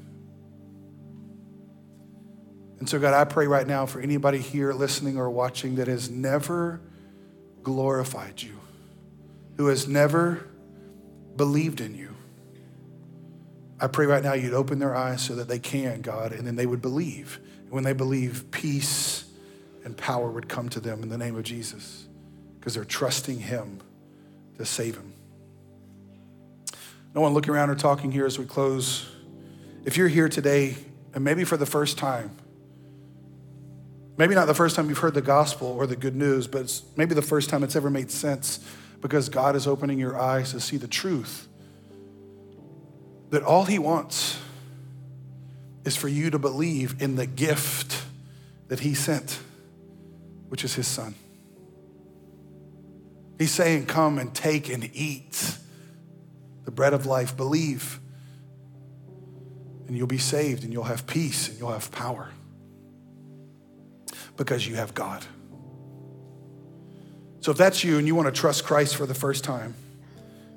And 2.80 2.90
so, 2.90 3.00
God, 3.00 3.14
I 3.14 3.24
pray 3.24 3.48
right 3.48 3.66
now 3.66 3.86
for 3.86 4.02
anybody 4.02 4.40
here 4.40 4.74
listening 4.74 5.18
or 5.18 5.30
watching 5.30 5.76
that 5.76 5.88
has 5.88 6.10
never 6.10 6.82
glorified 7.64 8.42
you, 8.42 8.60
who 9.56 9.68
has 9.68 9.88
never 9.88 10.46
believed 11.38 11.80
in 11.80 11.96
you. 11.96 12.14
I 13.80 13.88
pray 13.88 14.08
right 14.08 14.22
now 14.22 14.34
you'd 14.34 14.54
open 14.54 14.80
their 14.80 14.94
eyes 14.94 15.22
so 15.22 15.36
that 15.36 15.48
they 15.48 15.60
can, 15.60 16.02
God, 16.02 16.34
and 16.34 16.46
then 16.46 16.58
they 16.58 16.66
would 16.66 16.82
believe. 16.82 17.40
And 17.62 17.72
when 17.72 17.86
they 17.86 17.94
believe, 17.94 18.52
peace 18.52 19.24
and 19.84 19.95
power 19.95 20.30
would 20.30 20.49
come 20.49 20.69
to 20.69 20.80
them 20.80 21.03
in 21.03 21.09
the 21.09 21.17
name 21.17 21.36
of 21.36 21.43
Jesus 21.43 22.07
because 22.59 22.73
they're 22.75 22.86
trusting 22.86 23.39
Him 23.39 23.80
to 24.57 24.65
save 24.65 24.95
them. 24.95 25.13
No 27.15 27.21
one 27.21 27.34
looking 27.34 27.53
around 27.53 27.69
or 27.69 27.75
talking 27.75 28.11
here 28.11 28.25
as 28.25 28.38
we 28.38 28.45
close. 28.45 29.09
If 29.86 29.97
you're 29.97 30.07
here 30.07 30.30
today, 30.30 30.75
and 31.13 31.23
maybe 31.23 31.43
for 31.43 31.57
the 31.57 31.65
first 31.65 31.97
time, 31.97 32.32
maybe 34.17 34.36
not 34.36 34.45
the 34.45 34.53
first 34.53 34.75
time 34.75 34.89
you've 34.89 34.99
heard 34.99 35.15
the 35.15 35.21
gospel 35.21 35.67
or 35.67 35.88
the 35.88 35.95
good 35.95 36.15
news, 36.15 36.45
but 36.47 36.82
maybe 36.95 37.15
the 37.15 37.21
first 37.21 37.49
time 37.49 37.63
it's 37.63 37.75
ever 37.75 37.89
made 37.89 38.11
sense 38.11 38.59
because 39.01 39.30
God 39.30 39.55
is 39.55 39.65
opening 39.65 39.97
your 39.97 40.19
eyes 40.19 40.51
to 40.51 40.59
see 40.59 40.77
the 40.77 40.88
truth 40.88 41.47
that 43.30 43.43
all 43.43 43.65
He 43.65 43.80
wants 43.80 44.39
is 45.86 45.95
for 45.95 46.07
you 46.07 46.30
to 46.30 46.39
believe 46.39 47.01
in 47.01 47.15
the 47.15 47.25
gift 47.25 48.03
that 48.67 48.82
He 48.82 48.93
sent 48.93 49.39
which 50.50 50.64
is 50.64 50.76
his 50.76 50.88
son. 50.88 51.16
He's 53.38 53.52
saying, 53.52 53.86
Come 53.86 54.20
and 54.20 54.34
take 54.36 54.70
and 54.70 54.89
eat 54.93 55.58
the 56.66 56.72
bread 56.72 56.93
of 56.93 57.06
life. 57.06 57.38
Believe, 57.38 58.00
and 59.88 59.95
you'll 59.95 60.08
be 60.08 60.18
saved, 60.18 60.64
and 60.64 60.74
you'll 60.74 60.84
have 60.84 61.08
peace, 61.08 61.47
and 61.47 61.58
you'll 61.58 61.72
have 61.72 61.91
power 61.91 62.30
because 64.36 64.68
you 64.68 64.76
have 64.76 64.93
God. 64.93 65.26
So 67.41 67.52
if 67.52 67.58
that's 67.58 67.84
you 67.84 67.97
and 67.97 68.06
you 68.06 68.16
want 68.16 68.34
to 68.34 68.38
trust 68.38 68.66
Christ 68.66 68.95
for 68.95 69.06
the 69.06 69.14
first 69.14 69.43
time, 69.43 69.74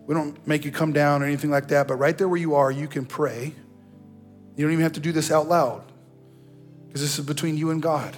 we 0.06 0.14
don't 0.14 0.44
make 0.46 0.64
you 0.64 0.72
come 0.72 0.92
down 0.92 1.22
or 1.22 1.26
anything 1.26 1.50
like 1.50 1.68
that, 1.68 1.86
but 1.86 1.94
right 1.94 2.16
there 2.18 2.28
where 2.28 2.40
you 2.40 2.56
are, 2.56 2.70
you 2.70 2.88
can 2.88 3.06
pray. 3.06 3.54
You 4.56 4.64
don't 4.64 4.72
even 4.72 4.82
have 4.82 4.94
to 4.94 5.00
do 5.00 5.12
this 5.12 5.30
out 5.30 5.48
loud 5.48 5.84
because 6.86 7.00
this 7.00 7.18
is 7.18 7.24
between 7.24 7.56
you 7.56 7.70
and 7.70 7.80
God. 7.80 8.16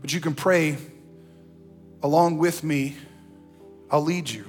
But 0.00 0.12
you 0.12 0.20
can 0.20 0.34
pray 0.34 0.76
along 2.02 2.38
with 2.38 2.62
me. 2.62 2.96
I'll 3.90 4.02
lead 4.02 4.28
you 4.28 4.44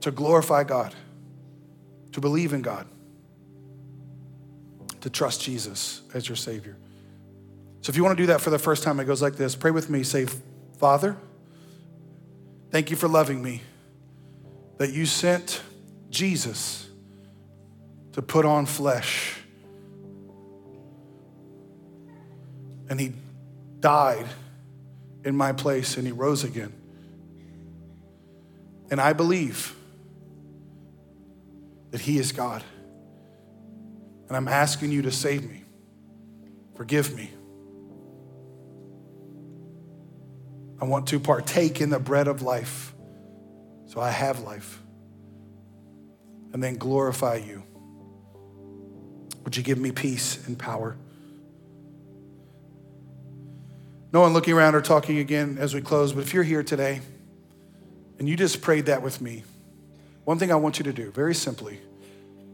to 0.00 0.10
glorify 0.10 0.64
God, 0.64 0.94
to 2.12 2.20
believe 2.20 2.52
in 2.52 2.62
God, 2.62 2.86
to 5.00 5.10
trust 5.10 5.42
Jesus 5.42 6.02
as 6.14 6.28
your 6.28 6.36
Savior. 6.36 6.76
So 7.80 7.90
if 7.90 7.96
you 7.96 8.04
want 8.04 8.16
to 8.16 8.22
do 8.22 8.26
that 8.28 8.40
for 8.40 8.50
the 8.50 8.58
first 8.58 8.82
time, 8.82 9.00
it 9.00 9.04
goes 9.04 9.22
like 9.22 9.36
this 9.36 9.56
Pray 9.56 9.70
with 9.70 9.90
me. 9.90 10.02
Say, 10.02 10.26
Father, 10.78 11.16
thank 12.70 12.90
you 12.90 12.96
for 12.96 13.08
loving 13.08 13.42
me, 13.42 13.62
that 14.78 14.92
you 14.92 15.06
sent 15.06 15.62
Jesus 16.10 16.88
to 18.12 18.22
put 18.22 18.44
on 18.44 18.66
flesh 18.66 19.36
and 22.88 23.00
he 23.00 23.12
died 23.80 24.26
in 25.24 25.36
my 25.36 25.52
place 25.52 25.96
and 25.96 26.06
he 26.06 26.12
rose 26.12 26.44
again. 26.44 26.72
And 28.90 29.00
I 29.00 29.12
believe 29.12 29.74
that 31.90 32.00
he 32.00 32.18
is 32.18 32.32
God. 32.32 32.62
And 34.28 34.36
I'm 34.36 34.48
asking 34.48 34.92
you 34.92 35.02
to 35.02 35.10
save 35.10 35.48
me, 35.48 35.64
forgive 36.76 37.14
me. 37.14 37.30
I 40.80 40.84
want 40.84 41.08
to 41.08 41.18
partake 41.18 41.80
in 41.80 41.90
the 41.90 41.98
bread 41.98 42.28
of 42.28 42.42
life 42.42 42.94
so 43.86 44.00
I 44.00 44.10
have 44.10 44.40
life 44.40 44.80
and 46.52 46.62
then 46.62 46.76
glorify 46.76 47.36
you. 47.36 47.62
Would 49.44 49.56
you 49.56 49.62
give 49.62 49.78
me 49.78 49.92
peace 49.92 50.46
and 50.46 50.58
power? 50.58 50.96
No 54.12 54.20
one 54.20 54.32
looking 54.32 54.54
around 54.54 54.74
or 54.74 54.80
talking 54.80 55.18
again 55.18 55.58
as 55.60 55.74
we 55.74 55.80
close, 55.80 56.12
but 56.12 56.20
if 56.20 56.32
you're 56.32 56.42
here 56.42 56.62
today 56.62 57.00
and 58.18 58.28
you 58.28 58.36
just 58.36 58.62
prayed 58.62 58.86
that 58.86 59.02
with 59.02 59.20
me, 59.20 59.44
one 60.24 60.38
thing 60.38 60.50
I 60.50 60.56
want 60.56 60.78
you 60.78 60.84
to 60.84 60.92
do, 60.92 61.10
very 61.10 61.34
simply, 61.34 61.78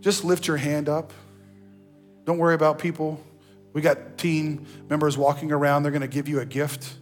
just 0.01 0.25
lift 0.25 0.47
your 0.47 0.57
hand 0.57 0.89
up. 0.89 1.13
Don't 2.25 2.39
worry 2.39 2.55
about 2.55 2.79
people. 2.79 3.23
We 3.73 3.83
got 3.83 4.19
team 4.19 4.67
members 4.89 5.17
walking 5.17 5.53
around, 5.53 5.83
they're 5.83 5.93
gonna 5.93 6.09
give 6.09 6.29
you 6.29 6.41
a 6.41 6.47
gift. 6.47 6.95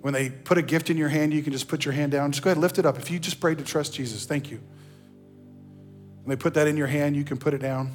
When 0.00 0.14
they 0.14 0.30
put 0.30 0.58
a 0.58 0.62
gift 0.62 0.90
in 0.90 0.96
your 0.96 1.08
hand, 1.08 1.34
you 1.34 1.42
can 1.42 1.52
just 1.52 1.66
put 1.66 1.84
your 1.84 1.92
hand 1.92 2.12
down. 2.12 2.30
Just 2.30 2.44
go 2.44 2.50
ahead 2.50 2.56
and 2.56 2.62
lift 2.62 2.78
it 2.78 2.86
up. 2.86 2.98
If 2.98 3.10
you 3.10 3.18
just 3.18 3.40
prayed 3.40 3.58
to 3.58 3.64
trust 3.64 3.94
Jesus, 3.94 4.24
thank 4.26 4.50
you. 4.50 4.60
When 6.22 6.36
they 6.36 6.40
put 6.40 6.54
that 6.54 6.68
in 6.68 6.76
your 6.76 6.86
hand, 6.86 7.16
you 7.16 7.24
can 7.24 7.36
put 7.36 7.52
it 7.52 7.58
down. 7.58 7.92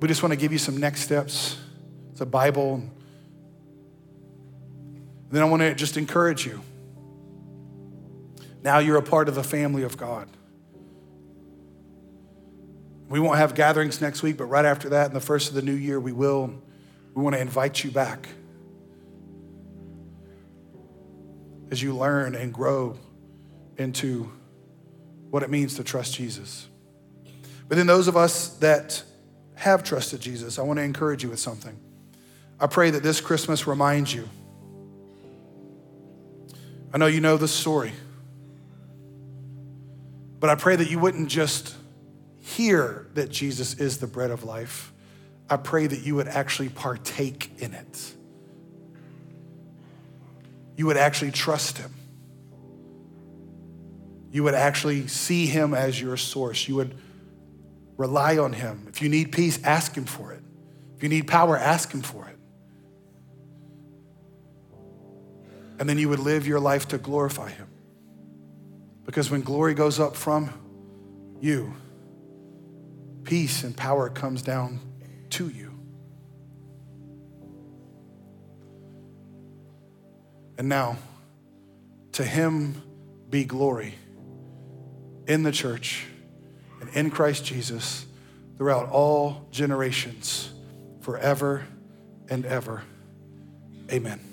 We 0.00 0.08
just 0.08 0.22
want 0.22 0.32
to 0.32 0.36
give 0.36 0.52
you 0.52 0.58
some 0.58 0.76
next 0.76 1.00
steps. 1.00 1.56
It's 2.12 2.20
a 2.20 2.26
Bible. 2.26 2.82
Then 5.30 5.42
I 5.42 5.44
want 5.44 5.62
to 5.62 5.74
just 5.74 5.96
encourage 5.96 6.46
you. 6.46 6.62
Now 8.62 8.78
you're 8.78 8.96
a 8.96 9.02
part 9.02 9.28
of 9.28 9.34
the 9.34 9.44
family 9.44 9.82
of 9.82 9.96
God. 9.96 10.28
We 13.08 13.20
won't 13.20 13.38
have 13.38 13.54
gatherings 13.54 14.00
next 14.00 14.22
week, 14.22 14.36
but 14.36 14.44
right 14.44 14.64
after 14.64 14.90
that, 14.90 15.08
in 15.08 15.14
the 15.14 15.20
first 15.20 15.48
of 15.48 15.54
the 15.54 15.62
new 15.62 15.72
year, 15.74 15.98
we 15.98 16.12
will. 16.12 16.52
We 17.14 17.22
want 17.22 17.34
to 17.34 17.40
invite 17.40 17.82
you 17.82 17.90
back 17.90 18.28
as 21.70 21.82
you 21.82 21.96
learn 21.96 22.34
and 22.34 22.52
grow 22.52 22.98
into 23.76 24.30
what 25.30 25.42
it 25.42 25.50
means 25.50 25.74
to 25.74 25.84
trust 25.84 26.14
Jesus. 26.14 26.68
But 27.68 27.76
then, 27.76 27.86
those 27.86 28.08
of 28.08 28.16
us 28.16 28.48
that 28.58 29.02
have 29.54 29.82
trusted 29.82 30.20
Jesus, 30.20 30.58
I 30.58 30.62
want 30.62 30.78
to 30.78 30.82
encourage 30.82 31.22
you 31.22 31.30
with 31.30 31.40
something. 31.40 31.78
I 32.60 32.66
pray 32.66 32.90
that 32.90 33.02
this 33.02 33.20
Christmas 33.20 33.66
reminds 33.66 34.14
you. 34.14 34.28
I 36.92 36.98
know 36.98 37.06
you 37.06 37.20
know 37.20 37.36
the 37.36 37.48
story, 37.48 37.92
but 40.40 40.48
I 40.48 40.54
pray 40.54 40.76
that 40.76 40.90
you 40.90 40.98
wouldn't 40.98 41.28
just 41.28 41.74
hear 42.40 43.06
that 43.14 43.30
Jesus 43.30 43.74
is 43.74 43.98
the 43.98 44.06
bread 44.06 44.30
of 44.30 44.44
life. 44.44 44.92
I 45.50 45.56
pray 45.56 45.86
that 45.86 46.00
you 46.00 46.14
would 46.14 46.28
actually 46.28 46.70
partake 46.70 47.50
in 47.58 47.74
it. 47.74 48.14
You 50.76 50.86
would 50.86 50.96
actually 50.96 51.32
trust 51.32 51.76
him. 51.76 51.92
You 54.30 54.44
would 54.44 54.54
actually 54.54 55.08
see 55.08 55.46
him 55.46 55.74
as 55.74 56.00
your 56.00 56.16
source. 56.16 56.68
You 56.68 56.76
would 56.76 56.96
rely 57.96 58.38
on 58.38 58.52
him. 58.52 58.86
If 58.88 59.02
you 59.02 59.08
need 59.08 59.32
peace, 59.32 59.62
ask 59.64 59.94
him 59.94 60.04
for 60.04 60.32
it. 60.32 60.42
If 60.96 61.02
you 61.02 61.08
need 61.08 61.26
power, 61.26 61.56
ask 61.56 61.92
him 61.92 62.02
for 62.02 62.28
it. 62.28 62.37
And 65.78 65.88
then 65.88 65.98
you 65.98 66.08
would 66.08 66.18
live 66.18 66.46
your 66.46 66.60
life 66.60 66.88
to 66.88 66.98
glorify 66.98 67.50
him. 67.50 67.68
Because 69.04 69.30
when 69.30 69.42
glory 69.42 69.74
goes 69.74 69.98
up 70.00 70.16
from 70.16 70.52
you, 71.40 71.74
peace 73.24 73.62
and 73.62 73.76
power 73.76 74.10
comes 74.10 74.42
down 74.42 74.80
to 75.30 75.48
you. 75.48 75.72
And 80.58 80.68
now, 80.68 80.98
to 82.12 82.24
him 82.24 82.82
be 83.30 83.44
glory 83.44 83.94
in 85.28 85.44
the 85.44 85.52
church 85.52 86.06
and 86.80 86.90
in 86.90 87.10
Christ 87.10 87.44
Jesus 87.44 88.06
throughout 88.56 88.88
all 88.90 89.46
generations, 89.52 90.50
forever 91.00 91.64
and 92.28 92.44
ever. 92.44 92.82
Amen. 93.92 94.27